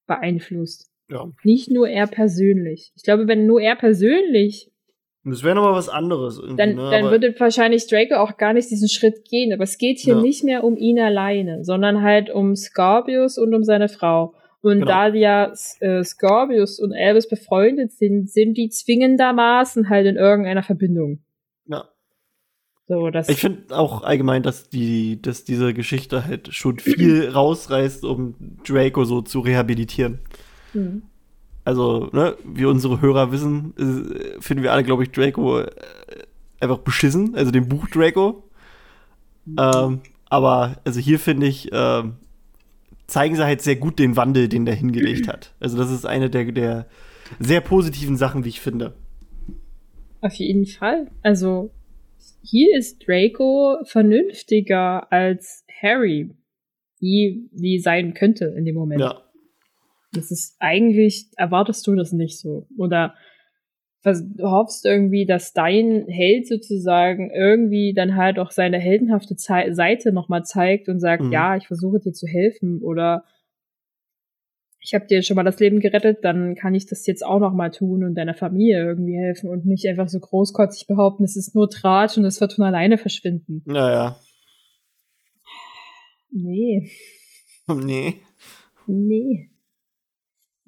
[0.06, 0.87] beeinflusst.
[1.10, 1.30] Ja.
[1.42, 2.92] Nicht nur er persönlich.
[2.96, 4.70] Ich glaube, wenn nur er persönlich
[5.30, 6.40] das wäre nochmal was anderes.
[6.56, 6.90] Dann, ne?
[6.90, 9.52] dann würde wahrscheinlich Draco auch gar nicht diesen Schritt gehen.
[9.52, 10.20] Aber es geht hier ja.
[10.20, 14.34] nicht mehr um ihn alleine, sondern halt um Scorpius und um seine Frau.
[14.60, 14.86] Und genau.
[14.86, 21.20] da ja äh, Scorpius und Elvis befreundet sind, sind die zwingendermaßen halt in irgendeiner Verbindung.
[21.66, 21.88] Ja.
[22.88, 28.04] So, das ich finde auch allgemein, dass die, dass diese Geschichte halt schon viel rausreißt,
[28.04, 28.34] um
[28.66, 30.20] Draco so zu rehabilitieren.
[30.74, 31.02] Mhm
[31.68, 35.70] also, ne, wie unsere Hörer wissen, ist, finden wir alle, glaube ich, Draco äh,
[36.60, 38.42] einfach beschissen, also den Buch Draco.
[39.46, 40.00] Ähm,
[40.30, 42.14] aber, also hier finde ich, ähm,
[43.06, 45.52] zeigen sie halt sehr gut den Wandel, den der hingelegt hat.
[45.60, 46.86] Also, das ist eine der, der
[47.38, 48.94] sehr positiven Sachen, wie ich finde.
[50.22, 51.10] Auf jeden Fall.
[51.22, 51.70] Also,
[52.42, 56.34] hier ist Draco vernünftiger als Harry,
[56.98, 59.02] wie, wie sein könnte in dem Moment.
[59.02, 59.20] Ja.
[60.12, 62.66] Das ist eigentlich, erwartest du das nicht so.
[62.76, 63.14] Oder
[64.42, 70.44] hoffst irgendwie, dass dein Held sozusagen irgendwie dann halt auch seine heldenhafte Ze Seite nochmal
[70.44, 71.32] zeigt und sagt, mhm.
[71.32, 73.24] ja, ich versuche dir zu helfen oder
[74.80, 77.70] ich habe dir schon mal das Leben gerettet, dann kann ich das jetzt auch nochmal
[77.70, 81.68] tun und deiner Familie irgendwie helfen und nicht einfach so großkotzig behaupten, es ist nur
[81.68, 83.62] Tratsch und es wird von alleine verschwinden.
[83.66, 84.18] Naja.
[86.30, 86.90] Nee.
[87.66, 88.20] Nee.
[88.86, 89.48] Nee.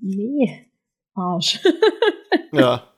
[0.03, 0.67] Nee.
[1.15, 1.61] Arsch.
[2.53, 2.93] ja.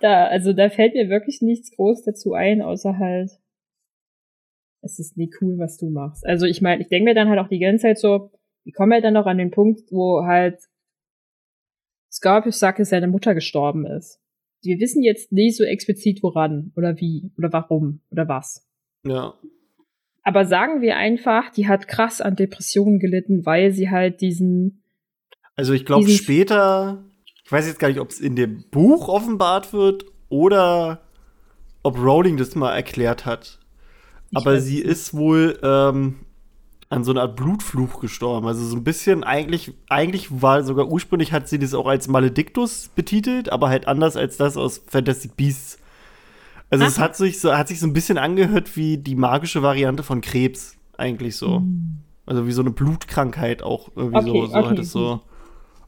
[0.00, 3.30] da, also da fällt mir wirklich nichts groß dazu ein, außer halt,
[4.82, 6.26] es ist nie cool, was du machst.
[6.26, 8.30] Also ich meine, ich denke mir dann halt auch die ganze Zeit so,
[8.64, 10.58] wie kommen wir dann noch an den Punkt, wo halt
[12.10, 14.20] Scorpius sagt, dass seine Mutter gestorben ist.
[14.62, 18.68] Wir wissen jetzt nicht so explizit woran oder wie oder warum oder was.
[19.04, 19.34] Ja.
[20.22, 24.81] Aber sagen wir einfach, die hat krass an Depressionen gelitten, weil sie halt diesen.
[25.56, 27.04] Also ich glaube später,
[27.44, 31.02] ich weiß jetzt gar nicht, ob es in dem Buch offenbart wird oder
[31.82, 33.58] ob Rowling das mal erklärt hat.
[34.34, 36.20] Aber sie ist wohl ähm,
[36.88, 38.46] an so einer Art Blutfluch gestorben.
[38.46, 42.88] Also so ein bisschen, eigentlich, eigentlich war sogar ursprünglich hat sie das auch als Maledictus
[42.94, 45.78] betitelt, aber halt anders als das aus Fantastic Beasts.
[46.70, 46.88] Also Ach.
[46.88, 50.22] es hat sich so, hat sich so ein bisschen angehört wie die magische Variante von
[50.22, 51.60] Krebs, eigentlich so.
[51.60, 51.98] Mhm.
[52.24, 55.20] Also wie so eine Blutkrankheit auch irgendwie okay, so, so okay, hat es so.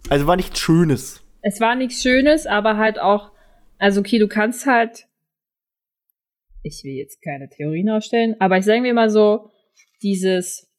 [0.08, 1.22] Also war nichts Schönes.
[1.40, 3.32] Es war nichts Schönes, aber halt auch,
[3.78, 5.06] also okay, du kannst halt,
[6.62, 9.50] ich will jetzt keine Theorien aufstellen, aber ich sage mir mal so,
[10.02, 10.70] dieses,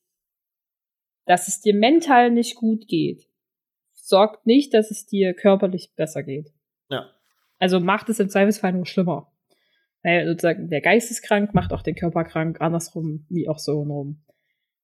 [1.25, 3.27] dass es dir mental nicht gut geht,
[3.93, 6.53] sorgt nicht, dass es dir körperlich besser geht.
[6.89, 7.09] Ja.
[7.57, 9.31] Also macht es im Zweifelsfall nur schlimmer.
[10.03, 13.79] Weil sozusagen der Geist ist krank, macht auch den Körper krank, andersrum wie auch so
[13.79, 14.23] und rum.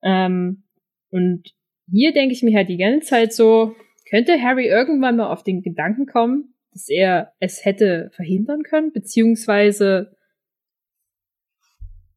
[0.02, 0.64] Ähm,
[1.12, 1.54] und
[1.92, 3.76] hier denke ich mir halt die ganze Zeit so,
[4.12, 10.16] könnte Harry irgendwann mal auf den Gedanken kommen, dass er es hätte verhindern können, beziehungsweise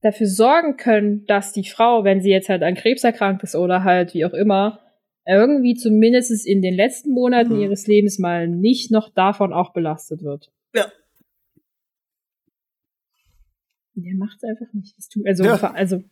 [0.03, 3.85] dafür sorgen können, dass die Frau, wenn sie jetzt halt an Krebs erkrankt ist oder
[3.85, 4.81] halt wie auch immer,
[5.27, 7.63] irgendwie zumindest in den letzten Monaten mhm.
[7.63, 10.53] ihres Lebens mal nicht noch davon auch belastet wird.
[10.75, 10.93] Ja.
[13.95, 14.95] Der macht es einfach nicht.
[15.25, 15.73] also, ja.
[15.73, 16.03] also,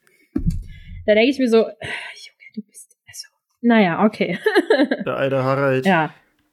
[1.04, 3.28] da denke ich mir so, Junge, du bist, also,
[3.62, 4.38] naja, okay.
[5.06, 5.86] Der alte Harald.
[5.86, 6.12] Ja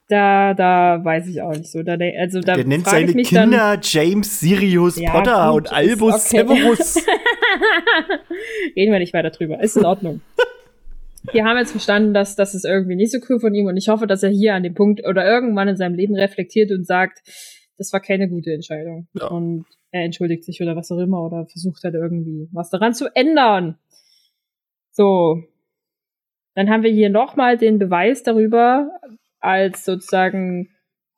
[0.10, 1.84] da, da weiß ich auch nicht so.
[1.84, 6.14] Da, also, da Der nennt seine Kinder dann, James, Sirius, ja, Potter gut, und Albus
[6.14, 6.40] okay.
[6.40, 6.96] Severus.
[8.76, 9.62] Reden wir nicht weiter drüber.
[9.62, 10.22] Ist in Ordnung.
[11.34, 13.90] Wir haben jetzt verstanden, dass das ist irgendwie nicht so cool von ihm und ich
[13.90, 17.20] hoffe, dass er hier an dem Punkt oder irgendwann in seinem Leben reflektiert und sagt,
[17.78, 19.10] das war keine gute Entscheidung.
[19.14, 19.28] Ja.
[19.28, 23.14] Und er entschuldigt sich oder was auch immer oder versucht halt irgendwie was daran zu
[23.14, 23.78] ändern.
[24.92, 25.44] So.
[26.60, 28.92] Dann haben wir hier nochmal den Beweis darüber,
[29.40, 30.68] als sozusagen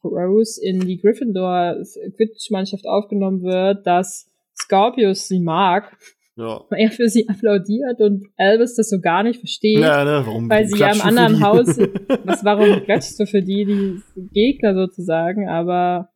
[0.03, 1.77] Rose in die Gryffindor
[2.15, 5.97] Quidditch-Mannschaft aufgenommen wird, dass Scorpius sie mag.
[6.35, 6.63] Ja.
[6.69, 9.79] Er für sie applaudiert und Albus das so gar nicht versteht.
[9.79, 11.69] Ja, ne, warum weil sie ja im anderen Haus,
[12.23, 16.09] was, warum klatschst du für die, die Gegner sozusagen, aber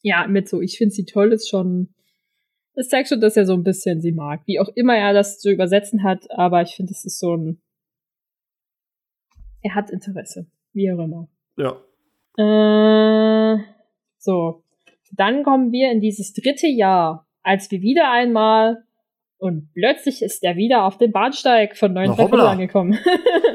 [0.00, 1.90] ja, mit so, ich finde sie toll, ist schon,
[2.74, 4.40] das zeigt schon, dass er so ein bisschen sie mag.
[4.46, 7.60] Wie auch immer er das zu übersetzen hat, aber ich finde, es ist so ein,
[9.64, 10.46] er hat Interesse.
[10.72, 11.28] Wie auch immer.
[11.56, 11.80] Ja.
[12.36, 13.58] Äh,
[14.18, 14.62] so.
[15.12, 18.84] Dann kommen wir in dieses dritte Jahr, als wir wieder einmal
[19.38, 22.92] und plötzlich ist er wieder auf dem Bahnsteig von neuen angekommen.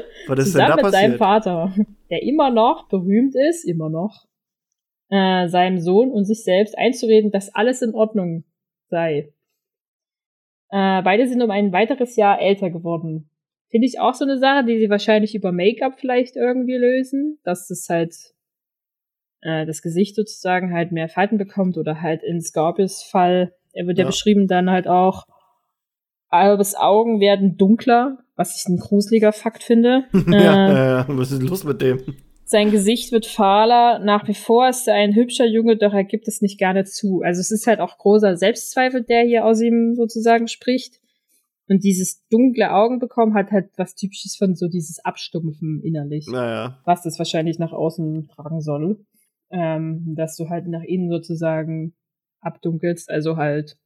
[0.26, 1.02] Was ist denn da mit passiert?
[1.02, 1.74] seinem Vater,
[2.10, 4.26] der immer noch berühmt ist, immer noch,
[5.10, 8.44] äh, seinem Sohn und sich selbst einzureden, dass alles in Ordnung
[8.88, 9.32] sei.
[10.70, 13.29] Äh, beide sind um ein weiteres Jahr älter geworden.
[13.70, 17.70] Finde ich auch so eine Sache, die sie wahrscheinlich über Make-up vielleicht irgendwie lösen, dass
[17.70, 18.14] es halt
[19.42, 23.98] äh, das Gesicht sozusagen halt mehr Falten bekommt oder halt in Scorpius Fall, er wird
[23.98, 25.24] ja, ja beschrieben dann halt auch,
[26.28, 30.04] Albus Augen werden dunkler, was ich ein gruseliger Fakt finde.
[30.28, 32.00] ja, äh, was ist los mit dem?
[32.44, 34.00] Sein Gesicht wird fahler.
[34.00, 37.22] Nach wie vor ist er ein hübscher Junge, doch er gibt es nicht gerne zu.
[37.22, 40.99] Also es ist halt auch großer Selbstzweifel, der hier aus ihm sozusagen spricht.
[41.70, 46.26] Und dieses dunkle Augen bekommen hat halt was Typisches von so dieses Abstumpfen innerlich.
[46.26, 46.80] Naja.
[46.84, 49.06] Was das wahrscheinlich nach außen tragen soll.
[49.52, 51.94] Ähm, dass du halt nach innen sozusagen
[52.40, 53.78] abdunkelst, also halt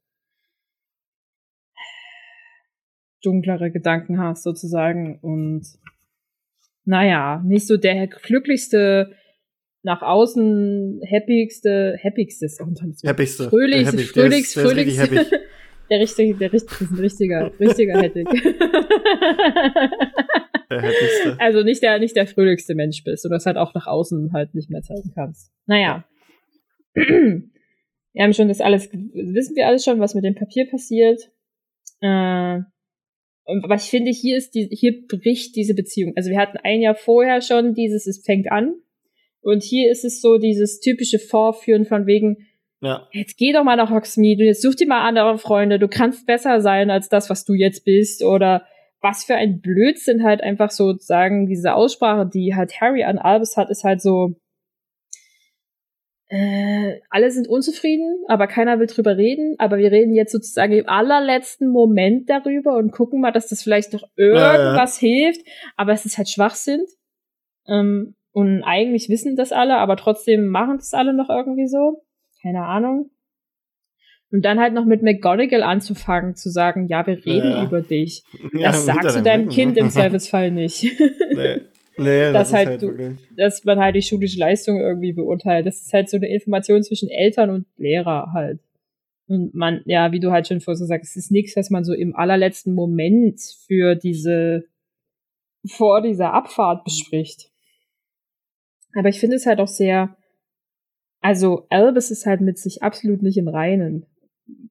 [3.21, 5.65] dunklere Gedanken hast sozusagen und
[6.85, 9.11] naja, nicht so der glücklichste,
[9.83, 12.47] nach außen happigste, happigste,
[13.05, 15.41] happigste, fröhlichste, fröhlichste, fröhlichste,
[15.89, 17.99] der richtige, der richtige, ein richtiger, richtiger.
[20.69, 21.37] Der Hettigste.
[21.39, 24.55] Also nicht der, nicht der fröhlichste Mensch bist und das halt auch nach außen halt
[24.55, 25.51] nicht mehr zeigen kannst.
[25.67, 26.05] Naja.
[26.95, 31.29] Wir haben schon das alles, wissen wir alles schon, was mit dem Papier passiert.
[32.01, 32.61] Äh,
[33.45, 36.13] aber ich finde, hier ist die, hier bricht diese Beziehung.
[36.15, 38.75] Also wir hatten ein Jahr vorher schon dieses, es fängt an.
[39.41, 42.47] Und hier ist es so dieses typische Vorführen von wegen,
[42.85, 43.07] ja.
[43.11, 46.61] Jetzt geh doch mal nach Hogsmeade, jetzt such dir mal andere Freunde, du kannst besser
[46.61, 48.63] sein als das, was du jetzt bist oder
[49.01, 53.69] was für ein Blödsinn halt einfach sozusagen diese Aussprache, die halt Harry an Albus hat,
[53.69, 54.35] ist halt so
[56.27, 59.55] äh, alle sind unzufrieden, aber keiner will drüber reden.
[59.59, 63.93] Aber wir reden jetzt sozusagen im allerletzten Moment darüber und gucken mal, dass das vielleicht
[63.93, 65.15] noch irgendwas ja, ja.
[65.15, 65.41] hilft.
[65.75, 66.83] Aber es ist halt Schwachsinn.
[67.67, 72.04] Ähm, und eigentlich wissen das alle, aber trotzdem machen das alle noch irgendwie so.
[72.45, 73.09] Keine Ahnung.
[74.31, 77.63] Und dann halt noch mit McGonagall anzufangen, zu sagen, ja, wir reden ja.
[77.63, 78.23] über dich.
[78.53, 80.85] Das sagst du deinem Kind im Zweifelsfall nicht.
[81.33, 81.61] Nee.
[81.97, 85.65] Nee, dass halt, halt du, dass man halt die schulische Leistung irgendwie beurteilt.
[85.65, 88.59] Das ist halt so eine Information zwischen Eltern und Lehrer halt.
[89.27, 91.83] Und man, ja, wie du halt schon vorher gesagt hast, es ist nichts, was man
[91.83, 94.65] so im allerletzten Moment für diese,
[95.67, 97.49] vor dieser Abfahrt bespricht.
[98.93, 100.15] Aber ich finde es halt auch sehr,
[101.25, 104.05] also Albus ist halt mit sich absolut nicht im Reinen.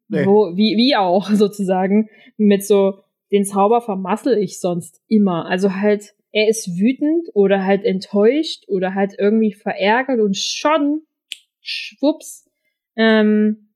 [0.06, 0.24] Nee.
[0.24, 3.00] Wo, wie, wie auch sozusagen, mit so,
[3.32, 5.46] den Zauber vermassel ich sonst immer.
[5.46, 11.00] Also halt, er ist wütend oder halt enttäuscht oder halt irgendwie verärgert und schon,
[11.60, 12.48] schwupps,
[12.94, 13.70] ähm,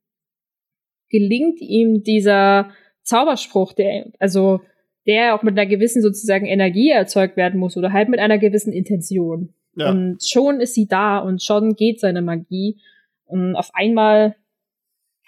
[1.10, 2.70] gelingt ihm dieser
[3.02, 4.60] Zauberspruch, der, also,
[5.05, 8.72] der auch mit einer gewissen sozusagen Energie erzeugt werden muss oder halt mit einer gewissen
[8.72, 9.52] Intention.
[9.78, 9.90] Ja.
[9.90, 12.80] Und schon ist sie da und schon geht seine Magie.
[13.26, 14.34] Und auf einmal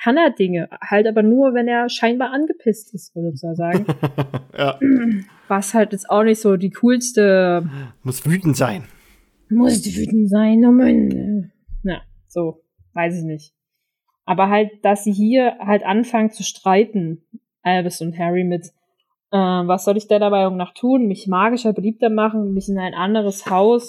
[0.02, 3.86] kann er Dinge, halt aber nur, wenn er scheinbar angepisst ist, würde ich sagen.
[4.58, 4.78] ja.
[5.46, 7.68] Was halt jetzt auch nicht so die coolste.
[8.02, 8.84] Muss wütend sein.
[9.50, 11.52] Muss wütend sein, oh Mann.
[11.84, 12.62] Na, so,
[12.94, 13.52] weiß ich nicht.
[14.24, 17.22] Aber halt, dass sie hier halt anfangen zu streiten,
[17.62, 18.66] Albus und Harry mit,
[19.30, 21.06] äh, was soll ich der dabei nach tun?
[21.06, 23.88] Mich magischer, beliebter machen, mich in ein anderes Haus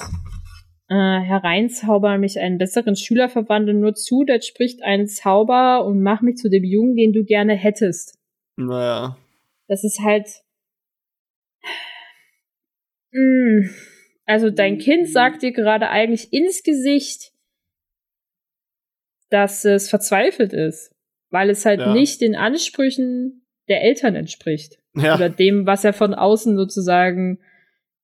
[0.92, 6.22] äh, hereinzaubern, mich einen besseren Schüler verwandeln, nur zu, das spricht ein Zauber und mach
[6.22, 8.20] mich zu dem Jungen, den du gerne hättest.
[8.58, 9.18] Naja.
[9.70, 10.28] Das ist halt.
[13.14, 13.70] Mh, mm,
[14.26, 17.32] also dein Kind sagt dir gerade eigentlich ins Gesicht,
[19.30, 20.94] dass es verzweifelt ist,
[21.30, 21.94] weil es halt ja.
[21.94, 24.78] nicht den Ansprüchen der Eltern entspricht.
[24.94, 25.16] Ja.
[25.16, 27.40] Oder dem, was er von außen sozusagen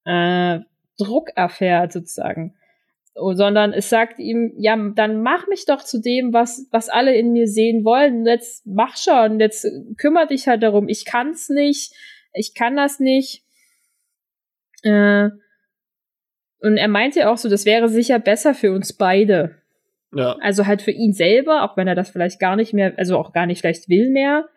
[0.06, 0.60] äh,
[0.96, 2.54] Druck erfährt, sozusagen.
[3.14, 7.32] Sondern es sagt ihm, ja, dann mach mich doch zu dem, was, was alle in
[7.32, 8.24] mir sehen wollen.
[8.24, 9.66] Jetzt mach schon, jetzt
[9.96, 10.88] kümmere dich halt darum.
[10.88, 11.92] Ich kann's nicht,
[12.32, 13.42] ich kann das nicht.
[14.82, 15.30] Äh,
[16.60, 19.56] und er meinte auch so, das wäre sicher besser für uns beide.
[20.14, 20.36] Ja.
[20.40, 23.32] Also halt für ihn selber, auch wenn er das vielleicht gar nicht mehr, also auch
[23.32, 24.48] gar nicht vielleicht will mehr,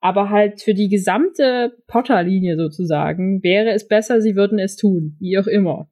[0.00, 5.38] aber halt für die gesamte Potter-Linie sozusagen wäre es besser, sie würden es tun, wie
[5.38, 5.90] auch immer.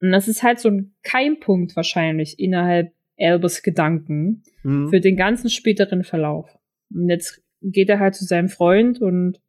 [0.00, 4.88] Und das ist halt so ein Keimpunkt wahrscheinlich innerhalb Albus Gedanken mhm.
[4.88, 6.58] für den ganzen späteren Verlauf.
[6.90, 9.40] Und jetzt geht er halt zu seinem Freund und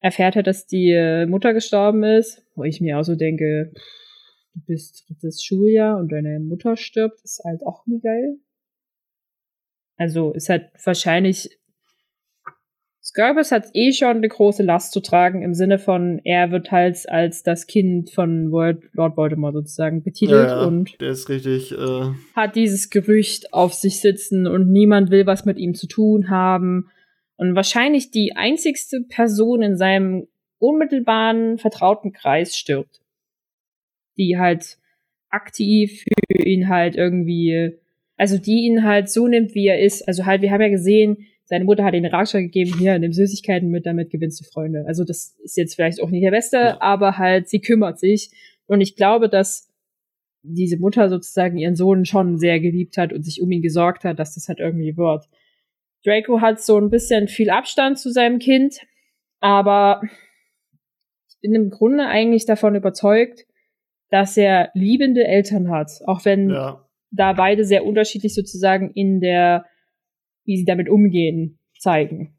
[0.00, 3.72] erfährt halt, dass die äh, Mutter gestorben ist, wo ich mir auch so denke,
[4.54, 8.38] du bist drittes Schuljahr und deine Mutter stirbt, ist halt auch nie geil.
[9.96, 11.60] Also ist halt wahrscheinlich
[13.12, 17.06] Scorbus hat eh schon eine große Last zu tragen, im Sinne von, er wird halt
[17.10, 22.56] als das Kind von Lord Voldemort sozusagen betitelt ja, und der ist richtig, äh hat
[22.56, 26.88] dieses Gerücht auf sich sitzen und niemand will was mit ihm zu tun haben.
[27.36, 30.28] Und wahrscheinlich die einzigste Person in seinem
[30.58, 33.02] unmittelbaren vertrauten Kreis stirbt.
[34.16, 34.78] Die halt
[35.28, 37.78] aktiv für ihn halt irgendwie,
[38.16, 40.08] also die ihn halt so nimmt, wie er ist.
[40.08, 43.12] Also halt, wir haben ja gesehen, seine Mutter hat ihm den Ratschlag gegeben, hier, nimm
[43.12, 44.84] Süßigkeiten mit, damit gewinnst du Freunde.
[44.86, 46.80] Also das ist jetzt vielleicht auch nicht der Beste, ja.
[46.80, 48.30] aber halt, sie kümmert sich.
[48.64, 49.70] Und ich glaube, dass
[50.42, 54.18] diese Mutter sozusagen ihren Sohn schon sehr geliebt hat und sich um ihn gesorgt hat,
[54.18, 55.28] dass das halt irgendwie wird.
[56.06, 58.78] Draco hat so ein bisschen viel Abstand zu seinem Kind,
[59.40, 60.00] aber
[61.28, 63.44] ich bin im Grunde eigentlich davon überzeugt,
[64.08, 66.88] dass er liebende Eltern hat, auch wenn ja.
[67.10, 69.66] da beide sehr unterschiedlich sozusagen in der
[70.44, 72.34] wie sie damit umgehen, zeigen.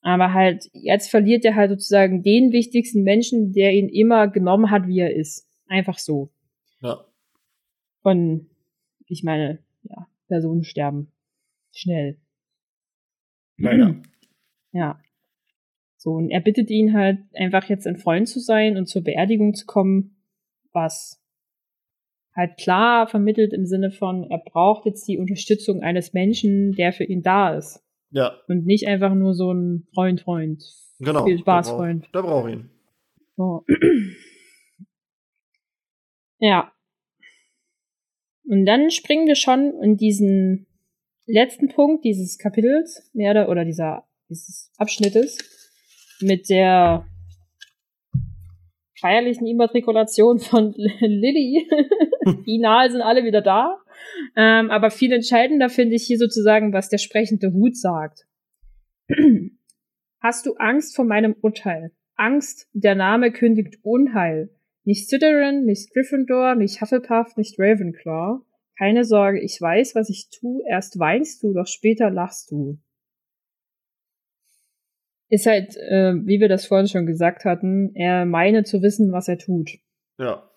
[0.00, 4.86] Aber halt, jetzt verliert er halt sozusagen den wichtigsten Menschen, der ihn immer genommen hat,
[4.86, 5.48] wie er ist.
[5.66, 6.30] Einfach so.
[6.80, 7.04] Ja.
[8.02, 8.48] Und
[9.06, 11.12] ich meine, ja, Personen sterben
[11.72, 12.18] schnell.
[13.56, 14.00] Leider.
[14.72, 15.00] Ja.
[15.96, 19.54] So, und er bittet ihn halt einfach jetzt ein Freund zu sein und zur Beerdigung
[19.54, 20.16] zu kommen,
[20.72, 21.20] was
[22.38, 27.02] halt klar vermittelt im Sinne von, er braucht jetzt die Unterstützung eines Menschen, der für
[27.02, 27.84] ihn da ist.
[28.10, 28.40] Ja.
[28.46, 30.62] Und nicht einfach nur so ein Freund, Freund.
[31.00, 31.24] Genau.
[31.24, 32.08] Viel Spaß, Freund.
[32.12, 32.70] Da braucht ihn.
[33.36, 33.64] So.
[36.38, 36.72] ja.
[38.48, 40.66] Und dann springen wir schon in diesen
[41.26, 45.38] letzten Punkt dieses Kapitels, mehr oder, oder dieser, dieses Abschnittes,
[46.20, 47.04] mit der
[49.00, 51.68] feierlichen Immatrikulation von Lilly.
[52.44, 53.78] Final sind alle wieder da.
[54.36, 58.26] Ähm, aber viel entscheidender finde ich hier sozusagen, was der sprechende Hut sagt.
[60.20, 61.92] Hast du Angst vor meinem Urteil?
[62.16, 64.50] Angst, der Name kündigt Unheil.
[64.84, 68.40] Nicht Slytherin, nicht Gryffindor, nicht Hufflepuff, nicht Ravenclaw.
[68.76, 70.62] Keine Sorge, ich weiß, was ich tu.
[70.68, 72.78] Erst weinst du, doch später lachst du.
[75.28, 79.28] Ist halt, äh, wie wir das vorhin schon gesagt hatten, er meine zu wissen, was
[79.28, 79.78] er tut.
[80.18, 80.48] Ja.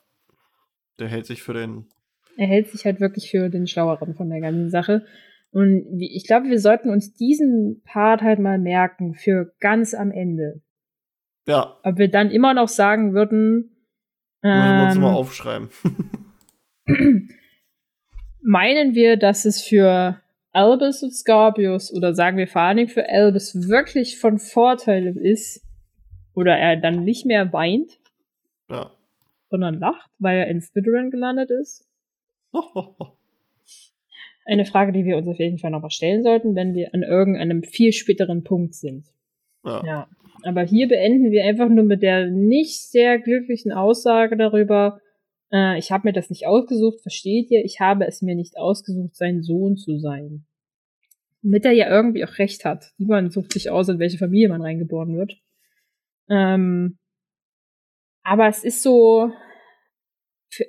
[1.00, 1.88] Der hält sich für den.
[2.38, 5.06] Er hält sich halt wirklich für den Schlaueren von der ganzen Sache.
[5.52, 10.62] Und ich glaube, wir sollten uns diesen Part halt mal merken für ganz am Ende.
[11.46, 11.78] Ja.
[11.84, 13.76] Ob wir dann immer noch sagen würden.
[14.44, 15.70] Ähm, wir uns mal ähm, aufschreiben.
[18.42, 20.21] meinen wir, dass es für
[20.54, 25.66] Albus und Scorpius oder sagen wir vor allen Dingen für Albus wirklich von Vorteil ist
[26.34, 28.00] oder er dann nicht mehr weint,
[28.70, 28.92] ja.
[29.50, 31.88] sondern lacht, weil er in Slytherin gelandet ist?
[34.46, 37.04] Eine Frage, die wir uns auf jeden Fall noch mal stellen sollten, wenn wir an
[37.04, 39.06] irgendeinem viel späteren Punkt sind.
[39.64, 39.86] Ja.
[39.86, 40.08] ja.
[40.44, 45.00] Aber hier beenden wir einfach nur mit der nicht sehr glücklichen Aussage darüber,
[45.52, 47.64] äh, ich habe mir das nicht ausgesucht, versteht ihr?
[47.64, 50.46] Ich habe es mir nicht ausgesucht, sein Sohn zu sein.
[51.42, 52.92] Womit er ja irgendwie auch recht hat.
[52.98, 55.34] Niemand sucht sich aus, in welche Familie man reingeboren wird.
[56.30, 56.98] Ähm,
[58.24, 59.32] aber es ist so,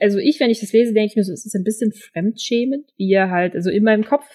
[0.01, 2.91] also ich, wenn ich das lese, denke ich mir so, es ist ein bisschen fremdschämend,
[2.97, 4.27] wie er halt, also in meinem Kopf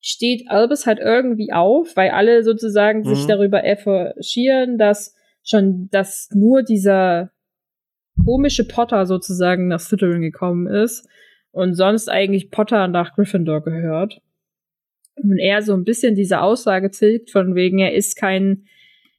[0.00, 3.14] steht Albus halt irgendwie auf, weil alle sozusagen mhm.
[3.14, 7.32] sich darüber efforchieren, dass schon, dass nur dieser
[8.24, 11.08] komische Potter sozusagen nach Slytherin gekommen ist
[11.52, 14.20] und sonst eigentlich Potter nach Gryffindor gehört.
[15.16, 18.66] Und er so ein bisschen diese Aussage zählt von wegen, er ist kein,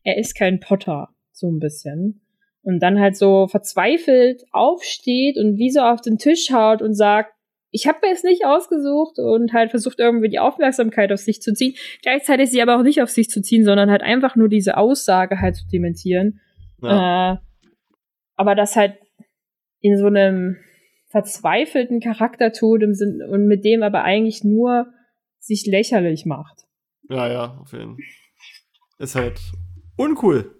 [0.03, 2.21] er ist kein Potter, so ein bisschen.
[2.61, 7.31] Und dann halt so verzweifelt aufsteht und wie so auf den Tisch haut und sagt,
[7.71, 11.53] ich habe mir es nicht ausgesucht und halt versucht irgendwie die Aufmerksamkeit auf sich zu
[11.53, 11.75] ziehen.
[12.01, 15.41] Gleichzeitig sie aber auch nicht auf sich zu ziehen, sondern halt einfach nur diese Aussage
[15.41, 16.39] halt zu dementieren.
[16.81, 17.33] Ja.
[17.33, 17.37] Äh,
[18.38, 18.97] aber das halt
[19.81, 20.57] in so einem
[21.07, 24.88] verzweifelten Charakter tut im Sinn, und mit dem aber eigentlich nur
[25.39, 26.65] sich lächerlich macht.
[27.09, 28.05] Ja, ja, auf jeden Fall.
[28.99, 29.39] Ist halt
[29.97, 30.55] uncool.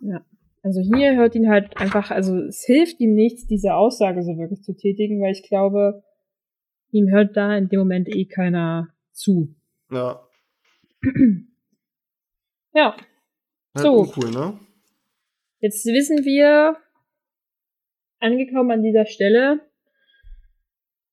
[0.00, 0.24] Ja.
[0.62, 4.62] Also hier hört ihn halt einfach, also es hilft ihm nichts, diese Aussage so wirklich
[4.62, 6.02] zu tätigen, weil ich glaube,
[6.90, 9.54] ihm hört da in dem Moment eh keiner zu.
[9.90, 10.20] Ja.
[12.74, 12.94] ja.
[13.74, 14.00] Halt so.
[14.00, 14.58] Uncool, ne?
[15.60, 16.76] Jetzt wissen wir,
[18.20, 19.60] angekommen an dieser Stelle.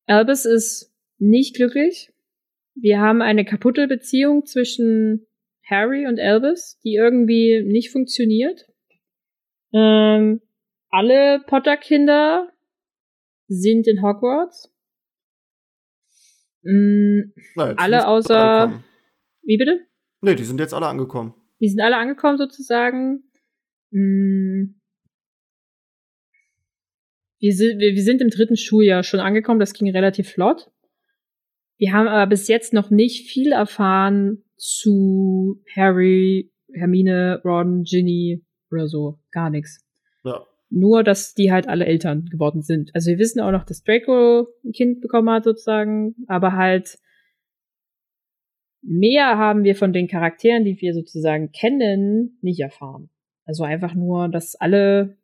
[0.06, 2.14] Albus ist nicht glücklich.
[2.76, 5.26] Wir haben eine kaputte Beziehung zwischen
[5.70, 8.68] Harry und Albus, die irgendwie nicht funktioniert.
[9.74, 10.42] Ähm,
[10.90, 12.52] alle Potter-Kinder
[13.48, 14.74] sind in Hogwarts.
[16.62, 18.84] Mhm, Nein, alle außer.
[19.42, 19.86] Wie bitte?
[20.22, 21.34] Nee, die sind jetzt alle angekommen.
[21.60, 23.24] Die sind alle angekommen sozusagen.
[23.92, 24.80] Mhm,
[27.40, 30.70] wir sind, wir, wir sind im dritten Schuljahr schon angekommen, das ging relativ flott.
[31.78, 38.88] Wir haben aber bis jetzt noch nicht viel erfahren zu Harry, Hermine, Ron, Ginny oder
[38.88, 39.20] so.
[39.32, 39.86] Gar nichts.
[40.24, 40.44] Ja.
[40.70, 42.94] Nur, dass die halt alle Eltern geworden sind.
[42.94, 46.98] Also wir wissen auch noch, dass Draco ein Kind bekommen hat sozusagen, aber halt
[48.82, 53.10] mehr haben wir von den Charakteren, die wir sozusagen kennen, nicht erfahren.
[53.46, 55.18] Also einfach nur, dass alle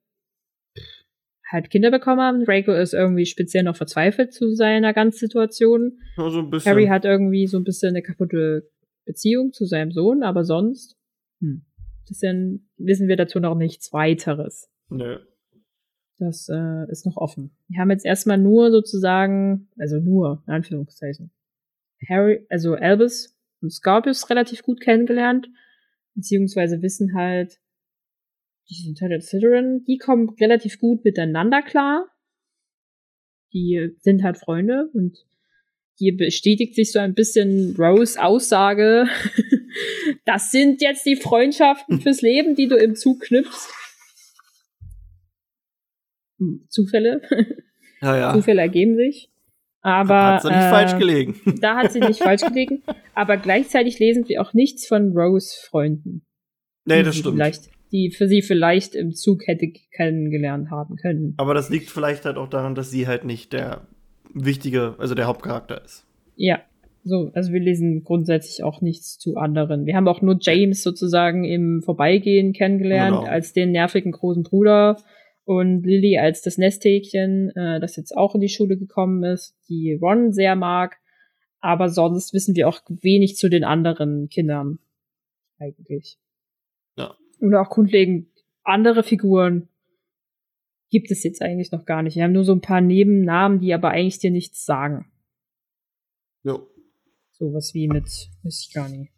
[1.53, 2.43] halt Kinder bekommen haben.
[2.43, 5.99] Draco ist irgendwie speziell noch verzweifelt zu seiner ganzen Situation.
[6.17, 6.71] Ja, so ein bisschen.
[6.71, 8.69] Harry hat irgendwie so ein bisschen eine kaputte
[9.05, 10.97] Beziehung zu seinem Sohn, aber sonst,
[11.39, 11.63] hm,
[12.07, 14.69] bisschen wissen wir dazu noch nichts weiteres.
[14.89, 15.19] Nö.
[16.17, 17.55] Das äh, ist noch offen.
[17.69, 21.31] Wir haben jetzt erstmal nur sozusagen, also nur, in Anführungszeichen,
[22.07, 25.47] Harry, also Albus und Scorpius relativ gut kennengelernt,
[26.15, 27.59] beziehungsweise wissen halt,
[28.69, 32.07] die sind halt Slytherin, die kommen relativ gut miteinander klar.
[33.53, 35.17] Die sind halt Freunde und
[35.95, 39.07] hier bestätigt sich so ein bisschen Rose Aussage.
[40.25, 43.69] das sind jetzt die Freundschaften fürs Leben, die du im Zug knüpfst.
[46.39, 47.21] Hm, Zufälle.
[48.01, 48.33] Ja, ja.
[48.33, 49.29] Zufälle ergeben sich.
[49.81, 51.41] Aber da hat sie nicht äh, falsch gelegen.
[51.61, 52.83] Da hat sie nicht falsch gelegen.
[53.13, 56.25] Aber gleichzeitig lesen wir auch nichts von Rose Freunden.
[56.85, 57.35] Nee, das stimmt.
[57.35, 61.35] Vielleicht die für sie vielleicht im Zug hätte kennengelernt haben können.
[61.37, 63.87] Aber das liegt vielleicht halt auch daran, dass sie halt nicht der
[64.33, 66.05] wichtige, also der Hauptcharakter ist.
[66.35, 66.59] Ja,
[67.03, 69.85] so, also wir lesen grundsätzlich auch nichts zu anderen.
[69.85, 73.29] Wir haben auch nur James sozusagen im Vorbeigehen kennengelernt genau.
[73.29, 74.97] als den nervigen großen Bruder
[75.45, 79.93] und Lily als das Nesthäkchen, äh, das jetzt auch in die Schule gekommen ist, die
[80.01, 80.97] Ron sehr mag.
[81.59, 84.79] Aber sonst wissen wir auch wenig zu den anderen Kindern.
[85.59, 86.17] Eigentlich.
[87.43, 88.29] Oder auch grundlegend
[88.63, 89.67] andere Figuren
[90.89, 92.15] gibt es jetzt eigentlich noch gar nicht.
[92.15, 95.11] Wir haben nur so ein paar Nebennamen, die aber eigentlich dir nichts sagen.
[96.43, 96.57] Ja.
[97.31, 98.05] Sowas wie mit,
[98.43, 99.11] weiß ich gar nicht.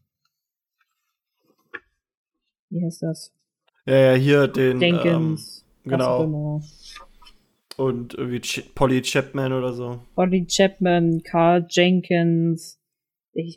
[2.69, 3.31] Wie heißt das?
[3.85, 4.81] Ja, ja, hier den.
[4.81, 5.63] Jenkins.
[5.83, 6.61] Ähm, genau.
[7.77, 9.99] Und irgendwie Ch Polly Chapman oder so.
[10.15, 12.79] Polly Chapman, Carl Jenkins.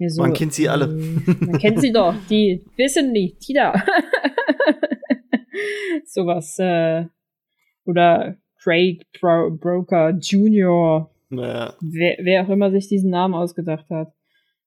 [0.08, 0.88] So, man kennt sie alle.
[0.88, 2.12] Man kennt sie doch.
[2.28, 3.46] Die wissen nicht.
[3.46, 3.72] Die da.
[6.04, 6.58] Sowas.
[6.58, 7.06] Äh,
[7.84, 11.10] oder Craig Bro Broker Jr.
[11.30, 11.74] Naja.
[11.80, 14.12] Wer, wer auch immer sich diesen Namen ausgedacht hat.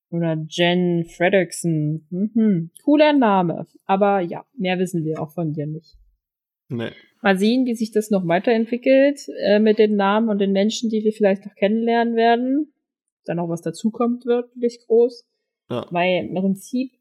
[0.09, 2.05] Oder Jen Fredrickson.
[2.09, 2.72] Mhm.
[2.84, 3.68] Cooler Name.
[3.85, 5.95] Aber ja, mehr wissen wir auch von dir nicht.
[6.68, 6.91] Nee.
[7.22, 11.03] Mal sehen, wie sich das noch weiterentwickelt äh, mit den Namen und den Menschen, die
[11.03, 12.73] wir vielleicht noch kennenlernen werden.
[13.26, 15.27] Dann noch was dazukommt, wirklich groß.
[15.69, 15.85] Ja.
[15.91, 16.91] Weil im Prinzip,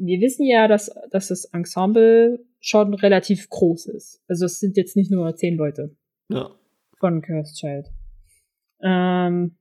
[0.00, 4.22] wir wissen ja, dass, dass das Ensemble schon relativ groß ist.
[4.28, 5.94] Also es sind jetzt nicht nur zehn Leute.
[6.28, 6.50] Ja.
[6.98, 7.86] Von Cursed Child.
[8.82, 9.56] Ähm,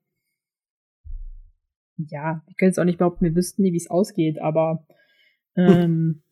[1.98, 4.86] ja, wir können es auch nicht behaupten, wir wüssten nie, wie es ausgeht, aber
[5.58, 6.24] ähm,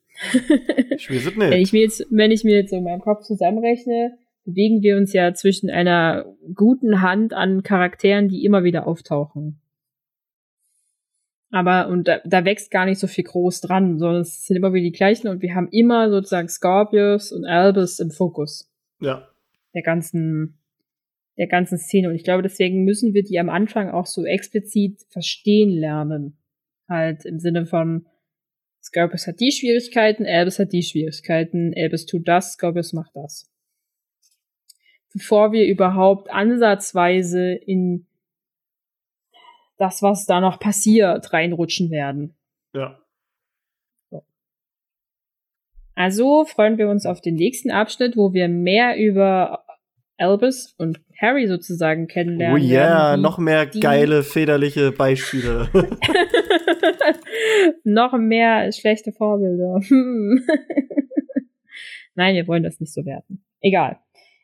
[0.90, 1.36] ich nicht.
[1.36, 4.96] wenn ich mir jetzt, wenn ich mir jetzt so in meinem Kopf zusammenrechne, bewegen wir
[4.96, 6.24] uns ja zwischen einer
[6.54, 9.60] guten Hand an Charakteren, die immer wieder auftauchen.
[11.50, 14.74] Aber, und da, da wächst gar nicht so viel groß dran, sondern es sind immer
[14.74, 18.70] wieder die gleichen und wir haben immer sozusagen Scorpius und Albus im Fokus.
[19.00, 19.28] Ja.
[19.74, 20.58] Der ganzen,
[21.38, 22.08] der ganzen Szene.
[22.08, 26.36] Und ich glaube, deswegen müssen wir die am Anfang auch so explizit verstehen lernen.
[26.86, 28.06] Halt im Sinne von,
[28.82, 33.50] Scorpius hat die Schwierigkeiten, Albus hat die Schwierigkeiten, Albus tut das, Scorpius macht das.
[35.12, 38.06] Bevor wir überhaupt ansatzweise in
[39.78, 42.36] das, was da noch passiert, reinrutschen werden.
[42.74, 42.98] Ja.
[44.10, 44.24] So.
[45.94, 49.64] Also freuen wir uns auf den nächsten Abschnitt, wo wir mehr über
[50.18, 52.60] Albus und Harry sozusagen kennenlernen.
[52.60, 55.68] Oh yeah, werden, noch mehr geile, väterliche Beispiele.
[57.84, 59.80] noch mehr schlechte Vorbilder.
[62.14, 63.44] Nein, wir wollen das nicht so werten.
[63.60, 64.00] Egal.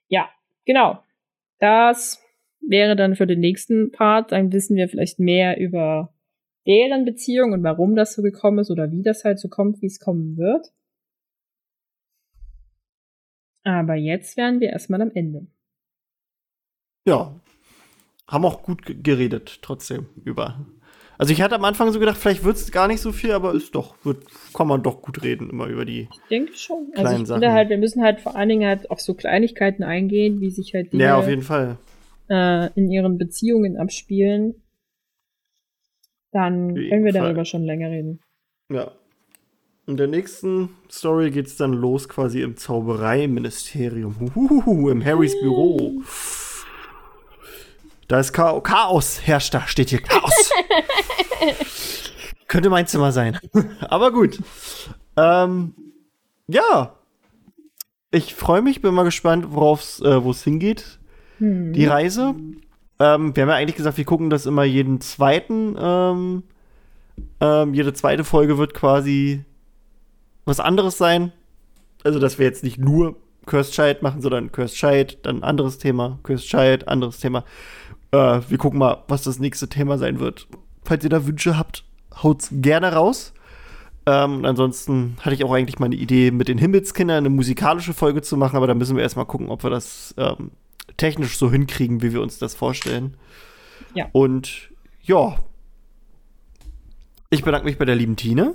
[0.08, 0.28] Ja,
[0.64, 1.02] genau.
[1.58, 2.23] Das
[2.68, 4.32] wäre dann für den nächsten Part.
[4.32, 6.14] Dann wissen wir vielleicht mehr über
[6.66, 9.86] deren Beziehung und warum das so gekommen ist oder wie das halt so kommt, wie
[9.86, 10.72] es kommen wird.
[13.64, 15.46] Aber jetzt wären wir erstmal am Ende.
[17.06, 17.34] Ja.
[18.26, 20.66] Haben auch gut geredet, trotzdem, über.
[21.18, 23.54] Also ich hatte am Anfang so gedacht, vielleicht wird es gar nicht so viel, aber
[23.54, 24.24] ist doch, wird,
[24.54, 26.08] kann man doch gut reden, immer über die.
[26.10, 26.90] Ich denke schon.
[26.96, 27.40] Also ich Sachen.
[27.40, 30.74] finde halt, wir müssen halt vor allen Dingen halt auf so Kleinigkeiten eingehen, wie sich
[30.74, 30.98] halt die.
[30.98, 31.78] Ja, auf jeden Fall
[32.28, 34.62] äh, in ihren Beziehungen abspielen,
[36.32, 37.44] dann können wir darüber Fall.
[37.44, 38.20] schon länger reden.
[38.68, 38.90] Ja.
[39.86, 44.32] In der nächsten Story geht es dann los quasi im Zaubereiministerium.
[44.34, 46.02] Uhuhu, im Harrys Büro.
[48.08, 50.50] Da ist Cha Chaos herrscht da, steht hier Chaos.
[52.48, 53.38] Könnte mein Zimmer sein.
[53.80, 54.38] Aber gut.
[55.16, 55.74] Ähm,
[56.46, 56.98] ja.
[58.10, 60.98] Ich freue mich, bin mal gespannt, worauf äh, wo es hingeht
[61.38, 61.72] hm.
[61.72, 62.34] die Reise.
[62.98, 65.76] Ähm, wir haben ja eigentlich gesagt, wir gucken das immer jeden zweiten.
[65.78, 66.42] Ähm,
[67.40, 69.44] ähm, jede zweite Folge wird quasi
[70.44, 71.32] was anderes sein.
[72.04, 73.16] Also, dass wir jetzt nicht nur
[73.46, 77.44] Cursed Child machen, sondern Cursed Child, dann anderes Thema, Cursed Child, anderes Thema.
[78.10, 80.46] Äh, wir gucken mal, was das nächste Thema sein wird.
[80.84, 81.84] Falls ihr da Wünsche habt,
[82.22, 83.32] haut's gerne raus.
[84.06, 88.20] Ähm, ansonsten hatte ich auch eigentlich mal eine Idee, mit den Himmelskindern eine musikalische Folge
[88.20, 90.50] zu machen, aber da müssen wir erstmal gucken, ob wir das ähm,
[90.96, 93.16] technisch so hinkriegen, wie wir uns das vorstellen.
[93.94, 94.08] Ja.
[94.12, 94.70] Und
[95.02, 95.38] ja,
[97.30, 98.54] ich bedanke mich bei der lieben Tine.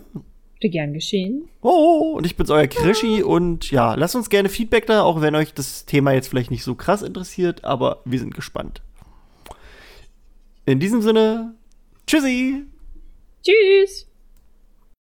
[0.55, 1.49] Bitte gern geschehen.
[1.61, 5.35] Oh, und ich bin's euer Krischi und ja, lasst uns gerne Feedback da, auch wenn
[5.35, 8.81] euch das Thema jetzt vielleicht nicht so krass interessiert, aber wir sind gespannt.
[10.65, 11.55] In diesem Sinne,
[12.07, 12.65] tschüssi.
[13.43, 14.08] Tschüss.